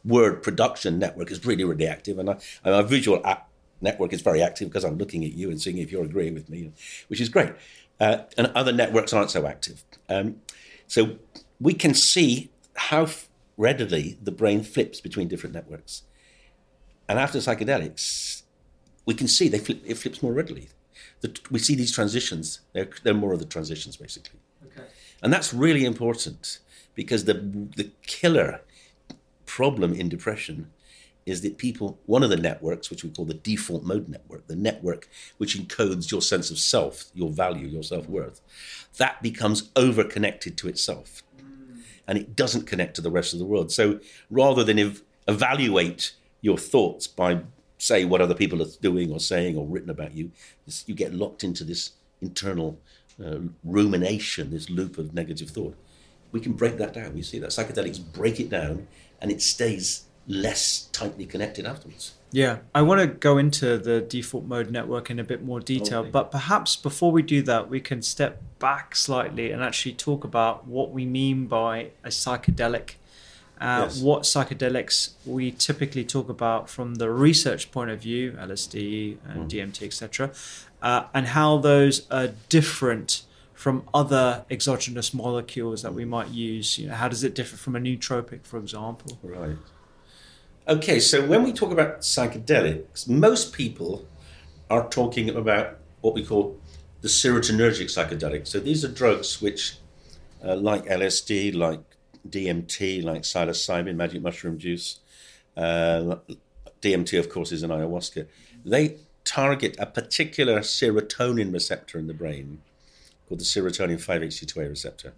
word 0.05 0.43
production 0.43 0.99
network 0.99 1.31
is 1.31 1.45
really, 1.45 1.63
really 1.63 1.87
active. 1.87 2.19
And, 2.19 2.29
I, 2.29 2.33
and 2.63 2.75
my 2.75 2.81
visual 2.81 3.23
network 3.81 4.13
is 4.13 4.21
very 4.21 4.43
active 4.43 4.69
because 4.69 4.83
I'm 4.83 4.97
looking 4.97 5.23
at 5.23 5.31
you 5.31 5.49
and 5.49 5.61
seeing 5.61 5.77
if 5.77 5.91
you're 5.91 6.03
agreeing 6.03 6.33
with 6.33 6.49
me, 6.49 6.71
which 7.07 7.21
is 7.21 7.29
great. 7.29 7.53
Uh, 7.99 8.19
and 8.37 8.47
other 8.53 8.71
networks 8.71 9.13
aren't 9.13 9.31
so 9.31 9.47
active. 9.47 9.83
Um, 10.09 10.41
so 10.87 11.17
we 11.59 11.73
can 11.73 11.93
see 11.93 12.51
how 12.75 13.07
readily 13.55 14.17
the 14.21 14.31
brain 14.31 14.61
flips 14.61 15.01
between 15.01 15.27
different 15.27 15.55
networks. 15.55 16.03
And 17.09 17.17
after 17.17 17.39
psychedelics, 17.39 18.43
we 19.05 19.13
can 19.13 19.27
see 19.27 19.47
they 19.47 19.57
flip, 19.57 19.81
it 19.85 19.95
flips 19.95 20.21
more 20.21 20.33
readily 20.33 20.69
the, 21.21 21.39
we 21.49 21.59
see 21.59 21.75
these 21.75 21.91
transitions. 21.91 22.61
They're, 22.73 22.89
they're 23.03 23.13
more 23.13 23.33
of 23.33 23.39
the 23.39 23.45
transitions, 23.45 23.97
basically. 23.97 24.39
Okay. 24.65 24.87
And 25.21 25.33
that's 25.33 25.53
really 25.53 25.85
important 25.85 26.59
because 26.95 27.25
the, 27.25 27.33
the 27.33 27.91
killer 28.05 28.61
problem 29.45 29.93
in 29.93 30.09
depression 30.09 30.71
is 31.25 31.41
that 31.41 31.57
people, 31.57 31.99
one 32.05 32.23
of 32.23 32.29
the 32.29 32.37
networks, 32.37 32.89
which 32.89 33.03
we 33.03 33.09
call 33.09 33.25
the 33.25 33.33
default 33.33 33.83
mode 33.83 34.07
network, 34.07 34.47
the 34.47 34.55
network 34.55 35.09
which 35.37 35.57
encodes 35.57 36.09
your 36.09 36.21
sense 36.21 36.49
of 36.49 36.57
self, 36.57 37.05
your 37.13 37.29
value, 37.29 37.67
your 37.67 37.83
self 37.83 38.07
worth, 38.07 38.39
that 38.97 39.21
becomes 39.21 39.69
over 39.75 40.05
connected 40.05 40.57
to 40.57 40.69
itself. 40.69 41.23
Mm. 41.37 41.81
And 42.07 42.17
it 42.17 42.35
doesn't 42.35 42.65
connect 42.65 42.95
to 42.95 43.01
the 43.01 43.11
rest 43.11 43.33
of 43.33 43.39
the 43.39 43.45
world. 43.45 43.73
So 43.73 43.99
rather 44.29 44.63
than 44.63 44.79
ev- 44.79 45.01
evaluate 45.27 46.13
your 46.41 46.57
thoughts 46.57 47.07
by 47.07 47.41
say 47.77 48.05
what 48.05 48.21
other 48.21 48.33
people 48.33 48.61
are 48.61 48.67
doing 48.81 49.11
or 49.11 49.19
saying 49.19 49.57
or 49.57 49.65
written 49.65 49.89
about 49.89 50.13
you. 50.13 50.31
you 50.85 50.95
get 50.95 51.13
locked 51.13 51.43
into 51.43 51.63
this 51.63 51.91
internal 52.21 52.79
uh, 53.23 53.39
rumination, 53.63 54.51
this 54.51 54.69
loop 54.69 54.97
of 54.97 55.13
negative 55.13 55.49
thought. 55.49 55.75
We 56.31 56.39
can 56.39 56.53
break 56.53 56.77
that 56.77 56.93
down. 56.93 57.13
We 57.13 57.21
see 57.21 57.39
that 57.39 57.51
psychedelics 57.51 57.99
break 58.13 58.39
it 58.39 58.49
down, 58.49 58.87
and 59.21 59.31
it 59.31 59.41
stays 59.41 60.05
less 60.27 60.89
tightly 60.91 61.25
connected 61.25 61.65
afterwards. 61.65 62.13
Yeah, 62.31 62.59
I 62.75 62.81
want 62.81 62.99
to 62.99 63.07
go 63.07 63.37
into 63.37 63.77
the 63.77 64.01
default 64.01 64.43
mode 64.43 64.69
network 64.69 65.09
in 65.09 65.19
a 65.19 65.23
bit 65.23 65.43
more 65.43 65.61
detail, 65.61 66.01
okay. 66.01 66.09
but 66.09 66.29
perhaps 66.29 66.75
before 66.75 67.11
we 67.11 67.21
do 67.21 67.41
that, 67.43 67.69
we 67.69 67.79
can 67.79 68.01
step 68.01 68.41
back 68.59 68.95
slightly 68.95 69.51
and 69.51 69.63
actually 69.63 69.93
talk 69.93 70.25
about 70.25 70.67
what 70.67 70.91
we 70.91 71.05
mean 71.05 71.47
by 71.47 71.91
a 72.03 72.09
psychedelic 72.09 72.95
uh, 73.59 73.85
Yes. 73.85 74.01
what 74.01 74.23
psychedelics 74.23 75.11
we 75.25 75.51
typically 75.51 76.05
talk 76.05 76.29
about 76.29 76.69
from 76.69 76.95
the 76.95 77.09
research 77.09 77.71
point 77.71 77.89
of 77.89 77.99
view, 78.01 78.31
LSD 78.39 79.17
and 79.27 79.49
DMT, 79.49 79.83
etc., 79.83 80.31
uh, 80.81 81.03
and 81.13 81.27
how 81.27 81.57
those 81.57 82.09
are 82.11 82.29
different 82.49 83.23
from 83.53 83.83
other 83.93 84.45
exogenous 84.51 85.13
molecules 85.13 85.81
that 85.81 85.93
we 85.93 86.05
might 86.05 86.29
use. 86.29 86.77
You 86.77 86.89
know, 86.89 86.93
how 86.95 87.07
does 87.07 87.23
it 87.23 87.33
differ 87.33 87.57
from 87.57 87.75
a 87.75 87.79
nootropic, 87.79 88.45
for 88.45 88.59
example? 88.59 89.17
Right. 89.23 89.57
Okay, 90.67 90.99
so 90.99 91.25
when 91.25 91.43
we 91.43 91.53
talk 91.53 91.71
about 91.71 92.01
psychedelics, 92.01 93.07
most 93.09 93.53
people 93.53 94.05
are 94.69 94.87
talking 94.89 95.29
about 95.29 95.77
what 96.01 96.13
we 96.13 96.23
call 96.25 96.59
the 97.01 97.07
serotonergic 97.07 97.85
psychedelics. 97.85 98.47
So 98.49 98.59
these 98.59 98.83
are 98.83 98.89
drugs 98.89 99.41
which, 99.41 99.77
uh, 100.43 100.55
like 100.55 100.85
LSD, 100.85 101.55
like 101.55 101.79
DMT, 102.29 103.03
like 103.03 103.23
psilocybin, 103.23 103.95
magic 103.95 104.21
mushroom 104.21 104.57
juice, 104.57 104.99
uh, 105.55 106.17
DMT, 106.81 107.19
of 107.19 107.29
course, 107.29 107.51
is 107.51 107.63
an 107.63 107.71
ayahuasca. 107.71 108.27
They 108.63 108.97
target 109.23 109.75
a 109.79 109.85
particular 109.85 110.59
serotonin 110.59 111.51
receptor 111.51 111.99
in 111.99 112.07
the 112.07 112.13
brain 112.13 112.61
called 113.27 113.41
the 113.41 113.45
serotonin 113.45 113.97
5-HT2A 113.97 114.69
receptor. 114.69 115.13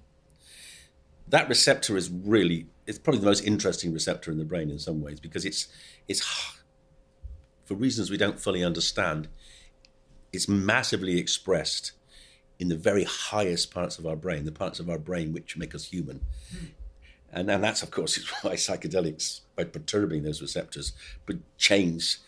That 1.28 1.48
receptor 1.48 1.96
is 1.96 2.10
really 2.10 2.68
it's 2.88 2.98
probably 2.98 3.20
the 3.20 3.28
most 3.28 3.44
interesting 3.44 3.94
receptor 3.94 4.32
in 4.32 4.40
the 4.40 4.46
brain 4.46 4.72
in 4.72 4.80
some 4.80 5.00
ways 5.00 5.20
because 5.20 5.46
it's 5.46 5.68
it's 6.08 6.22
for 7.66 7.76
reasons 7.76 8.10
we 8.10 8.18
don't 8.18 8.40
fully 8.40 8.64
understand 8.64 9.28
it's 10.34 10.48
massively 10.48 11.20
expressed 11.20 11.92
in 12.58 12.68
the 12.68 12.76
very 12.76 13.04
highest 13.04 13.72
parts 13.72 14.00
of 14.00 14.08
our 14.08 14.16
brain 14.16 14.44
the 14.44 14.52
parts 14.52 14.80
of 14.80 14.90
our 14.90 14.98
brain 14.98 15.32
which 15.34 15.56
make 15.56 15.76
us 15.76 15.86
human 15.86 16.20
and, 17.32 17.50
and 17.50 17.64
that's 17.64 17.84
of 17.84 17.92
course 17.92 18.18
why 18.42 18.54
psychedelics 18.54 19.42
by 19.56 19.64
perturbing 19.64 20.24
those 20.24 20.42
receptors 20.42 20.94
would 21.28 21.44
change 21.58 22.20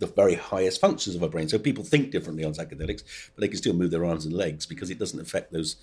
the 0.00 0.06
very 0.06 0.34
highest 0.34 0.80
functions 0.80 1.14
of 1.14 1.22
our 1.22 1.28
brain. 1.28 1.48
So 1.48 1.58
people 1.58 1.84
think 1.84 2.10
differently 2.10 2.42
on 2.42 2.54
psychedelics, 2.54 3.04
but 3.34 3.40
they 3.40 3.48
can 3.48 3.58
still 3.58 3.74
move 3.74 3.90
their 3.90 4.04
arms 4.04 4.24
and 4.24 4.34
legs 4.34 4.66
because 4.66 4.90
it 4.90 4.98
doesn't 4.98 5.20
affect 5.20 5.52
those, 5.52 5.76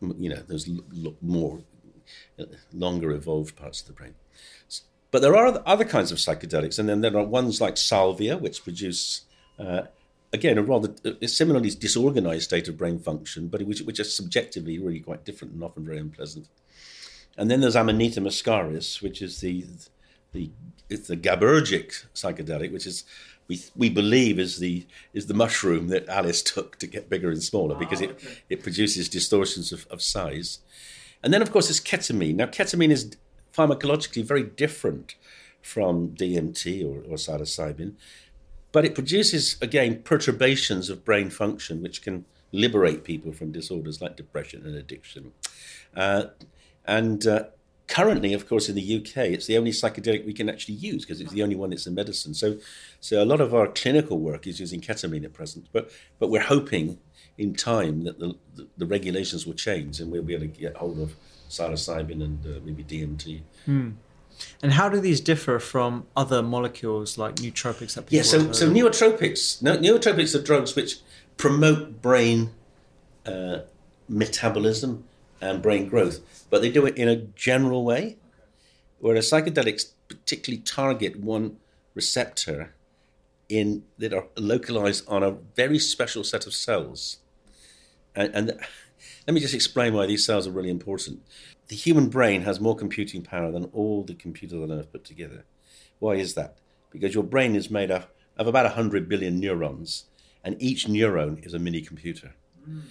you 0.00 0.30
know, 0.30 0.42
those 0.46 0.68
l- 0.68 0.84
l- 1.04 1.16
more 1.20 1.60
uh, 2.38 2.44
longer 2.72 3.10
evolved 3.10 3.56
parts 3.56 3.80
of 3.80 3.88
the 3.88 3.92
brain. 3.92 4.14
But 5.10 5.22
there 5.22 5.36
are 5.36 5.62
other 5.66 5.84
kinds 5.84 6.12
of 6.12 6.18
psychedelics, 6.18 6.78
and 6.78 6.88
then 6.88 7.00
there 7.00 7.16
are 7.16 7.24
ones 7.24 7.60
like 7.60 7.76
salvia, 7.76 8.36
which 8.36 8.62
produce, 8.62 9.22
uh, 9.58 9.82
again, 10.32 10.58
a 10.58 10.62
rather 10.62 10.94
a 11.20 11.26
similarly 11.26 11.70
disorganized 11.70 12.44
state 12.44 12.68
of 12.68 12.76
brain 12.76 12.98
function, 12.98 13.48
but 13.48 13.62
which, 13.62 13.80
which 13.80 13.98
are 13.98 14.04
subjectively 14.04 14.78
really 14.78 15.00
quite 15.00 15.24
different 15.24 15.54
and 15.54 15.64
often 15.64 15.84
very 15.84 15.98
unpleasant. 15.98 16.48
And 17.36 17.50
then 17.50 17.60
there's 17.60 17.76
Amanita 17.76 18.20
muscaria, 18.20 19.02
which 19.02 19.20
is 19.22 19.40
the 19.40 19.64
the 20.32 20.50
it's 20.88 21.08
the 21.08 21.16
GABAergic 21.16 22.06
psychedelic, 22.14 22.72
which 22.72 22.86
is 22.86 23.04
we 23.48 23.60
we 23.74 23.90
believe 23.90 24.38
is 24.38 24.58
the 24.58 24.86
is 25.12 25.26
the 25.26 25.34
mushroom 25.34 25.88
that 25.88 26.08
Alice 26.08 26.42
took 26.42 26.78
to 26.78 26.86
get 26.86 27.10
bigger 27.10 27.30
and 27.30 27.42
smaller 27.42 27.74
because 27.74 28.00
it 28.00 28.18
it 28.48 28.62
produces 28.62 29.08
distortions 29.08 29.72
of, 29.72 29.86
of 29.90 30.02
size. 30.02 30.60
And 31.22 31.32
then 31.32 31.42
of 31.42 31.50
course 31.50 31.68
there's 31.68 31.80
ketamine. 31.80 32.36
Now 32.36 32.46
ketamine 32.46 32.90
is 32.90 33.16
pharmacologically 33.56 34.24
very 34.24 34.42
different 34.42 35.14
from 35.62 36.10
DMT 36.10 36.84
or, 36.84 36.98
or 37.10 37.16
psilocybin, 37.16 37.94
but 38.72 38.84
it 38.84 38.94
produces 38.94 39.56
again 39.60 40.02
perturbations 40.02 40.90
of 40.90 41.04
brain 41.04 41.30
function 41.30 41.82
which 41.82 42.02
can 42.02 42.24
liberate 42.52 43.04
people 43.04 43.32
from 43.32 43.50
disorders 43.52 44.00
like 44.00 44.16
depression 44.16 44.64
and 44.64 44.76
addiction. 44.76 45.32
Uh, 45.96 46.26
and 46.86 47.26
uh, 47.26 47.44
currently, 47.88 48.32
of 48.32 48.48
course, 48.48 48.68
in 48.68 48.74
the 48.74 48.96
UK, 48.96 49.16
it's 49.26 49.46
the 49.46 49.56
only 49.56 49.70
psychedelic 49.70 50.26
we 50.26 50.32
can 50.32 50.48
actually 50.48 50.74
use 50.74 51.04
because 51.04 51.20
it's 51.20 51.32
the 51.32 51.42
only 51.42 51.56
one 51.56 51.70
that's 51.70 51.86
a 51.86 51.90
medicine. 51.90 52.34
So, 52.34 52.58
so 53.00 53.22
a 53.22 53.24
lot 53.24 53.40
of 53.40 53.54
our 53.54 53.68
clinical 53.68 54.18
work 54.18 54.46
is 54.46 54.60
using 54.60 54.80
ketamine 54.80 55.24
at 55.24 55.32
present. 55.32 55.66
But 55.72 55.90
but 56.18 56.30
we're 56.30 56.42
hoping 56.42 56.98
in 57.38 57.54
time 57.54 58.04
that 58.04 58.18
the 58.18 58.34
the, 58.54 58.66
the 58.76 58.86
regulations 58.86 59.46
will 59.46 59.54
change 59.54 60.00
and 60.00 60.10
we'll 60.10 60.22
be 60.22 60.34
able 60.34 60.46
to 60.46 60.60
get 60.60 60.76
hold 60.76 60.98
of 60.98 61.16
psilocybin 61.48 62.22
and 62.22 62.44
uh, 62.46 62.60
maybe 62.64 62.82
DMT. 62.82 63.42
And 64.62 64.72
how 64.72 64.90
do 64.90 65.00
these 65.00 65.20
differ 65.20 65.58
from 65.58 66.06
other 66.14 66.42
molecules 66.42 67.16
like 67.16 67.36
nootropics 67.36 67.94
that 67.94 68.02
people 68.02 68.16
Yeah, 68.16 68.22
so, 68.22 68.52
so 68.52 68.70
of? 68.70 69.62
No, 69.62 69.78
neurotropics 69.78 70.34
are 70.34 70.42
drugs 70.42 70.76
which 70.76 70.98
promote 71.38 72.02
brain 72.02 72.50
uh, 73.24 73.60
metabolism 74.08 75.04
and 75.40 75.62
brain 75.62 75.88
growth, 75.88 76.46
but 76.50 76.62
they 76.62 76.70
do 76.70 76.86
it 76.86 76.96
in 76.96 77.08
a 77.08 77.16
general 77.16 77.84
way, 77.84 78.16
whereas 78.98 79.30
psychedelics 79.30 79.92
particularly 80.08 80.62
target 80.62 81.16
one 81.16 81.56
receptor 81.94 82.74
in 83.48 83.84
that 83.98 84.12
are 84.12 84.26
localized 84.36 85.04
on 85.08 85.22
a 85.22 85.30
very 85.30 85.78
special 85.78 86.24
set 86.24 86.46
of 86.46 86.54
cells. 86.54 87.18
And, 88.14 88.34
and 88.34 88.46
let 89.26 89.34
me 89.34 89.40
just 89.40 89.54
explain 89.54 89.94
why 89.94 90.06
these 90.06 90.24
cells 90.24 90.46
are 90.46 90.52
really 90.52 90.70
important. 90.70 91.22
The 91.68 91.76
human 91.76 92.08
brain 92.08 92.42
has 92.42 92.60
more 92.60 92.76
computing 92.76 93.22
power 93.22 93.50
than 93.50 93.64
all 93.72 94.04
the 94.04 94.14
computers 94.14 94.62
on 94.62 94.72
Earth 94.72 94.92
put 94.92 95.04
together. 95.04 95.44
Why 95.98 96.14
is 96.14 96.34
that? 96.34 96.56
Because 96.90 97.14
your 97.14 97.24
brain 97.24 97.56
is 97.56 97.70
made 97.70 97.90
up 97.90 98.14
of 98.36 98.46
about 98.46 98.64
100 98.64 99.08
billion 99.08 99.40
neurons, 99.40 100.04
and 100.44 100.60
each 100.60 100.86
neuron 100.86 101.44
is 101.44 101.54
a 101.54 101.58
mini 101.58 101.82
computer. 101.82 102.34
Mm. 102.68 102.82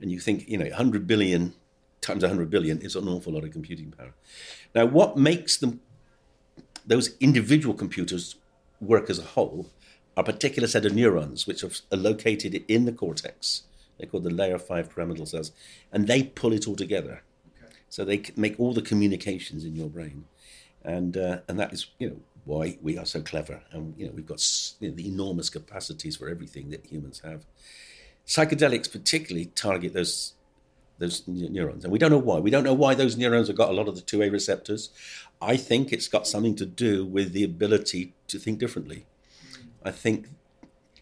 And 0.00 0.10
you 0.10 0.20
think, 0.20 0.48
you 0.48 0.58
know, 0.58 0.66
100 0.66 1.06
billion 1.06 1.54
times 2.02 2.22
100 2.22 2.50
billion 2.50 2.82
is 2.82 2.96
an 2.96 3.08
awful 3.08 3.32
lot 3.32 3.44
of 3.44 3.52
computing 3.52 3.92
power. 3.92 4.12
Now, 4.74 4.84
what 4.84 5.16
makes 5.16 5.56
them, 5.56 5.80
those 6.84 7.16
individual 7.18 7.74
computers 7.74 8.36
work 8.80 9.08
as 9.08 9.18
a 9.18 9.22
whole, 9.22 9.70
are 10.16 10.22
a 10.22 10.24
particular 10.24 10.68
set 10.68 10.84
of 10.84 10.94
neurons 10.94 11.46
which 11.46 11.64
are 11.64 11.96
located 11.96 12.62
in 12.68 12.84
the 12.84 12.92
cortex. 12.92 13.62
They're 13.96 14.08
called 14.08 14.24
the 14.24 14.30
layer 14.30 14.58
5 14.58 14.94
pyramidal 14.94 15.26
cells, 15.26 15.52
and 15.90 16.06
they 16.06 16.24
pull 16.24 16.52
it 16.52 16.66
all 16.66 16.76
together. 16.76 17.22
So 17.88 18.04
they 18.04 18.22
make 18.36 18.58
all 18.58 18.72
the 18.74 18.82
communications 18.82 19.64
in 19.64 19.76
your 19.76 19.88
brain, 19.88 20.24
and 20.82 21.16
uh, 21.16 21.40
and 21.46 21.58
that 21.58 21.74
is 21.74 21.88
you 21.98 22.08
know 22.08 22.16
why 22.46 22.78
we 22.80 22.96
are 22.96 23.04
so 23.04 23.20
clever, 23.20 23.62
and 23.70 23.94
you 23.98 24.06
know 24.06 24.12
we've 24.12 24.26
got 24.26 24.42
you 24.80 24.88
know, 24.88 24.94
the 24.94 25.06
enormous 25.06 25.50
capacities 25.50 26.16
for 26.16 26.28
everything 26.28 26.70
that 26.70 26.86
humans 26.86 27.20
have. 27.22 27.44
Psychedelics 28.26 28.90
particularly 28.90 29.46
target 29.46 29.92
those 29.92 30.32
those 31.02 31.26
neurons, 31.28 31.84
and 31.84 31.92
we 31.92 31.98
don't 31.98 32.10
know 32.10 32.18
why. 32.18 32.38
We 32.38 32.50
don't 32.50 32.64
know 32.64 32.74
why 32.74 32.94
those 32.94 33.16
neurons 33.16 33.48
have 33.48 33.56
got 33.56 33.70
a 33.70 33.72
lot 33.72 33.88
of 33.88 33.94
the 33.94 34.00
two 34.00 34.22
A 34.22 34.30
receptors. 34.30 34.90
I 35.40 35.56
think 35.56 35.92
it's 35.92 36.08
got 36.08 36.26
something 36.26 36.54
to 36.56 36.66
do 36.66 37.04
with 37.04 37.32
the 37.32 37.44
ability 37.44 38.14
to 38.28 38.38
think 38.38 38.58
differently. 38.58 39.06
I 39.84 39.90
think 39.90 40.28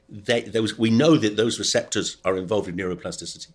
they, 0.08 0.42
those 0.42 0.76
we 0.78 0.90
know 0.90 1.16
that 1.16 1.36
those 1.36 1.58
receptors 1.58 2.16
are 2.24 2.36
involved 2.36 2.68
in 2.68 2.76
neuroplasticity 2.76 3.52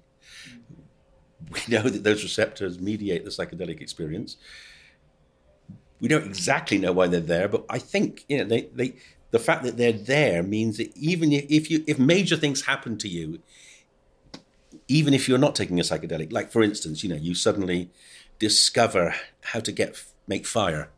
we 1.49 1.59
know 1.67 1.83
that 1.83 2.03
those 2.03 2.23
receptors 2.23 2.79
mediate 2.79 3.23
the 3.23 3.31
psychedelic 3.31 3.81
experience. 3.81 4.37
We 5.99 6.07
don't 6.07 6.25
exactly 6.25 6.77
know 6.77 6.91
why 6.91 7.07
they're 7.07 7.21
there, 7.21 7.47
but 7.47 7.65
I 7.69 7.79
think 7.79 8.25
you 8.27 8.39
know 8.39 8.45
they, 8.45 8.61
they 8.73 8.95
the 9.31 9.39
fact 9.39 9.63
that 9.63 9.77
they're 9.77 9.93
there 9.93 10.43
means 10.43 10.77
that 10.77 10.95
even 10.95 11.31
if 11.31 11.69
you 11.69 11.83
if 11.87 11.97
major 11.97 12.35
things 12.35 12.65
happen 12.65 12.97
to 12.99 13.07
you, 13.07 13.39
even 14.87 15.13
if 15.13 15.27
you're 15.27 15.37
not 15.37 15.55
taking 15.55 15.79
a 15.79 15.83
psychedelic, 15.83 16.31
like 16.31 16.51
for 16.51 16.61
instance, 16.61 17.03
you 17.03 17.09
know, 17.09 17.15
you 17.15 17.33
suddenly 17.33 17.89
discover 18.39 19.15
how 19.41 19.59
to 19.59 19.71
get 19.71 20.03
make 20.27 20.45
fire. 20.45 20.89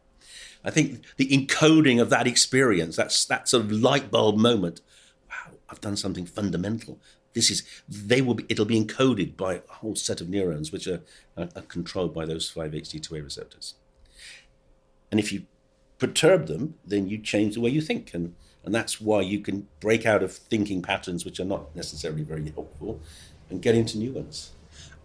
I 0.64 0.72
think 0.72 1.02
the 1.18 1.30
encoding 1.30 2.02
of 2.02 2.10
that 2.10 2.28
experience, 2.28 2.96
that's 2.96 3.26
that 3.26 3.48
sort 3.48 3.66
of 3.66 3.72
light 3.72 4.12
bulb 4.12 4.38
moment. 4.38 4.82
Wow, 5.30 5.54
I've 5.70 5.82
done 5.82 5.96
something 5.96 6.26
fundamental. 6.26 7.00
This 7.34 7.52
is 7.52 7.64
they 7.88 8.22
will 8.22 8.34
be. 8.34 8.46
It'll 8.50 8.66
be 8.66 8.84
encoded 8.84 9.38
by 9.38 9.56
a 9.56 9.74
whole 9.74 9.96
set 9.96 10.22
of 10.22 10.30
neurons 10.30 10.72
which 10.72 10.88
are, 10.88 11.02
are, 11.38 11.50
are 11.56 11.62
controlled 11.62 12.14
by 12.14 12.26
those 12.26 12.50
five 12.50 12.72
HT2A 12.72 13.24
receptors. 13.24 13.76
And 15.12 15.20
if 15.20 15.32
you 15.32 15.46
perturb 16.00 16.48
them, 16.48 16.76
then 16.86 17.08
you 17.08 17.18
change 17.20 17.54
the 17.54 17.62
way 17.62 17.70
you 17.70 17.82
think, 17.82 18.14
and 18.14 18.34
and 18.68 18.76
that's 18.76 19.00
why 19.00 19.22
you 19.22 19.40
can 19.40 19.68
break 19.80 20.06
out 20.06 20.22
of 20.22 20.34
thinking 20.34 20.82
patterns 20.82 21.24
which 21.24 21.40
are 21.40 21.46
not 21.46 21.74
necessarily 21.74 22.24
very 22.24 22.50
helpful, 22.50 23.00
and 23.50 23.62
get 23.62 23.76
into 23.76 23.98
new 23.98 24.12
ones. 24.12 24.52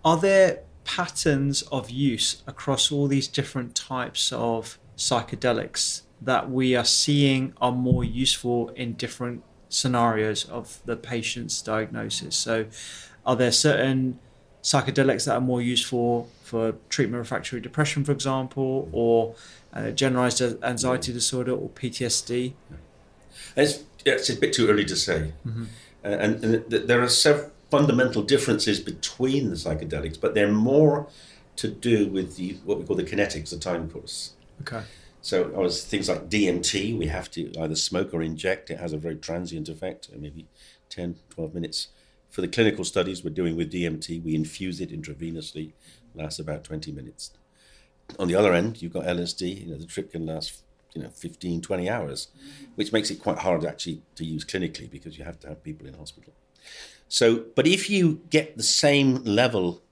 Are 0.04 0.16
there 0.16 0.60
patterns 0.84 1.62
of 1.62 1.90
use 1.90 2.42
across 2.46 2.90
all 2.90 3.06
these 3.06 3.28
different 3.28 3.74
types 3.74 4.32
of 4.32 4.78
psychedelics 4.96 6.02
that 6.20 6.50
we 6.50 6.76
are 6.76 6.84
seeing 6.84 7.52
are 7.60 7.72
more 7.72 8.04
useful 8.04 8.68
in 8.70 8.94
different 8.94 9.42
scenarios 9.68 10.44
of 10.48 10.80
the 10.84 10.96
patient's 10.96 11.62
diagnosis? 11.62 12.36
So, 12.36 12.66
are 13.24 13.36
there 13.36 13.52
certain 13.52 14.18
psychedelics 14.62 15.26
that 15.26 15.34
are 15.34 15.40
more 15.40 15.62
useful 15.62 16.28
for 16.42 16.74
treatment 16.88 17.20
of 17.20 17.26
refractory 17.26 17.60
depression, 17.60 18.04
for 18.04 18.12
example, 18.12 18.88
or 18.92 19.34
uh, 19.72 19.90
generalized 19.90 20.42
anxiety 20.62 21.12
disorder 21.12 21.52
or 21.52 21.68
PTSD? 21.70 22.52
It's, 23.56 23.84
it's 24.04 24.30
a 24.30 24.36
bit 24.36 24.52
too 24.52 24.68
early 24.68 24.84
to 24.84 24.96
say. 24.96 25.32
Uh, 26.04 26.08
and, 26.08 26.44
and 26.44 26.70
th- 26.70 26.86
there 26.86 27.00
are 27.00 27.08
several 27.08 27.50
fundamental 27.72 28.20
differences 28.20 28.78
between 28.80 29.48
the 29.48 29.56
psychedelics, 29.56 30.20
but 30.20 30.34
they're 30.34 30.52
more 30.52 31.08
to 31.56 31.68
do 31.68 32.06
with 32.06 32.36
the 32.36 32.58
what 32.66 32.78
we 32.78 32.84
call 32.84 32.96
the 32.96 33.02
kinetics, 33.02 33.48
the 33.48 33.56
time 33.56 33.88
course. 33.90 34.34
Okay. 34.60 34.82
So 35.22 35.68
things 35.70 36.06
like 36.06 36.28
DMT, 36.28 36.98
we 36.98 37.06
have 37.06 37.30
to 37.30 37.50
either 37.58 37.74
smoke 37.74 38.12
or 38.12 38.20
inject. 38.20 38.68
It 38.68 38.78
has 38.78 38.92
a 38.92 38.98
very 38.98 39.16
transient 39.16 39.70
effect, 39.70 40.10
maybe 40.14 40.48
10, 40.90 41.16
12 41.30 41.54
minutes. 41.54 41.88
For 42.28 42.42
the 42.42 42.48
clinical 42.48 42.84
studies 42.84 43.24
we're 43.24 43.40
doing 43.40 43.56
with 43.56 43.72
DMT, 43.72 44.22
we 44.22 44.34
infuse 44.34 44.78
it 44.78 44.90
intravenously, 44.90 45.72
lasts 46.14 46.40
about 46.40 46.64
20 46.64 46.92
minutes. 46.92 47.30
On 48.18 48.28
the 48.28 48.34
other 48.34 48.52
end, 48.52 48.82
you've 48.82 48.92
got 48.92 49.04
LSD, 49.04 49.64
you 49.64 49.70
know, 49.70 49.78
the 49.78 49.86
trip 49.86 50.12
can 50.12 50.26
last 50.26 50.62
you 50.94 51.02
know 51.02 51.08
15 51.08 51.62
20 51.62 51.88
hours 51.88 52.28
which 52.74 52.92
makes 52.92 53.10
it 53.10 53.18
quite 53.18 53.38
hard 53.38 53.64
actually 53.64 54.02
to 54.14 54.26
use 54.26 54.44
clinically 54.44 54.90
because 54.90 55.16
you 55.16 55.24
have 55.24 55.40
to 55.40 55.48
have 55.48 55.64
people 55.64 55.86
in 55.86 55.94
hospital 55.94 56.34
so 57.12 57.44
but 57.54 57.66
if 57.66 57.90
you 57.90 58.22
get 58.30 58.56
the 58.56 58.62
same 58.62 59.16
level 59.24 59.82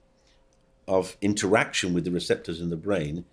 of 0.87 1.17
interaction 1.21 1.93
with 1.93 2.03
the 2.03 2.09
receptors 2.09 2.59
in 2.59 2.71
the 2.71 2.75
brain 2.75 3.25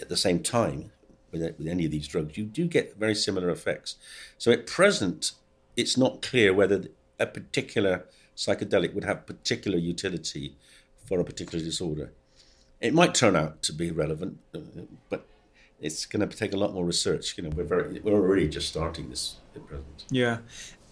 at 0.00 0.08
the 0.08 0.16
same 0.16 0.42
time 0.42 0.90
with, 1.30 1.42
with 1.58 1.66
any 1.66 1.84
of 1.84 1.90
these 1.90 2.08
drugs 2.08 2.38
you 2.38 2.44
do 2.44 2.66
get 2.66 2.96
very 2.96 3.14
similar 3.14 3.50
effects 3.50 3.96
so 4.38 4.50
at 4.50 4.66
present 4.66 5.32
it's 5.76 5.98
not 5.98 6.22
clear 6.22 6.54
whether 6.54 6.84
a 7.20 7.26
particular 7.26 8.06
psychedelic 8.34 8.94
would 8.94 9.04
have 9.04 9.26
particular 9.26 9.76
utility 9.76 10.56
for 11.04 11.20
a 11.20 11.24
particular 11.24 11.62
disorder 11.62 12.12
it 12.80 12.94
might 12.94 13.14
turn 13.14 13.36
out 13.36 13.62
to 13.62 13.74
be 13.74 13.90
relevant 13.90 14.38
uh, 14.54 14.60
but 15.10 15.26
it's 15.82 16.06
going 16.06 16.26
to 16.26 16.36
take 16.36 16.54
a 16.54 16.56
lot 16.56 16.72
more 16.72 16.84
research. 16.84 17.36
You 17.36 17.42
know, 17.44 17.50
we're 17.50 17.64
very 17.64 18.00
we're 18.00 18.14
already 18.14 18.48
just 18.48 18.68
starting 18.68 19.10
this 19.10 19.36
at 19.56 19.66
present. 19.66 20.04
Yeah, 20.10 20.38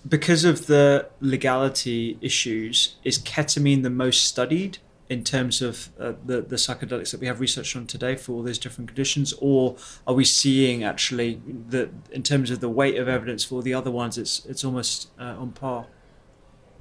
because 0.09 0.45
of 0.45 0.67
the 0.67 1.09
legality 1.21 2.19
issues, 2.21 2.97
is 3.05 3.19
ketamine 3.19 3.83
the 3.83 3.91
most 3.91 4.25
studied 4.25 4.79
in 5.09 5.25
terms 5.25 5.61
of 5.61 5.91
uh, 5.99 6.13
the 6.25 6.41
the 6.41 6.57
psychedelics 6.57 7.11
that 7.11 7.21
we 7.21 7.27
have 7.27 7.41
research 7.41 7.75
on 7.75 7.87
today 7.87 8.15
for 8.15 8.33
all 8.33 8.43
those 8.43 8.59
different 8.59 8.89
conditions, 8.89 9.35
or 9.41 9.77
are 10.07 10.15
we 10.15 10.25
seeing 10.25 10.85
actually 10.85 11.43
that 11.69 11.91
in 12.13 12.23
terms 12.23 12.51
of 12.51 12.61
the 12.61 12.69
weight 12.69 12.97
of 12.97 13.09
evidence 13.09 13.45
for 13.45 13.63
the 13.63 13.75
other 13.75 13.91
ones, 13.91 14.17
it's 14.17 14.45
it's 14.47 14.65
almost 14.65 15.11
uh, 15.19 15.37
on 15.39 15.51
par? 15.51 15.87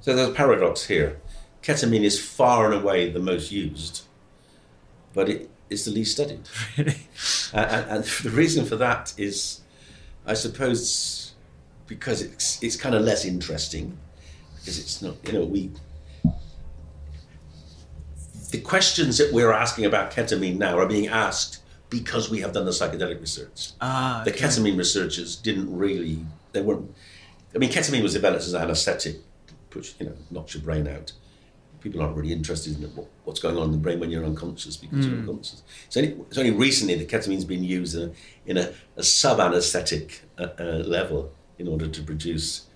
So 0.00 0.14
there's 0.14 0.30
a 0.30 0.32
paradox 0.32 0.86
here. 0.86 1.20
Ketamine 1.62 2.04
is 2.04 2.18
far 2.18 2.64
and 2.72 2.82
away 2.82 3.10
the 3.10 3.18
most 3.18 3.52
used, 3.52 4.04
but 5.12 5.28
it 5.28 5.50
is 5.68 5.84
the 5.84 5.90
least 5.90 6.12
studied. 6.12 6.48
Really? 6.78 6.96
and, 7.52 7.90
and 7.90 8.04
the 8.04 8.30
reason 8.30 8.64
for 8.64 8.76
that 8.76 9.12
is, 9.18 9.60
I 10.24 10.34
suppose, 10.34 11.19
because 11.90 12.22
it's 12.22 12.62
it's 12.62 12.76
kind 12.76 12.94
of 12.94 13.02
less 13.02 13.24
interesting, 13.24 13.98
because 14.56 14.78
it's 14.78 15.02
not 15.02 15.16
you 15.26 15.32
know 15.34 15.44
we. 15.44 15.70
The 18.52 18.60
questions 18.60 19.18
that 19.18 19.32
we're 19.32 19.52
asking 19.52 19.84
about 19.84 20.10
ketamine 20.12 20.56
now 20.56 20.78
are 20.78 20.86
being 20.86 21.08
asked 21.08 21.62
because 21.88 22.30
we 22.30 22.40
have 22.40 22.52
done 22.52 22.64
the 22.64 22.70
psychedelic 22.70 23.20
research. 23.20 23.72
Ah, 23.80 24.22
The 24.24 24.32
ketamine 24.32 24.78
researchers 24.78 25.36
didn't 25.36 25.76
really. 25.76 26.24
They 26.52 26.62
weren't. 26.62 26.94
I 27.54 27.58
mean, 27.58 27.70
ketamine 27.70 28.02
was 28.02 28.12
developed 28.14 28.44
as 28.44 28.54
an 28.54 28.62
anaesthetic, 28.62 29.16
push 29.70 29.94
you 29.98 30.06
know, 30.06 30.16
knocks 30.30 30.54
your 30.54 30.62
brain 30.62 30.86
out. 30.86 31.12
People 31.80 32.02
aren't 32.02 32.16
really 32.16 32.32
interested 32.32 32.76
in 32.76 32.82
what, 32.94 33.06
what's 33.24 33.40
going 33.40 33.56
on 33.56 33.64
in 33.64 33.72
the 33.72 33.78
brain 33.78 33.98
when 33.98 34.10
you're 34.10 34.24
unconscious 34.24 34.76
because 34.76 35.06
you're 35.06 35.18
unconscious. 35.18 35.62
It's 35.86 35.96
only, 35.96 36.10
it's 36.28 36.36
only 36.38 36.50
recently 36.50 36.94
that 36.96 37.08
ketamine's 37.08 37.46
been 37.46 37.64
used 37.64 37.96
in 37.96 38.02
a, 38.02 38.12
in 38.50 38.56
a, 38.58 38.72
a 38.96 39.02
sub-anaesthetic 39.02 40.22
uh, 40.38 40.48
uh, 40.58 40.64
level 40.86 41.32
in 41.60 41.68
order 41.68 41.86
to 41.86 42.02
produce, 42.02 42.66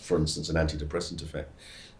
for 0.00 0.16
instance, 0.18 0.48
an 0.48 0.56
antidepressant 0.56 1.22
effect. 1.22 1.52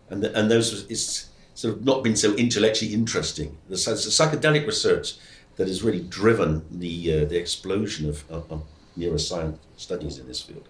And, 0.08 0.22
the, 0.22 0.36
and 0.36 0.50
those, 0.50 0.90
it's 0.90 1.28
sort 1.54 1.74
of 1.74 1.84
not 1.84 2.02
been 2.02 2.16
so 2.16 2.34
intellectually 2.34 2.94
interesting. 2.94 3.58
The, 3.68 3.76
the 3.76 4.10
psychedelic 4.16 4.66
research 4.66 5.16
that 5.56 5.68
has 5.68 5.82
really 5.82 6.00
driven 6.00 6.64
the, 6.70 6.94
uh, 7.12 7.24
the 7.26 7.36
explosion 7.36 8.08
of, 8.08 8.24
of, 8.30 8.50
of 8.50 8.62
neuroscience 8.96 9.58
studies 9.76 10.18
in 10.18 10.26
this 10.26 10.40
field. 10.40 10.66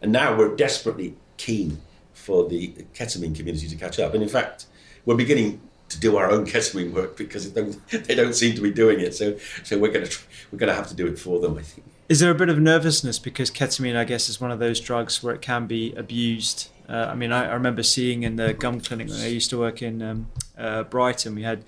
And 0.00 0.10
now 0.10 0.36
we're 0.36 0.56
desperately 0.56 1.14
keen 1.36 1.80
for 2.12 2.48
the 2.48 2.74
ketamine 2.94 3.36
community 3.36 3.68
to 3.68 3.76
catch 3.76 4.00
up. 4.00 4.14
And 4.14 4.22
in 4.22 4.28
fact, 4.28 4.66
we're 5.04 5.16
beginning 5.16 5.60
to 5.90 6.00
do 6.00 6.16
our 6.16 6.30
own 6.30 6.44
ketamine 6.44 6.92
work 6.92 7.16
because 7.16 7.46
don't, 7.50 7.88
they 7.90 8.16
don't 8.16 8.34
seem 8.34 8.56
to 8.56 8.62
be 8.62 8.72
doing 8.72 8.98
it. 8.98 9.14
So, 9.14 9.38
so 9.62 9.78
we're 9.78 9.92
going 9.92 10.06
to 10.06 10.18
we're 10.50 10.58
going 10.58 10.70
to 10.70 10.74
have 10.74 10.88
to 10.88 10.94
do 10.94 11.06
it 11.06 11.18
for 11.18 11.38
them. 11.38 11.56
I 11.56 11.62
think. 11.62 11.86
Is 12.12 12.20
there 12.20 12.30
a 12.30 12.34
bit 12.34 12.50
of 12.50 12.58
nervousness 12.58 13.18
because 13.18 13.50
ketamine, 13.50 13.96
I 13.96 14.04
guess, 14.04 14.28
is 14.28 14.38
one 14.38 14.50
of 14.50 14.58
those 14.58 14.80
drugs 14.80 15.22
where 15.22 15.34
it 15.34 15.40
can 15.40 15.66
be 15.66 15.94
abused? 15.94 16.68
Uh, 16.86 17.06
I 17.10 17.14
mean, 17.14 17.32
I, 17.32 17.48
I 17.48 17.54
remember 17.54 17.82
seeing 17.82 18.22
in 18.22 18.36
the 18.36 18.52
gum 18.52 18.82
clinic 18.82 19.08
when 19.08 19.18
I 19.20 19.28
used 19.28 19.48
to 19.48 19.58
work 19.58 19.80
in 19.80 20.02
um, 20.02 20.26
uh, 20.58 20.82
Brighton, 20.82 21.34
we 21.34 21.42
had 21.42 21.64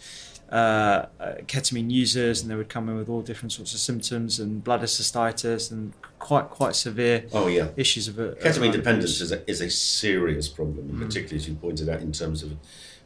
uh, 0.52 0.54
uh, 0.54 1.06
ketamine 1.46 1.90
users, 1.90 2.42
and 2.42 2.50
they 2.50 2.56
would 2.56 2.68
come 2.68 2.90
in 2.90 2.96
with 2.98 3.08
all 3.08 3.22
different 3.22 3.52
sorts 3.52 3.72
of 3.72 3.80
symptoms 3.80 4.38
and 4.38 4.62
bladder 4.62 4.84
cystitis 4.84 5.72
and 5.72 5.94
quite 6.18 6.50
quite 6.50 6.76
severe 6.76 7.24
Oh 7.32 7.46
yeah. 7.46 7.68
issues 7.76 8.06
of 8.06 8.18
it. 8.18 8.38
Ketamine 8.38 8.72
dependence 8.72 9.22
is 9.22 9.32
a, 9.32 9.50
is 9.50 9.62
a 9.62 9.70
serious 9.70 10.46
problem, 10.46 10.90
and 10.90 10.98
particularly 11.00 11.36
as 11.36 11.48
you 11.48 11.54
pointed 11.54 11.88
out 11.88 12.02
in 12.02 12.12
terms 12.12 12.42
of 12.42 12.50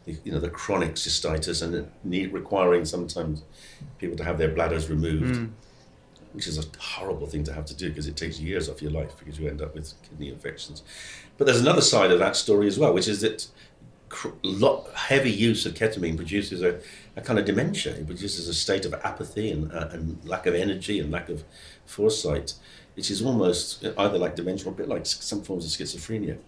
the, 0.06 0.16
you 0.24 0.32
know 0.32 0.40
the 0.40 0.50
chronic 0.50 0.96
cystitis 0.96 1.62
and 1.62 1.88
need 2.02 2.32
requiring 2.32 2.84
sometimes 2.84 3.44
people 3.98 4.16
to 4.16 4.24
have 4.24 4.38
their 4.38 4.48
bladders 4.52 4.90
removed, 4.90 5.48
which 6.32 6.46
is 6.46 6.58
a 6.58 6.64
horrible 6.78 7.26
thing 7.26 7.44
to 7.44 7.52
have 7.52 7.64
to 7.66 7.74
do 7.74 7.88
because 7.88 8.06
it 8.06 8.16
takes 8.16 8.38
years 8.38 8.68
off 8.68 8.82
your 8.82 8.90
life 8.90 9.12
because 9.18 9.38
you 9.38 9.48
end 9.48 9.62
up 9.62 9.74
with 9.74 9.92
kidney 10.02 10.28
infections. 10.28 10.82
But 11.36 11.46
there's 11.46 11.60
another 11.60 11.80
side 11.80 12.10
of 12.10 12.18
that 12.18 12.36
story 12.36 12.66
as 12.66 12.78
well, 12.78 12.92
which 12.92 13.08
is 13.08 13.20
that 13.22 13.46
cr- 14.08 14.28
lot 14.42 14.90
heavy 14.94 15.30
use 15.30 15.66
of 15.66 15.74
ketamine 15.74 16.16
produces 16.16 16.62
a, 16.62 16.80
a 17.16 17.20
kind 17.20 17.38
of 17.38 17.44
dementia. 17.44 17.94
It 17.94 18.06
produces 18.06 18.48
a 18.48 18.54
state 18.54 18.84
of 18.84 18.94
apathy 18.94 19.50
and, 19.50 19.72
uh, 19.72 19.88
and 19.92 20.24
lack 20.24 20.46
of 20.46 20.54
energy 20.54 21.00
and 21.00 21.10
lack 21.10 21.28
of 21.28 21.44
foresight, 21.86 22.54
which 22.96 23.10
is 23.10 23.22
almost 23.22 23.84
either 23.96 24.18
like 24.18 24.36
dementia 24.36 24.66
or 24.66 24.72
a 24.72 24.74
bit 24.74 24.88
like 24.88 25.06
some 25.06 25.42
forms 25.42 25.64
of 25.64 25.70
schizophrenia. 25.70 26.38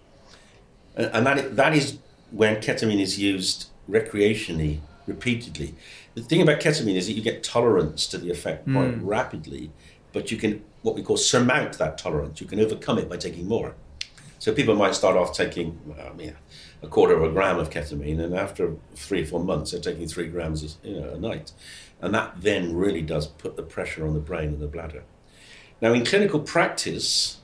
And, 0.97 1.11
and 1.15 1.27
that, 1.27 1.57
that 1.57 1.75
is 1.75 1.99
when 2.31 2.57
ketamine 2.57 3.01
is 3.01 3.19
used 3.19 3.69
recreationally, 3.89 4.81
repeatedly. 5.07 5.75
The 6.15 6.23
thing 6.23 6.43
about 6.43 6.61
ketamine 6.61 6.97
is 6.97 7.07
that 7.07 7.13
you 7.13 7.23
get 7.23 7.43
tolerance 7.45 8.07
to 8.09 8.19
the 8.19 8.31
effect 8.31 8.65
quite 8.65 9.01
rapidly, 9.03 9.71
but 10.13 10.31
you 10.31 10.37
can, 10.37 10.63
what 10.83 10.95
we 10.97 11.03
call, 11.03 11.17
surmount 11.17 11.79
that 11.79 11.99
tolerance. 11.99 12.41
You 12.41 12.47
can 12.47 12.59
overcome 12.61 12.99
it 12.99 13.09
by 13.09 13.17
taking 13.17 13.47
more. 13.47 13.75
So 14.41 14.53
people 14.53 14.75
might 14.75 14.95
start 14.95 15.17
off 15.17 15.37
taking, 15.37 15.79
I 16.05 16.13
mean, 16.15 16.35
a 16.83 16.89
quarter 16.89 17.15
of 17.15 17.23
a 17.23 17.33
gram 17.33 17.59
of 17.59 17.71
ketamine, 17.71 18.19
and 18.21 18.35
after 18.35 18.75
three 18.95 19.23
or 19.23 19.27
four 19.27 19.45
months, 19.45 19.71
they're 19.71 19.81
taking 19.81 20.09
three 20.09 20.29
grams 20.29 20.65
a- 20.65 20.89
you 20.89 21.01
know, 21.01 21.11
a 21.11 21.19
night. 21.19 21.53
And 22.01 22.15
that 22.15 22.41
then 22.41 22.75
really 22.75 23.03
does 23.03 23.27
put 23.27 23.57
the 23.57 23.63
pressure 23.63 24.07
on 24.07 24.15
the 24.15 24.21
brain 24.21 24.49
and 24.49 24.61
the 24.61 24.67
bladder. 24.67 25.05
Now, 25.81 25.93
in 25.93 26.05
clinical 26.05 26.41
practice, 26.41 27.39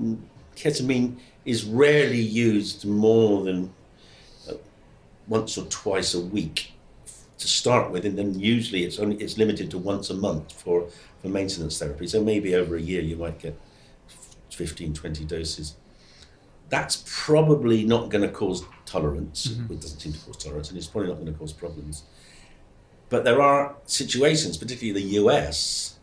mm, 0.00 0.18
ketamine 0.56 1.16
is 1.44 1.64
rarely 1.64 2.20
used 2.20 2.84
more 2.86 3.42
than 3.44 3.74
uh, 4.48 4.54
once 5.26 5.58
or 5.58 5.64
twice 5.66 6.14
a 6.14 6.20
week 6.20 6.72
to 7.40 7.48
start 7.48 7.90
with, 7.90 8.04
and 8.04 8.16
then 8.16 8.38
usually 8.38 8.84
it's 8.84 8.98
only 8.98 9.16
it's 9.16 9.38
limited 9.38 9.70
to 9.70 9.78
once 9.78 10.10
a 10.10 10.14
month 10.14 10.52
for, 10.52 10.88
for 11.20 11.28
maintenance 11.28 11.78
therapy. 11.78 12.06
So 12.06 12.22
maybe 12.22 12.54
over 12.54 12.76
a 12.76 12.80
year 12.80 13.00
you 13.00 13.16
might 13.16 13.38
get 13.38 13.58
15, 14.50 14.94
20 14.94 15.24
doses. 15.24 15.76
That's 16.68 17.02
probably 17.06 17.84
not 17.84 18.10
going 18.10 18.22
to 18.22 18.28
cause 18.28 18.62
tolerance. 18.84 19.48
Mm-hmm. 19.48 19.72
It 19.72 19.80
doesn't 19.80 20.00
seem 20.00 20.12
to 20.12 20.18
cause 20.20 20.36
tolerance, 20.36 20.68
and 20.68 20.78
it's 20.78 20.86
probably 20.86 21.08
not 21.08 21.18
going 21.18 21.32
to 21.32 21.38
cause 21.38 21.52
problems. 21.52 22.04
But 23.08 23.24
there 23.24 23.40
are 23.40 23.74
situations, 23.86 24.56
particularly 24.56 25.00
the 25.00 25.08
US, 25.22 25.98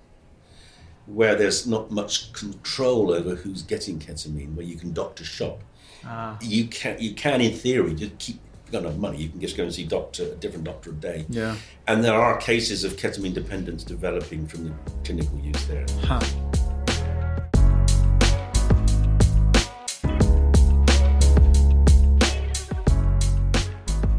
where 1.06 1.36
there's 1.36 1.68
not 1.68 1.90
much 1.92 2.34
control 2.34 3.12
over 3.12 3.36
who's 3.36 3.62
getting 3.62 4.00
ketamine, 4.00 4.56
where 4.56 4.66
you 4.66 4.76
can 4.76 4.92
doctor 4.92 5.24
shop. 5.24 5.62
Ah. 6.04 6.38
You 6.42 6.68
can, 6.68 7.00
you 7.00 7.14
can 7.14 7.42
in 7.42 7.54
theory, 7.54 7.94
just 7.94 8.18
keep 8.18 8.40
you've 8.68 8.84
got 8.84 8.88
enough 8.88 9.00
money, 9.00 9.18
you 9.18 9.30
can 9.30 9.40
just 9.40 9.56
go 9.56 9.64
and 9.64 9.74
see 9.74 9.86
doctor 9.86 10.24
a 10.24 10.36
different 10.36 10.66
doctor 10.66 10.90
a 10.90 10.94
day. 10.94 11.26
Yeah. 11.30 11.56
And 11.88 12.04
there 12.04 12.14
are 12.14 12.38
cases 12.38 12.84
of 12.84 12.98
ketamine 12.98 13.34
dependence 13.34 13.84
developing 13.84 14.46
from 14.46 14.66
the 14.66 14.74
clinical 15.06 15.40
use 15.40 15.66
there. 15.68 15.86
Huh. 16.04 16.20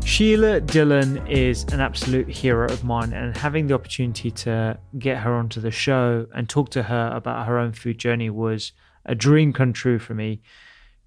Sheila 0.04 0.60
Dillon 0.62 1.24
is 1.28 1.64
an 1.64 1.80
absolute 1.80 2.28
hero 2.28 2.72
of 2.72 2.82
mine, 2.82 3.12
and 3.12 3.36
having 3.36 3.66
the 3.66 3.74
opportunity 3.74 4.30
to 4.30 4.78
get 4.98 5.18
her 5.18 5.34
onto 5.34 5.60
the 5.60 5.70
show 5.70 6.26
and 6.34 6.48
talk 6.48 6.70
to 6.70 6.84
her 6.84 7.12
about 7.14 7.46
her 7.46 7.58
own 7.58 7.72
food 7.72 7.98
journey 7.98 8.30
was 8.30 8.72
a 9.04 9.14
dream 9.14 9.52
come 9.52 9.74
true 9.74 9.98
for 9.98 10.14
me. 10.14 10.40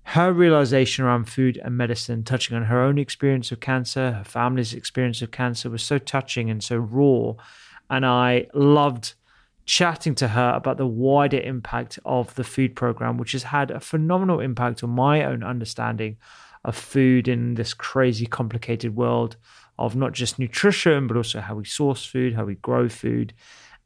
Her 0.04 0.34
realization 0.34 1.06
around 1.06 1.26
food 1.26 1.60
and 1.64 1.78
medicine, 1.78 2.24
touching 2.24 2.58
on 2.58 2.66
her 2.66 2.82
own 2.82 2.98
experience 2.98 3.52
of 3.52 3.60
cancer, 3.60 4.12
her 4.12 4.24
family's 4.24 4.74
experience 4.74 5.22
of 5.22 5.32
cancer, 5.32 5.70
was 5.70 5.84
so 5.84 5.98
touching 5.98 6.50
and 6.50 6.64
so 6.64 6.78
raw. 6.78 7.34
And 7.90 8.06
I 8.06 8.48
loved 8.54 9.14
chatting 9.66 10.16
to 10.16 10.30
her 10.30 10.54
about 10.56 10.78
the 10.78 10.88
wider 10.88 11.40
impact 11.40 12.00
of 12.04 12.34
the 12.36 12.44
food 12.44 12.76
program, 12.76 13.18
which 13.18 13.32
has 13.34 13.44
had 13.44 13.72
a 13.72 13.80
phenomenal 13.80 14.40
impact 14.40 14.84
on 14.84 14.90
my 14.90 15.24
own 15.24 15.44
understanding 15.44 16.18
of 16.66 16.76
food 16.76 17.28
in 17.28 17.54
this 17.54 17.74
crazy, 17.74 18.26
complicated 18.26 18.96
world 18.96 19.38
of 19.80 19.96
not 19.96 20.12
just 20.12 20.38
nutrition, 20.40 21.08
but 21.08 21.18
also 21.18 21.40
how 21.40 21.56
we 21.56 21.66
source 21.66 22.06
food, 22.06 22.34
how 22.34 22.44
we 22.46 22.56
grow 22.56 22.90
food. 22.90 23.34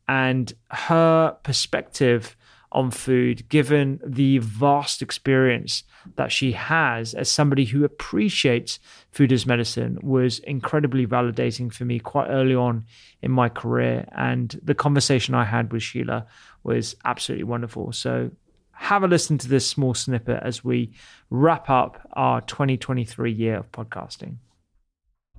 and 0.07 0.53
her 0.69 1.35
perspective 1.43 2.35
on 2.75 2.91
food, 2.91 3.47
given 3.47 4.01
the 4.05 4.37
vast 4.39 5.01
experience 5.01 5.83
that 6.17 6.29
she 6.29 6.51
has 6.51 7.13
as 7.13 7.31
somebody 7.31 7.63
who 7.63 7.85
appreciates 7.85 8.79
food 9.11 9.31
as 9.31 9.45
medicine, 9.45 9.97
was 10.03 10.39
incredibly 10.39 11.07
validating 11.07 11.73
for 11.73 11.85
me 11.85 11.99
quite 11.99 12.27
early 12.27 12.53
on 12.53 12.85
in 13.21 13.31
my 13.31 13.47
career. 13.47 14.05
And 14.11 14.59
the 14.61 14.75
conversation 14.75 15.33
I 15.33 15.45
had 15.45 15.71
with 15.71 15.83
Sheila 15.83 16.27
was 16.63 16.97
absolutely 17.05 17.45
wonderful. 17.45 17.93
So, 17.93 18.29
have 18.73 19.03
a 19.03 19.07
listen 19.07 19.37
to 19.37 19.47
this 19.47 19.65
small 19.65 19.93
snippet 19.93 20.43
as 20.43 20.61
we 20.61 20.91
wrap 21.29 21.69
up 21.69 22.05
our 22.11 22.41
2023 22.41 23.31
year 23.31 23.55
of 23.55 23.71
podcasting. 23.71 24.35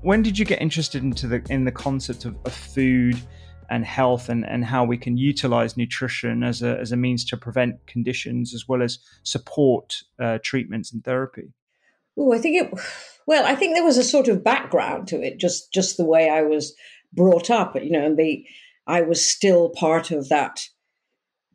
When 0.00 0.22
did 0.22 0.38
you 0.38 0.46
get 0.46 0.62
interested 0.62 1.02
into 1.02 1.26
the 1.26 1.42
in 1.50 1.66
the 1.66 1.72
concept 1.72 2.24
of, 2.24 2.34
of 2.46 2.54
food? 2.54 3.20
And 3.68 3.84
health 3.84 4.28
and, 4.28 4.44
and 4.46 4.64
how 4.64 4.84
we 4.84 4.96
can 4.96 5.16
utilize 5.16 5.76
nutrition 5.76 6.42
as 6.42 6.62
a, 6.62 6.78
as 6.78 6.92
a 6.92 6.96
means 6.96 7.24
to 7.26 7.36
prevent 7.36 7.86
conditions 7.86 8.54
as 8.54 8.68
well 8.68 8.82
as 8.82 8.98
support 9.22 10.02
uh, 10.20 10.38
treatments 10.42 10.92
and 10.92 11.04
therapy? 11.04 11.52
Oh, 12.18 12.32
I 12.32 12.38
think 12.38 12.62
it, 12.62 12.80
well, 13.26 13.44
I 13.44 13.54
think 13.54 13.74
there 13.74 13.84
was 13.84 13.98
a 13.98 14.02
sort 14.02 14.28
of 14.28 14.44
background 14.44 15.08
to 15.08 15.22
it, 15.22 15.38
just, 15.38 15.72
just 15.72 15.96
the 15.96 16.04
way 16.04 16.30
I 16.30 16.42
was 16.42 16.74
brought 17.12 17.50
up, 17.50 17.74
you 17.74 17.90
know, 17.90 18.04
and 18.04 18.16
the, 18.16 18.44
I 18.86 19.02
was 19.02 19.28
still 19.28 19.70
part 19.70 20.10
of 20.10 20.28
that, 20.28 20.60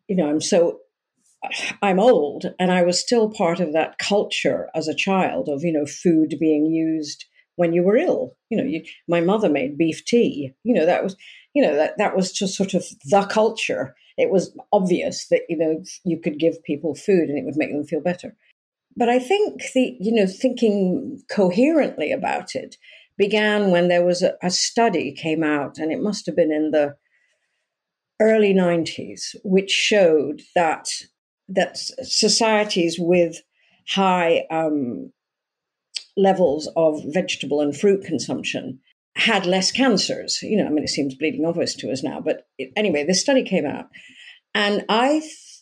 you 0.07 0.15
know, 0.15 0.29
I'm 0.29 0.41
so, 0.41 0.79
I'm 1.81 1.99
old 1.99 2.45
and 2.59 2.71
I 2.71 2.83
was 2.83 2.99
still 2.99 3.31
part 3.31 3.59
of 3.59 3.73
that 3.73 3.97
culture 3.97 4.69
as 4.75 4.87
a 4.87 4.95
child 4.95 5.49
of, 5.49 5.63
you 5.63 5.73
know, 5.73 5.85
food 5.87 6.35
being 6.39 6.67
used 6.67 7.25
when 7.55 7.73
you 7.73 7.83
were 7.83 7.97
ill. 7.97 8.37
You 8.49 8.57
know, 8.57 8.63
you, 8.63 8.83
my 9.07 9.21
mother 9.21 9.49
made 9.49 9.77
beef 9.77 10.05
tea. 10.05 10.53
You 10.63 10.73
know, 10.75 10.85
that 10.85 11.03
was 11.03 11.15
you 11.53 11.61
know 11.61 11.75
that 11.75 11.97
that 11.97 12.15
was 12.15 12.31
just 12.31 12.55
sort 12.55 12.73
of 12.73 12.85
the 13.05 13.25
culture. 13.25 13.95
It 14.17 14.29
was 14.29 14.55
obvious 14.71 15.27
that 15.29 15.41
you 15.49 15.57
know 15.57 15.83
you 16.03 16.19
could 16.19 16.39
give 16.39 16.63
people 16.63 16.95
food 16.95 17.29
and 17.29 17.37
it 17.37 17.45
would 17.45 17.57
make 17.57 17.71
them 17.71 17.85
feel 17.85 18.01
better. 18.01 18.35
But 18.95 19.09
I 19.09 19.19
think 19.19 19.61
the 19.73 19.97
you 19.99 20.13
know 20.13 20.27
thinking 20.27 21.21
coherently 21.29 22.11
about 22.11 22.55
it 22.55 22.77
began 23.17 23.71
when 23.71 23.87
there 23.87 24.05
was 24.05 24.21
a, 24.21 24.33
a 24.41 24.49
study 24.49 25.11
came 25.11 25.43
out, 25.43 25.77
and 25.77 25.91
it 25.91 26.01
must 26.01 26.25
have 26.25 26.35
been 26.35 26.51
in 26.51 26.71
the 26.71 26.95
early 28.19 28.53
90s, 28.53 29.35
which 29.43 29.71
showed 29.71 30.41
that 30.55 30.87
that 31.49 31.77
societies 31.77 32.97
with 32.99 33.41
high 33.87 34.45
um, 34.51 35.11
levels 36.15 36.69
of 36.75 37.01
vegetable 37.07 37.61
and 37.61 37.75
fruit 37.75 38.03
consumption 38.05 38.79
had 39.15 39.45
less 39.45 39.71
cancers. 39.71 40.39
You 40.41 40.57
know, 40.57 40.65
I 40.65 40.69
mean, 40.69 40.83
it 40.83 40.89
seems 40.89 41.15
bleeding 41.15 41.45
obvious 41.45 41.75
to 41.75 41.91
us 41.91 42.03
now, 42.03 42.21
but 42.21 42.47
it, 42.57 42.71
anyway, 42.75 43.05
this 43.05 43.21
study 43.21 43.43
came 43.43 43.65
out, 43.65 43.85
and 44.53 44.85
I, 44.89 45.19
th- 45.19 45.59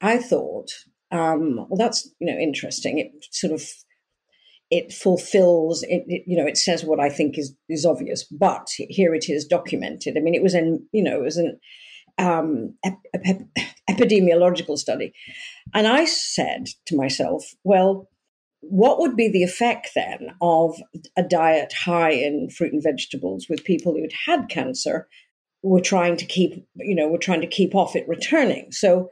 I 0.00 0.18
thought, 0.18 0.70
um, 1.10 1.66
well, 1.68 1.78
that's 1.78 2.10
you 2.18 2.32
know 2.32 2.38
interesting. 2.38 2.98
It 2.98 3.12
sort 3.30 3.52
of 3.52 3.62
it 4.70 4.92
fulfills 4.92 5.82
it, 5.84 6.04
it, 6.06 6.22
you 6.26 6.36
know 6.36 6.46
it 6.46 6.56
says 6.56 6.84
what 6.84 6.98
i 6.98 7.08
think 7.08 7.38
is 7.38 7.54
is 7.68 7.86
obvious 7.86 8.24
but 8.24 8.66
here 8.76 9.14
it 9.14 9.28
is 9.28 9.46
documented 9.46 10.16
i 10.16 10.20
mean 10.20 10.34
it 10.34 10.42
was 10.42 10.54
an 10.54 10.86
you 10.92 11.02
know 11.02 11.16
it 11.16 11.22
was 11.22 11.36
an 11.36 11.58
um, 12.18 12.74
ep- 12.84 12.98
ep- 13.14 13.48
epidemiological 13.90 14.76
study 14.78 15.12
and 15.74 15.86
i 15.86 16.04
said 16.04 16.66
to 16.86 16.96
myself 16.96 17.44
well 17.62 18.08
what 18.60 18.98
would 18.98 19.16
be 19.16 19.28
the 19.28 19.42
effect 19.42 19.90
then 19.94 20.34
of 20.40 20.80
a 21.16 21.22
diet 21.22 21.72
high 21.72 22.10
in 22.10 22.50
fruit 22.50 22.72
and 22.72 22.82
vegetables 22.82 23.46
with 23.48 23.64
people 23.64 23.94
who'd 23.94 24.12
had 24.26 24.48
cancer 24.48 25.08
were 25.62 25.80
trying 25.80 26.16
to 26.16 26.24
keep 26.24 26.66
you 26.76 26.94
know 26.94 27.08
were 27.08 27.18
trying 27.18 27.40
to 27.40 27.46
keep 27.46 27.74
off 27.74 27.96
it 27.96 28.08
returning? 28.08 28.72
So 28.72 29.10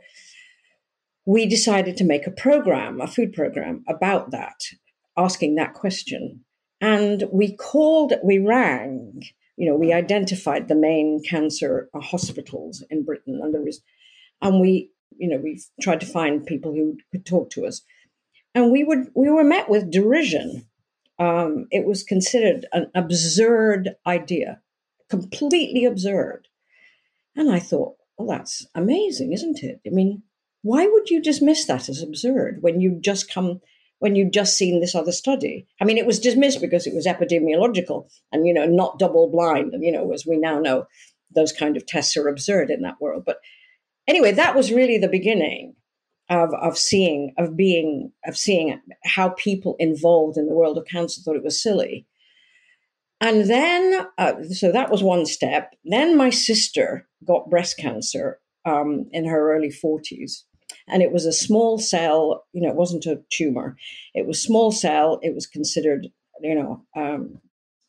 we 1.27 1.47
decided 1.47 1.97
to 1.97 2.05
make 2.05 2.27
a 2.27 2.33
program 2.33 3.01
a 3.01 3.07
food 3.07 3.33
program 3.33 3.85
about 3.89 4.31
that 4.31 4.61
asking 5.17 5.55
that 5.55 5.75
question. 5.75 6.45
And 6.81 7.25
we 7.33 7.57
called 7.57 8.15
we 8.25 8.39
rang 8.39 9.23
you 9.57 9.69
know 9.69 9.77
we 9.77 9.93
identified 9.93 10.69
the 10.69 10.75
main 10.75 11.23
cancer 11.29 11.89
hospitals 11.95 12.85
in 12.91 13.05
britain. 13.05 13.41
And 13.43 13.55
there 13.55 13.63
was 13.63 13.81
and 14.43 14.61
we 14.61 14.91
you 15.17 15.29
know 15.29 15.39
we 15.39 15.63
tried 15.81 16.01
to 16.01 16.07
find 16.07 16.45
people 16.47 16.73
who 16.73 16.97
could 17.13 17.25
talk 17.25 17.51
to 17.51 17.67
us 17.67 17.83
and 18.55 18.71
we 18.71 18.85
would 18.85 19.09
we 19.15 19.31
were 19.31 19.45
met 19.45 19.69
with 19.69 19.91
derision. 19.91 20.67
Um, 21.19 21.67
it 21.71 21.85
was 21.85 22.03
considered 22.03 22.67
an 22.73 22.91
absurd 22.95 23.97
idea, 24.07 24.61
completely 25.09 25.85
absurd. 25.85 26.49
And 27.37 27.51
I 27.51 27.59
thought, 27.61 27.97
well, 28.17 28.29
that's 28.29 28.67
amazing, 28.75 29.33
isn't 29.33 29.63
it? 29.63 29.81
I 29.87 29.91
mean, 29.91 30.23
why 30.63 30.87
would 30.87 31.11
you 31.11 31.21
dismiss 31.21 31.67
that 31.67 31.89
as 31.89 32.03
absurd 32.03 32.59
when 32.63 32.81
you 32.81 32.99
just 33.01 33.33
come 33.33 33.61
when 33.99 34.17
you'd 34.17 34.33
just 34.33 34.57
seen 34.57 34.81
this 34.81 34.95
other 34.95 35.13
study? 35.13 35.67
I 35.81 35.85
mean, 35.85 35.99
it 35.99 36.07
was 36.07 36.19
dismissed 36.19 36.61
because 36.61 36.87
it 36.87 36.95
was 36.95 37.07
epidemiological 37.07 38.09
and 38.33 38.47
you 38.47 38.55
know 38.55 38.67
not 38.67 38.99
double 38.99 39.29
blind, 39.29 39.75
and 39.75 39.85
you 39.85 39.93
know 39.93 40.13
as 40.13 40.27
we 40.27 40.37
now 40.37 40.59
know, 40.59 40.87
those 41.35 41.53
kind 41.53 41.77
of 41.77 41.87
tests 41.87 42.17
are 42.17 42.29
absurd 42.29 42.71
in 42.71 42.83
that 42.83 43.01
world. 43.01 43.25
But 43.27 43.39
anyway, 44.07 44.33
that 44.33 44.55
was 44.55 44.73
really 44.73 44.99
the 44.99 45.09
beginning 45.09 45.75
of 46.31 46.55
of 46.55 46.79
seeing 46.79 47.35
of 47.39 47.57
being 47.57 48.13
of 48.25 48.37
seeing 48.37 48.81
how 49.05 49.31
people 49.31 49.77
involved 49.79 50.39
in 50.39 50.47
the 50.47 50.55
world 50.55 50.79
of 50.79 50.87
cancer 50.87 51.21
thought 51.21 51.37
it 51.37 51.45
was 51.45 51.63
silly. 51.63 52.07
And 53.21 53.49
then 53.49 54.07
uh, 54.19 54.43
so 54.51 54.73
that 54.73 54.91
was 54.91 55.03
one 55.03 55.27
step. 55.27 55.75
Then 55.85 56.17
my 56.17 56.31
sister 56.31 57.07
got 57.25 57.51
breast 57.51 57.79
cancer 57.79 58.41
um, 58.65 59.07
in 59.13 59.27
her 59.27 59.55
early 59.55 59.69
40s 59.69 60.43
and 60.89 61.03
it 61.03 61.13
was 61.13 61.27
a 61.27 61.33
small 61.33 61.79
cell 61.79 62.47
you 62.53 62.63
know 62.63 62.71
it 62.71 62.77
wasn't 62.77 63.07
a 63.07 63.23
tumor. 63.31 63.77
It 64.15 64.27
was 64.27 64.43
small 64.43 64.73
cell. 64.73 65.21
It 65.23 65.35
was 65.35 65.47
considered 65.47 66.09
you 66.41 66.55
know 66.55 66.85
um, 66.97 67.41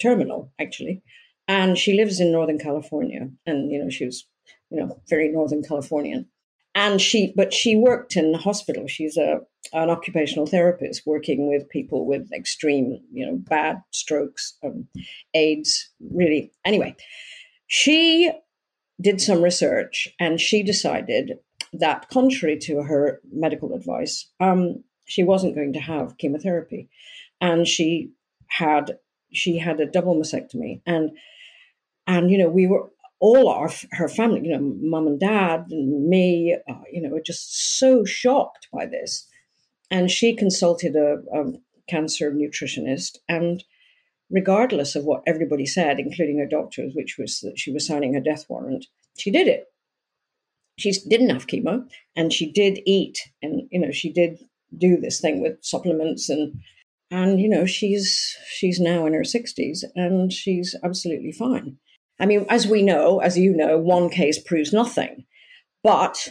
terminal 0.02 0.52
actually. 0.60 1.02
And 1.48 1.78
she 1.78 1.94
lives 1.94 2.20
in 2.20 2.32
northern 2.32 2.60
california. 2.60 3.30
And 3.46 3.72
you 3.72 3.82
know 3.82 3.90
she 3.90 4.06
was 4.06 4.28
you 4.70 4.80
know 4.80 5.02
very 5.08 5.30
northern 5.30 5.64
californian 5.64 6.28
and 6.76 7.02
she 7.02 7.34
but 7.36 7.54
she 7.54 7.76
worked 7.76 8.16
in 8.16 8.32
the 8.32 8.38
hospital. 8.38 8.88
She's 8.88 9.18
a 9.18 9.40
an 9.74 9.90
occupational 9.90 10.46
therapist 10.46 11.02
working 11.08 11.50
with 11.50 11.68
people 11.70 12.06
with 12.06 12.32
extreme 12.32 13.00
you 13.12 13.26
know 13.26 13.38
bad 13.38 13.82
strokes 13.92 14.58
um, 14.64 14.88
aids 15.34 15.90
really. 16.12 16.52
Anyway 16.64 16.96
she 17.68 18.32
did 19.02 19.20
some 19.20 19.42
research 19.42 20.08
and 20.20 20.40
she 20.40 20.62
decided 20.62 21.40
that 21.74 22.08
contrary 22.10 22.58
to 22.60 22.84
her 22.84 23.20
medical 23.34 23.74
advice 23.74 24.30
um, 24.40 24.84
she 25.06 25.24
wasn't 25.24 25.56
going 25.56 25.74
to 25.74 25.80
have 25.80 26.18
chemotherapy. 26.18 26.90
And 27.40 27.68
she 27.68 28.12
had 28.48 28.98
she 29.32 29.58
had 29.58 29.80
a 29.80 29.86
double 29.86 30.16
mastectomy. 30.16 30.82
And 30.86 31.12
and 32.08 32.30
you 32.30 32.38
know 32.38 32.50
we 32.50 32.68
were 32.68 32.90
all 33.20 33.50
our 33.50 33.72
her 33.92 34.10
family, 34.10 34.42
you 34.44 34.52
know, 34.52 34.76
mum 34.82 35.08
and 35.08 35.20
dad 35.20 35.66
and 35.70 36.08
me, 36.08 36.58
uh, 36.70 36.74
you 36.92 37.02
know, 37.02 37.10
were 37.10 37.22
just 37.22 37.78
so 37.80 38.06
shocked 38.06 38.68
by 38.74 38.86
this. 38.86 39.28
And 39.90 40.12
she 40.12 40.36
consulted 40.36 40.96
a, 40.96 41.18
a 41.34 41.54
cancer 41.88 42.32
nutritionist, 42.32 43.18
and 43.30 43.64
regardless 44.30 44.96
of 44.96 45.06
what 45.06 45.24
everybody 45.28 45.66
said, 45.66 46.00
including 46.00 46.40
her 46.40 46.48
doctors, 46.48 46.94
which 46.96 47.18
was 47.18 47.40
that 47.42 47.60
she 47.60 47.72
was 47.72 47.86
signing 47.86 48.16
a 48.16 48.22
death 48.22 48.46
warrant, 48.50 48.88
she 49.18 49.32
did 49.32 49.48
it. 49.48 49.66
She 50.78 50.92
didn't 51.08 51.30
have 51.30 51.48
chemo, 51.48 51.88
and 52.16 52.34
she 52.34 52.52
did 52.52 52.80
eat, 52.86 53.20
and 53.42 53.68
you 53.72 53.80
know, 53.80 53.92
she 53.92 54.12
did 54.12 54.40
do 54.78 54.98
this 54.98 55.20
thing 55.22 55.42
with 55.42 55.64
supplements 55.64 56.30
and 56.30 56.60
and 57.12 57.40
you 57.40 57.48
know 57.48 57.66
she's 57.66 58.36
she's 58.48 58.80
now 58.80 59.06
in 59.06 59.14
her 59.14 59.22
60s 59.22 59.84
and 59.96 60.34
she's 60.34 60.76
absolutely 60.84 61.32
fine 61.32 61.78
I 62.20 62.26
mean, 62.26 62.46
as 62.50 62.68
we 62.68 62.82
know, 62.82 63.20
as 63.20 63.38
you 63.38 63.56
know, 63.56 63.78
one 63.78 64.10
case 64.10 64.40
proves 64.42 64.72
nothing. 64.72 65.26
But 65.84 66.30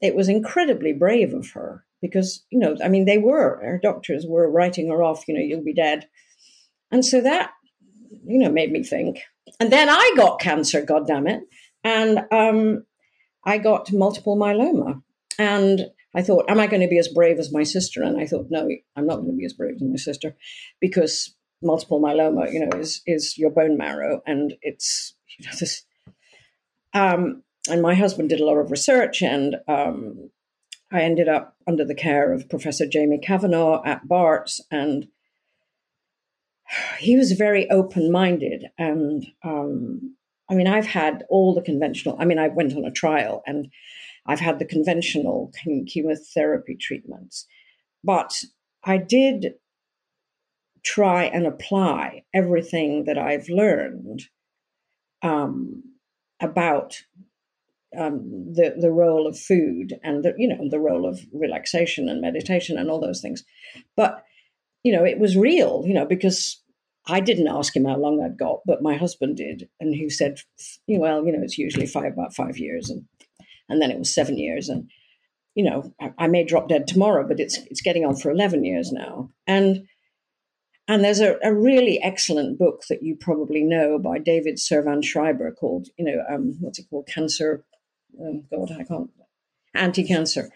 it 0.00 0.14
was 0.14 0.28
incredibly 0.28 0.92
brave 0.92 1.34
of 1.34 1.50
her 1.50 1.84
because, 2.00 2.44
you 2.50 2.58
know, 2.58 2.76
I 2.82 2.88
mean, 2.88 3.04
they 3.04 3.18
were, 3.18 3.60
her 3.62 3.80
doctors 3.82 4.24
were 4.26 4.50
writing 4.50 4.88
her 4.90 5.02
off, 5.02 5.26
you 5.26 5.34
know, 5.34 5.40
you'll 5.40 5.64
be 5.64 5.74
dead. 5.74 6.08
And 6.90 7.04
so 7.04 7.20
that, 7.20 7.50
you 8.24 8.38
know, 8.38 8.50
made 8.50 8.70
me 8.70 8.82
think. 8.82 9.20
And 9.60 9.72
then 9.72 9.88
I 9.88 10.12
got 10.16 10.40
cancer, 10.40 10.82
God 10.82 11.06
damn 11.06 11.26
it. 11.26 11.42
And 11.82 12.24
um, 12.30 12.84
I 13.44 13.58
got 13.58 13.92
multiple 13.92 14.36
myeloma. 14.36 15.02
And 15.38 15.86
I 16.14 16.22
thought, 16.22 16.48
am 16.48 16.60
I 16.60 16.66
going 16.66 16.82
to 16.82 16.88
be 16.88 16.98
as 16.98 17.08
brave 17.08 17.38
as 17.38 17.52
my 17.52 17.64
sister? 17.64 18.02
And 18.02 18.20
I 18.20 18.26
thought, 18.26 18.46
no, 18.50 18.68
I'm 18.96 19.06
not 19.06 19.16
going 19.16 19.32
to 19.32 19.36
be 19.36 19.44
as 19.44 19.52
brave 19.52 19.74
as 19.74 19.82
my 19.82 19.96
sister 19.96 20.36
because 20.80 21.34
multiple 21.62 22.00
myeloma, 22.00 22.52
you 22.52 22.60
know, 22.60 22.78
is 22.78 23.02
is 23.06 23.36
your 23.36 23.50
bone 23.50 23.76
marrow, 23.76 24.22
and 24.26 24.54
it's. 24.62 25.13
Um, 26.92 27.42
and 27.68 27.82
my 27.82 27.94
husband 27.94 28.28
did 28.28 28.40
a 28.40 28.44
lot 28.44 28.56
of 28.56 28.70
research, 28.70 29.22
and 29.22 29.56
um, 29.66 30.30
I 30.92 31.02
ended 31.02 31.28
up 31.28 31.56
under 31.66 31.84
the 31.84 31.94
care 31.94 32.32
of 32.32 32.48
Professor 32.48 32.86
Jamie 32.86 33.18
Cavenagh 33.18 33.86
at 33.86 34.06
Barts, 34.06 34.60
and 34.70 35.08
he 36.98 37.16
was 37.16 37.32
very 37.32 37.70
open 37.70 38.10
minded 38.10 38.64
and 38.78 39.26
um, 39.42 40.16
I 40.48 40.54
mean, 40.54 40.66
I've 40.66 40.86
had 40.86 41.24
all 41.30 41.54
the 41.54 41.62
conventional. 41.62 42.16
I 42.18 42.24
mean, 42.24 42.38
I 42.38 42.48
went 42.48 42.76
on 42.76 42.84
a 42.84 42.90
trial 42.90 43.42
and 43.46 43.68
I've 44.26 44.40
had 44.40 44.58
the 44.58 44.64
conventional 44.64 45.52
chemotherapy 45.86 46.76
treatments, 46.76 47.46
but 48.02 48.42
I 48.84 48.98
did 48.98 49.54
try 50.82 51.24
and 51.24 51.46
apply 51.46 52.24
everything 52.34 53.04
that 53.04 53.16
I've 53.16 53.48
learned 53.48 54.24
um, 55.24 55.82
about 56.40 57.02
um, 57.98 58.52
the 58.52 58.74
the 58.78 58.92
role 58.92 59.26
of 59.26 59.38
food 59.38 59.98
and 60.04 60.24
the 60.24 60.34
you 60.36 60.46
know 60.46 60.68
the 60.68 60.78
role 60.78 61.08
of 61.08 61.20
relaxation 61.32 62.08
and 62.08 62.20
meditation 62.20 62.78
and 62.78 62.90
all 62.90 63.00
those 63.00 63.20
things, 63.20 63.42
but 63.96 64.22
you 64.84 64.92
know 64.92 65.04
it 65.04 65.18
was 65.18 65.36
real, 65.36 65.82
you 65.86 65.94
know, 65.94 66.06
because 66.06 66.62
I 67.06 67.20
didn't 67.20 67.48
ask 67.48 67.74
him 67.74 67.84
how 67.84 67.96
long 67.96 68.22
I'd 68.22 68.38
got, 68.38 68.60
but 68.66 68.82
my 68.82 68.96
husband 68.96 69.36
did, 69.36 69.68
and 69.80 69.94
he 69.94 70.10
said, 70.10 70.40
"Well, 70.88 71.24
you 71.24 71.32
know, 71.32 71.42
it's 71.42 71.58
usually 71.58 71.86
five 71.86 72.12
about 72.12 72.34
five 72.34 72.58
years," 72.58 72.90
and 72.90 73.04
and 73.68 73.80
then 73.80 73.90
it 73.90 73.98
was 73.98 74.14
seven 74.14 74.38
years, 74.38 74.68
and 74.68 74.90
you 75.54 75.64
know, 75.64 75.94
I, 76.00 76.12
I 76.18 76.26
may 76.26 76.44
drop 76.44 76.68
dead 76.68 76.86
tomorrow, 76.86 77.26
but 77.26 77.40
it's 77.40 77.58
it's 77.70 77.82
getting 77.82 78.04
on 78.04 78.16
for 78.16 78.30
eleven 78.30 78.64
years 78.64 78.92
now, 78.92 79.30
and 79.46 79.86
and 80.86 81.04
there's 81.04 81.20
a, 81.20 81.36
a 81.42 81.54
really 81.54 82.00
excellent 82.02 82.58
book 82.58 82.82
that 82.88 83.02
you 83.02 83.16
probably 83.16 83.62
know 83.62 83.98
by 83.98 84.18
David 84.18 84.58
Servan 84.58 85.02
Schreiber 85.02 85.50
called, 85.52 85.88
you 85.98 86.04
know, 86.04 86.22
um, 86.28 86.56
what's 86.60 86.78
it 86.78 86.86
called, 86.90 87.06
Cancer. 87.06 87.64
Oh 88.20 88.44
God, 88.50 88.72
I 88.72 88.84
can't. 88.84 89.10
Anti-cancer 89.74 90.50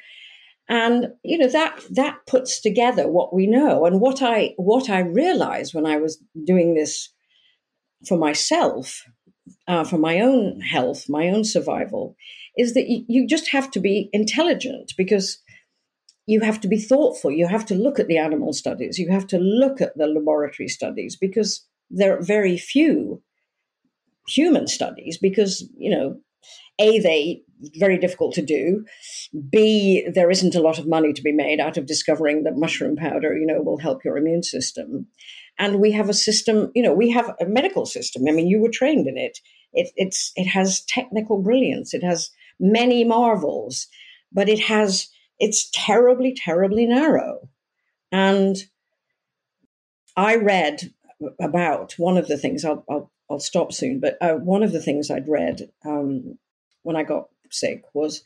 and 0.69 1.09
you 1.23 1.39
know 1.39 1.49
that 1.49 1.81
that 1.91 2.19
puts 2.27 2.61
together 2.61 3.09
what 3.09 3.35
we 3.35 3.47
know 3.47 3.87
and 3.87 4.01
what 4.01 4.23
i 4.23 4.55
what 4.57 4.91
i 4.91 5.01
realized 5.01 5.75
when 5.75 5.87
i 5.87 5.97
was 5.97 6.23
doing 6.45 6.75
this 6.75 7.11
for 8.07 8.19
myself 8.19 9.05
uh, 9.67 9.83
for 9.83 9.99
my 9.99 10.21
own 10.21 10.61
health 10.61 11.09
my 11.09 11.29
own 11.29 11.43
survival 11.43 12.15
is 12.57 12.75
that 12.75 12.89
you, 12.89 13.05
you 13.09 13.27
just 13.27 13.49
have 13.49 13.71
to 13.71 13.81
be 13.81 14.11
intelligent 14.13 14.93
because 14.97 15.39
you 16.29 16.41
have 16.41 16.61
to 16.61 16.69
be 16.69 16.79
thoughtful. 16.79 17.31
You 17.31 17.49
have 17.49 17.65
to 17.67 17.75
look 17.75 17.99
at 17.99 18.07
the 18.07 18.19
animal 18.19 18.53
studies. 18.53 18.99
You 18.99 19.11
have 19.11 19.27
to 19.29 19.39
look 19.39 19.81
at 19.81 19.97
the 19.97 20.07
laboratory 20.07 20.69
studies 20.69 21.17
because 21.17 21.67
there 21.91 22.15
are 22.15 22.23
very 22.23 22.59
few 22.59 23.23
human 24.29 24.67
studies 24.67 25.17
because 25.17 25.67
you 25.79 25.91
know 25.91 26.19
a 26.79 27.01
they 27.01 27.41
very 27.79 27.97
difficult 27.97 28.35
to 28.35 28.43
do. 28.43 28.85
B 29.49 30.07
there 30.13 30.31
isn't 30.31 30.55
a 30.55 30.61
lot 30.61 30.79
of 30.79 30.87
money 30.87 31.15
to 31.15 31.23
be 31.23 31.33
made 31.33 31.61
out 31.61 31.79
of 31.79 31.87
discovering 31.87 32.45
that 32.45 32.59
mushroom 32.59 32.95
powder 32.95 33.35
you 33.35 33.47
know 33.47 33.63
will 33.63 33.79
help 33.79 34.05
your 34.05 34.19
immune 34.19 34.43
system. 34.43 35.07
And 35.59 35.81
we 35.81 35.93
have 35.93 36.11
a 36.11 36.15
system 36.29 36.71
you 36.75 36.83
know 36.83 36.93
we 36.93 37.09
have 37.11 37.35
a 37.41 37.47
medical 37.47 37.87
system. 37.87 38.25
I 38.29 38.33
mean 38.33 38.49
you 38.49 38.61
were 38.61 38.79
trained 38.81 39.07
in 39.07 39.17
it, 39.17 39.39
it 39.73 39.91
it's 39.97 40.31
it 40.37 40.47
has 40.47 40.85
technical 40.85 41.41
brilliance. 41.43 41.95
It 41.95 42.05
has 42.05 42.31
many 42.61 43.03
marvels 43.03 43.87
but 44.31 44.51
it 44.51 44.61
has 44.61 45.09
it's 45.39 45.71
terribly 45.73 46.35
terribly 46.35 46.87
narrow 46.87 47.49
and 48.13 48.65
i 50.17 50.35
read 50.35 50.93
about 51.41 51.95
one 51.99 52.17
of 52.17 52.29
the 52.29 52.39
things 52.39 52.65
i'll, 52.65 52.85
I'll 52.89 53.11
I'll 53.31 53.41
stop 53.41 53.73
soon. 53.73 54.01
But 54.01 54.17
uh, 54.21 54.35
one 54.35 54.63
of 54.63 54.73
the 54.73 54.81
things 54.81 55.11
I'd 55.11 55.29
read 55.29 55.71
um, 55.85 56.39
when 56.83 56.97
I 56.97 57.03
got 57.03 57.29
sick 57.51 57.85
was 57.95 58.23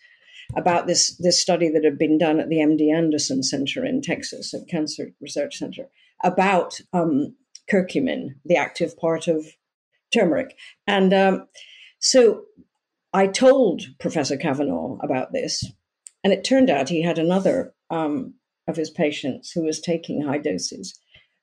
about 0.57 0.87
this 0.87 1.17
this 1.17 1.41
study 1.41 1.69
that 1.71 1.85
had 1.85 1.99
been 1.99 2.19
done 2.19 2.41
at 2.41 2.49
the 2.49 2.57
MD 2.57 2.95
Anderson 2.95 3.43
Center 3.43 3.85
in 3.85 4.03
Texas, 4.03 4.53
at 4.55 4.69
Cancer 4.69 5.13
Research 5.21 5.57
Center, 5.57 5.89
about 6.23 6.81
um, 6.93 7.35
curcumin, 7.71 8.35
the 8.45 8.57
active 8.57 8.97
part 8.97 9.29
of 9.29 9.47
turmeric, 10.13 10.57
and 10.87 11.15
um, 11.15 11.47
so 11.99 12.43
I 13.13 13.27
told 13.27 13.83
Professor 13.99 14.37
Cavenagh 14.37 14.99
about 15.03 15.33
this, 15.33 15.65
and 16.25 16.33
it 16.33 16.45
turned 16.45 16.71
out 16.71 16.89
he 16.89 17.03
had 17.03 17.19
another 17.19 17.75
um, 17.91 18.35
of 18.69 18.77
his 18.77 18.91
patients 18.91 19.51
who 19.51 19.65
was 19.65 19.81
taking 19.81 20.23
high 20.23 20.39
doses, 20.39 20.99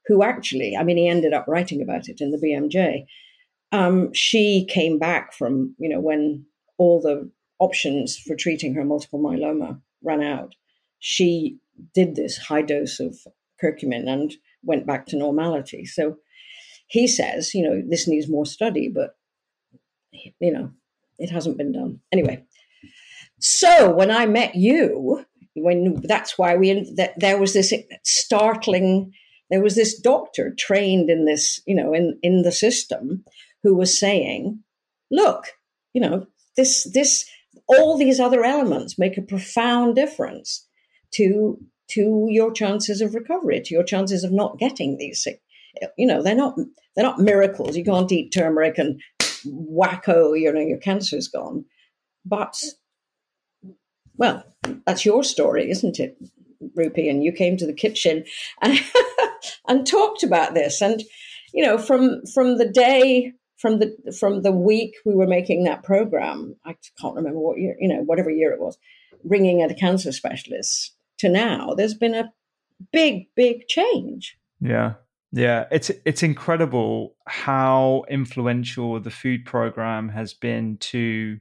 who 0.08 0.24
actually, 0.24 0.76
I 0.76 0.84
mean, 0.84 0.98
he 0.98 1.08
ended 1.08 1.34
up 1.34 1.48
writing 1.48 1.82
about 1.82 2.08
it 2.08 2.22
in 2.22 2.32
the 2.32 2.38
BMJ. 2.38 3.06
Um, 3.72 4.14
she 4.14 4.66
came 4.66 4.98
back 4.98 5.34
from, 5.34 5.76
you 5.78 5.90
know, 5.90 6.00
when 6.00 6.46
all 6.78 7.02
the 7.02 7.30
options 7.60 8.18
for 8.18 8.36
treating 8.36 8.74
her 8.74 8.86
multiple 8.86 9.20
myeloma 9.20 9.80
ran 10.02 10.24
out, 10.24 10.56
she 11.00 11.58
did 11.94 12.16
this 12.16 12.38
high 12.38 12.62
dose 12.62 13.00
of 13.00 13.18
curcumin 13.62 14.08
and 14.08 14.34
went 14.64 14.86
back 14.86 15.06
to 15.08 15.18
normality. 15.18 15.86
So 15.86 16.18
he 16.88 17.06
says, 17.06 17.54
you 17.54 17.64
know, 17.64 17.82
this 17.88 18.08
needs 18.08 18.30
more 18.30 18.46
study, 18.46 18.90
but, 18.94 19.16
you 20.12 20.52
know, 20.52 20.72
it 21.20 21.30
hasn't 21.30 21.58
been 21.58 21.74
done. 21.74 22.00
Anyway, 22.12 22.44
so 23.40 23.92
when 23.92 24.12
I 24.12 24.26
met 24.26 24.56
you, 24.56 25.26
when 25.56 26.02
that's 26.04 26.38
why 26.38 26.56
we 26.56 26.92
that 26.96 27.20
there 27.20 27.40
was 27.40 27.54
this 27.54 27.74
startling 28.04 29.12
there 29.50 29.64
was 29.64 29.76
this 29.76 30.00
doctor 30.00 30.54
trained 30.58 31.10
in 31.10 31.26
this 31.26 31.60
you 31.66 31.76
know 31.76 31.94
in 31.94 32.18
in 32.22 32.44
the 32.44 32.52
system 32.52 33.26
who 33.64 33.76
was 33.76 34.00
saying 34.00 34.60
look 35.12 35.48
you 35.94 36.00
know 36.00 36.28
this 36.56 36.90
this 36.94 37.26
all 37.68 37.98
these 37.98 38.20
other 38.20 38.46
elements 38.46 38.98
make 38.98 39.18
a 39.18 39.22
profound 39.22 39.96
difference 39.96 40.68
to 41.12 41.58
to 41.90 42.28
your 42.30 42.52
chances 42.52 43.02
of 43.02 43.16
recovery, 43.16 43.62
to 43.62 43.74
your 43.74 43.84
chances 43.84 44.24
of 44.24 44.32
not 44.32 44.60
getting 44.60 44.98
these 44.98 45.24
sick. 45.24 45.42
You 45.98 46.08
know, 46.08 46.22
they're 46.22 46.36
not 46.36 46.56
they're 46.96 47.06
not 47.06 47.20
miracles. 47.20 47.76
You 47.76 47.84
can't 47.84 48.12
eat 48.12 48.32
turmeric 48.32 48.78
and 48.78 49.02
wacko, 49.46 50.40
you 50.40 50.52
know, 50.52 50.62
your 50.62 50.80
cancer's 50.80 51.28
gone. 51.28 51.66
But 52.26 52.62
well, 54.20 54.44
that's 54.86 55.06
your 55.06 55.24
story, 55.24 55.72
isn't 55.72 56.00
it, 56.00 56.18
Rupy? 56.76 57.10
And 57.10 57.24
you 57.24 57.32
came 57.32 57.58
to 57.58 57.66
the 57.66 57.74
kitchen 57.74 58.26
and 58.62 58.80
and 59.68 59.88
talked 59.88 60.22
about 60.22 60.54
this. 60.54 60.82
And 60.82 61.02
you 61.54 61.66
know, 61.66 61.78
from 61.80 62.26
from 62.28 62.58
the 62.58 62.70
day 62.70 63.34
from 63.58 63.80
the 63.80 63.96
from 64.20 64.44
the 64.44 64.52
week 64.52 64.96
we 65.06 65.16
were 65.16 65.26
making 65.26 65.64
that 65.64 65.84
program, 65.84 66.56
I 66.66 66.76
can't 67.02 67.16
remember 67.16 67.40
what 67.40 67.58
year, 67.58 67.76
you 67.80 67.88
know, 67.88 68.02
whatever 68.02 68.30
year 68.30 68.52
it 68.52 68.60
was, 68.60 68.78
ringing 69.24 69.62
at 69.62 69.72
a 69.72 69.76
cancer 69.76 70.12
specialist 70.12 70.94
to 71.20 71.30
now, 71.30 71.74
there's 71.76 71.94
been 71.94 72.14
a 72.14 72.32
big, 72.92 73.28
big 73.36 73.68
change. 73.68 74.38
Yeah. 74.62 74.96
Yeah, 75.32 75.66
it's 75.70 75.92
it's 76.06 76.24
incredible 76.24 77.14
how 77.28 78.04
influential 78.10 79.00
the 79.00 79.12
food 79.12 79.46
program 79.46 80.10
has 80.10 80.34
been 80.34 80.78
to 80.78 81.40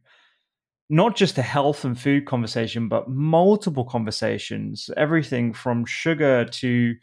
not 0.91 1.17
just 1.17 1.37
a 1.39 1.43
health 1.43 1.85
and 1.85 1.99
food 1.99 2.27
conversation, 2.27 2.89
but 2.89 3.09
multiple 3.09 3.85
conversations. 3.85 4.89
Everything 4.97 5.53
from 5.53 5.85
sugar 5.85 6.45
to 6.47 6.95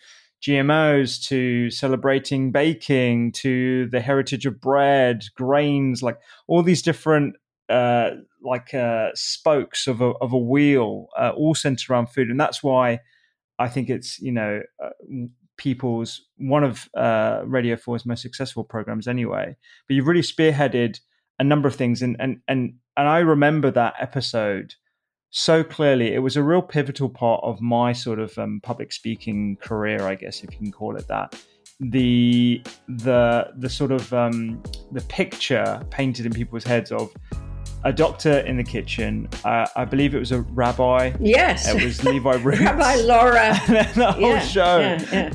GMOs 0.42 1.24
to 1.28 1.70
celebrating 1.70 2.52
baking 2.52 3.32
to 3.34 3.88
the 3.90 4.00
heritage 4.00 4.46
of 4.46 4.60
bread, 4.60 5.26
grains, 5.36 6.02
like 6.02 6.18
all 6.48 6.64
these 6.64 6.82
different 6.82 7.36
uh, 7.70 8.12
like 8.44 8.74
uh, 8.74 9.10
spokes 9.14 9.88
of 9.88 10.02
a, 10.02 10.12
of 10.22 10.34
a 10.34 10.38
wheel, 10.38 11.08
uh, 11.18 11.32
all 11.36 11.56
centered 11.56 11.90
around 11.90 12.08
food, 12.08 12.30
and 12.30 12.40
that's 12.40 12.62
why 12.62 13.00
I 13.58 13.68
think 13.68 13.90
it's 13.90 14.20
you 14.20 14.32
know 14.32 14.62
uh, 14.84 14.90
people's 15.58 16.22
one 16.38 16.64
of 16.64 16.90
uh, 16.96 17.42
Radio 17.46 17.76
4's 17.76 18.06
most 18.06 18.22
successful 18.22 18.64
programs 18.64 19.08
anyway. 19.08 19.56
But 19.88 19.96
you've 19.96 20.08
really 20.08 20.22
spearheaded 20.22 21.00
a 21.40 21.44
number 21.44 21.68
of 21.68 21.76
things, 21.76 22.02
and 22.02 22.16
and 22.20 22.42
and 22.48 22.76
and 22.98 23.08
I 23.08 23.20
remember 23.20 23.72
that 23.72 23.96
episode 24.00 24.76
so 25.32 25.64
clearly. 25.64 26.14
It 26.14 26.20
was 26.20 26.38
a 26.38 26.44
real 26.44 26.62
pivotal 26.62 27.10
part 27.10 27.44
of 27.44 27.60
my 27.62 27.92
sort 27.92 28.20
of 28.20 28.38
um, 28.38 28.62
public 28.64 28.94
speaking 28.94 29.58
career, 29.58 30.02
I 30.04 30.16
guess, 30.16 30.44
if 30.44 30.52
you 30.54 30.58
can 30.58 30.72
call 30.72 30.96
it 30.96 31.08
that. 31.10 31.36
The 31.82 32.62
the 32.88 33.52
the 33.58 33.70
sort 33.70 33.92
of 33.92 34.14
um, 34.14 34.64
the 34.94 35.02
picture 35.02 35.86
painted 35.90 36.26
in 36.26 36.32
people's 36.32 36.64
heads 36.64 36.92
of 36.94 37.14
a 37.84 37.92
doctor 37.92 38.40
in 38.40 38.56
the 38.56 38.64
kitchen. 38.64 39.28
Uh, 39.44 39.68
I 39.76 39.84
believe 39.84 40.16
it 40.16 40.20
was 40.20 40.32
a 40.32 40.42
rabbi. 40.42 41.12
Yes, 41.20 41.68
it 41.68 41.84
was 41.84 42.04
Levi 42.04 42.36
Roots. 42.38 42.62
rabbi 42.62 42.96
Laura. 42.96 43.60
the 43.96 44.12
whole 44.14 44.22
yeah, 44.22 44.40
show. 44.40 44.80
Yeah, 45.12 45.34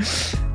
yeah. 0.00 0.46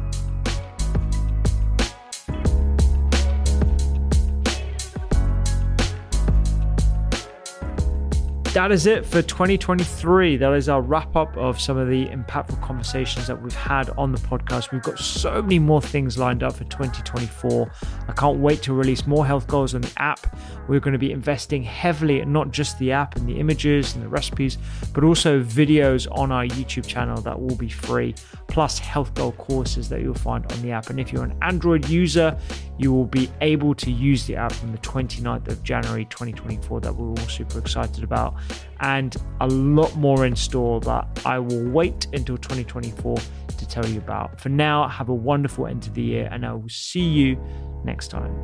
that 8.55 8.71
is 8.71 8.85
it 8.85 9.05
for 9.05 9.21
2023. 9.21 10.37
That 10.37 10.53
is 10.53 10.69
our 10.69 10.81
wrap 10.81 11.17
up 11.17 11.35
of 11.35 11.59
some 11.59 11.75
of 11.75 11.89
the 11.89 12.05
impactful 12.05 12.61
conversations 12.61 13.27
that 13.27 13.41
we've 13.41 13.53
had 13.53 13.89
on 13.97 14.13
the 14.13 14.17
podcast. 14.17 14.71
We've 14.71 14.81
got 14.81 14.97
so 14.97 15.41
many 15.41 15.59
more 15.59 15.81
things 15.81 16.17
lined 16.17 16.41
up 16.41 16.53
for 16.53 16.63
2024. 16.63 17.69
I 18.07 18.13
can't 18.13 18.39
wait 18.39 18.61
to 18.61 18.73
release 18.73 19.05
more 19.05 19.25
health 19.25 19.45
goals 19.47 19.75
on 19.75 19.81
the 19.81 19.91
app. 19.97 20.37
We're 20.69 20.79
going 20.79 20.93
to 20.93 20.97
be 20.97 21.11
investing 21.11 21.63
heavily 21.63 22.21
in 22.21 22.31
not 22.31 22.51
just 22.51 22.79
the 22.79 22.93
app 22.93 23.17
and 23.17 23.27
the 23.27 23.37
images 23.37 23.93
and 23.93 24.01
the 24.01 24.07
recipes, 24.07 24.57
but 24.93 25.03
also 25.03 25.43
videos 25.43 26.07
on 26.17 26.31
our 26.31 26.45
YouTube 26.45 26.87
channel 26.87 27.21
that 27.23 27.37
will 27.37 27.57
be 27.57 27.67
free, 27.67 28.15
plus 28.47 28.79
health 28.79 29.13
goal 29.15 29.33
courses 29.33 29.89
that 29.89 29.99
you'll 29.99 30.13
find 30.13 30.49
on 30.53 30.61
the 30.61 30.71
app. 30.71 30.89
And 30.89 30.97
if 30.97 31.11
you're 31.11 31.25
an 31.25 31.37
Android 31.41 31.89
user, 31.89 32.37
you 32.77 32.93
will 32.93 33.05
be 33.05 33.29
able 33.41 33.75
to 33.75 33.91
use 33.91 34.25
the 34.25 34.37
app 34.37 34.53
from 34.53 34.71
the 34.71 34.77
29th 34.77 35.49
of 35.49 35.61
January 35.61 36.05
2024 36.05 36.79
that 36.79 36.95
we're 36.95 37.09
all 37.09 37.17
super 37.27 37.59
excited 37.59 38.01
about 38.01 38.33
and 38.79 39.15
a 39.41 39.47
lot 39.47 39.95
more 39.95 40.25
in 40.25 40.35
store 40.35 40.79
that 40.81 41.21
I 41.25 41.39
will 41.39 41.69
wait 41.69 42.07
until 42.13 42.37
2024 42.37 43.17
to 43.57 43.67
tell 43.67 43.85
you 43.85 43.99
about. 43.99 44.39
For 44.39 44.49
now, 44.49 44.87
have 44.87 45.09
a 45.09 45.13
wonderful 45.13 45.67
end 45.67 45.87
of 45.87 45.93
the 45.93 46.01
year 46.01 46.29
and 46.31 46.45
I 46.45 46.53
will 46.53 46.69
see 46.69 47.03
you 47.03 47.37
next 47.83 48.09
time. 48.09 48.35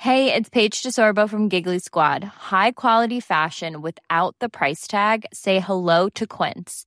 Hey, 0.00 0.32
it's 0.32 0.48
Paige 0.48 0.82
DeSorbo 0.82 1.28
from 1.28 1.50
Giggly 1.50 1.78
Squad. 1.78 2.24
High 2.24 2.72
quality 2.72 3.20
fashion 3.20 3.82
without 3.82 4.34
the 4.40 4.48
price 4.48 4.86
tag. 4.86 5.26
Say 5.30 5.60
hello 5.60 6.08
to 6.14 6.26
Quince. 6.26 6.86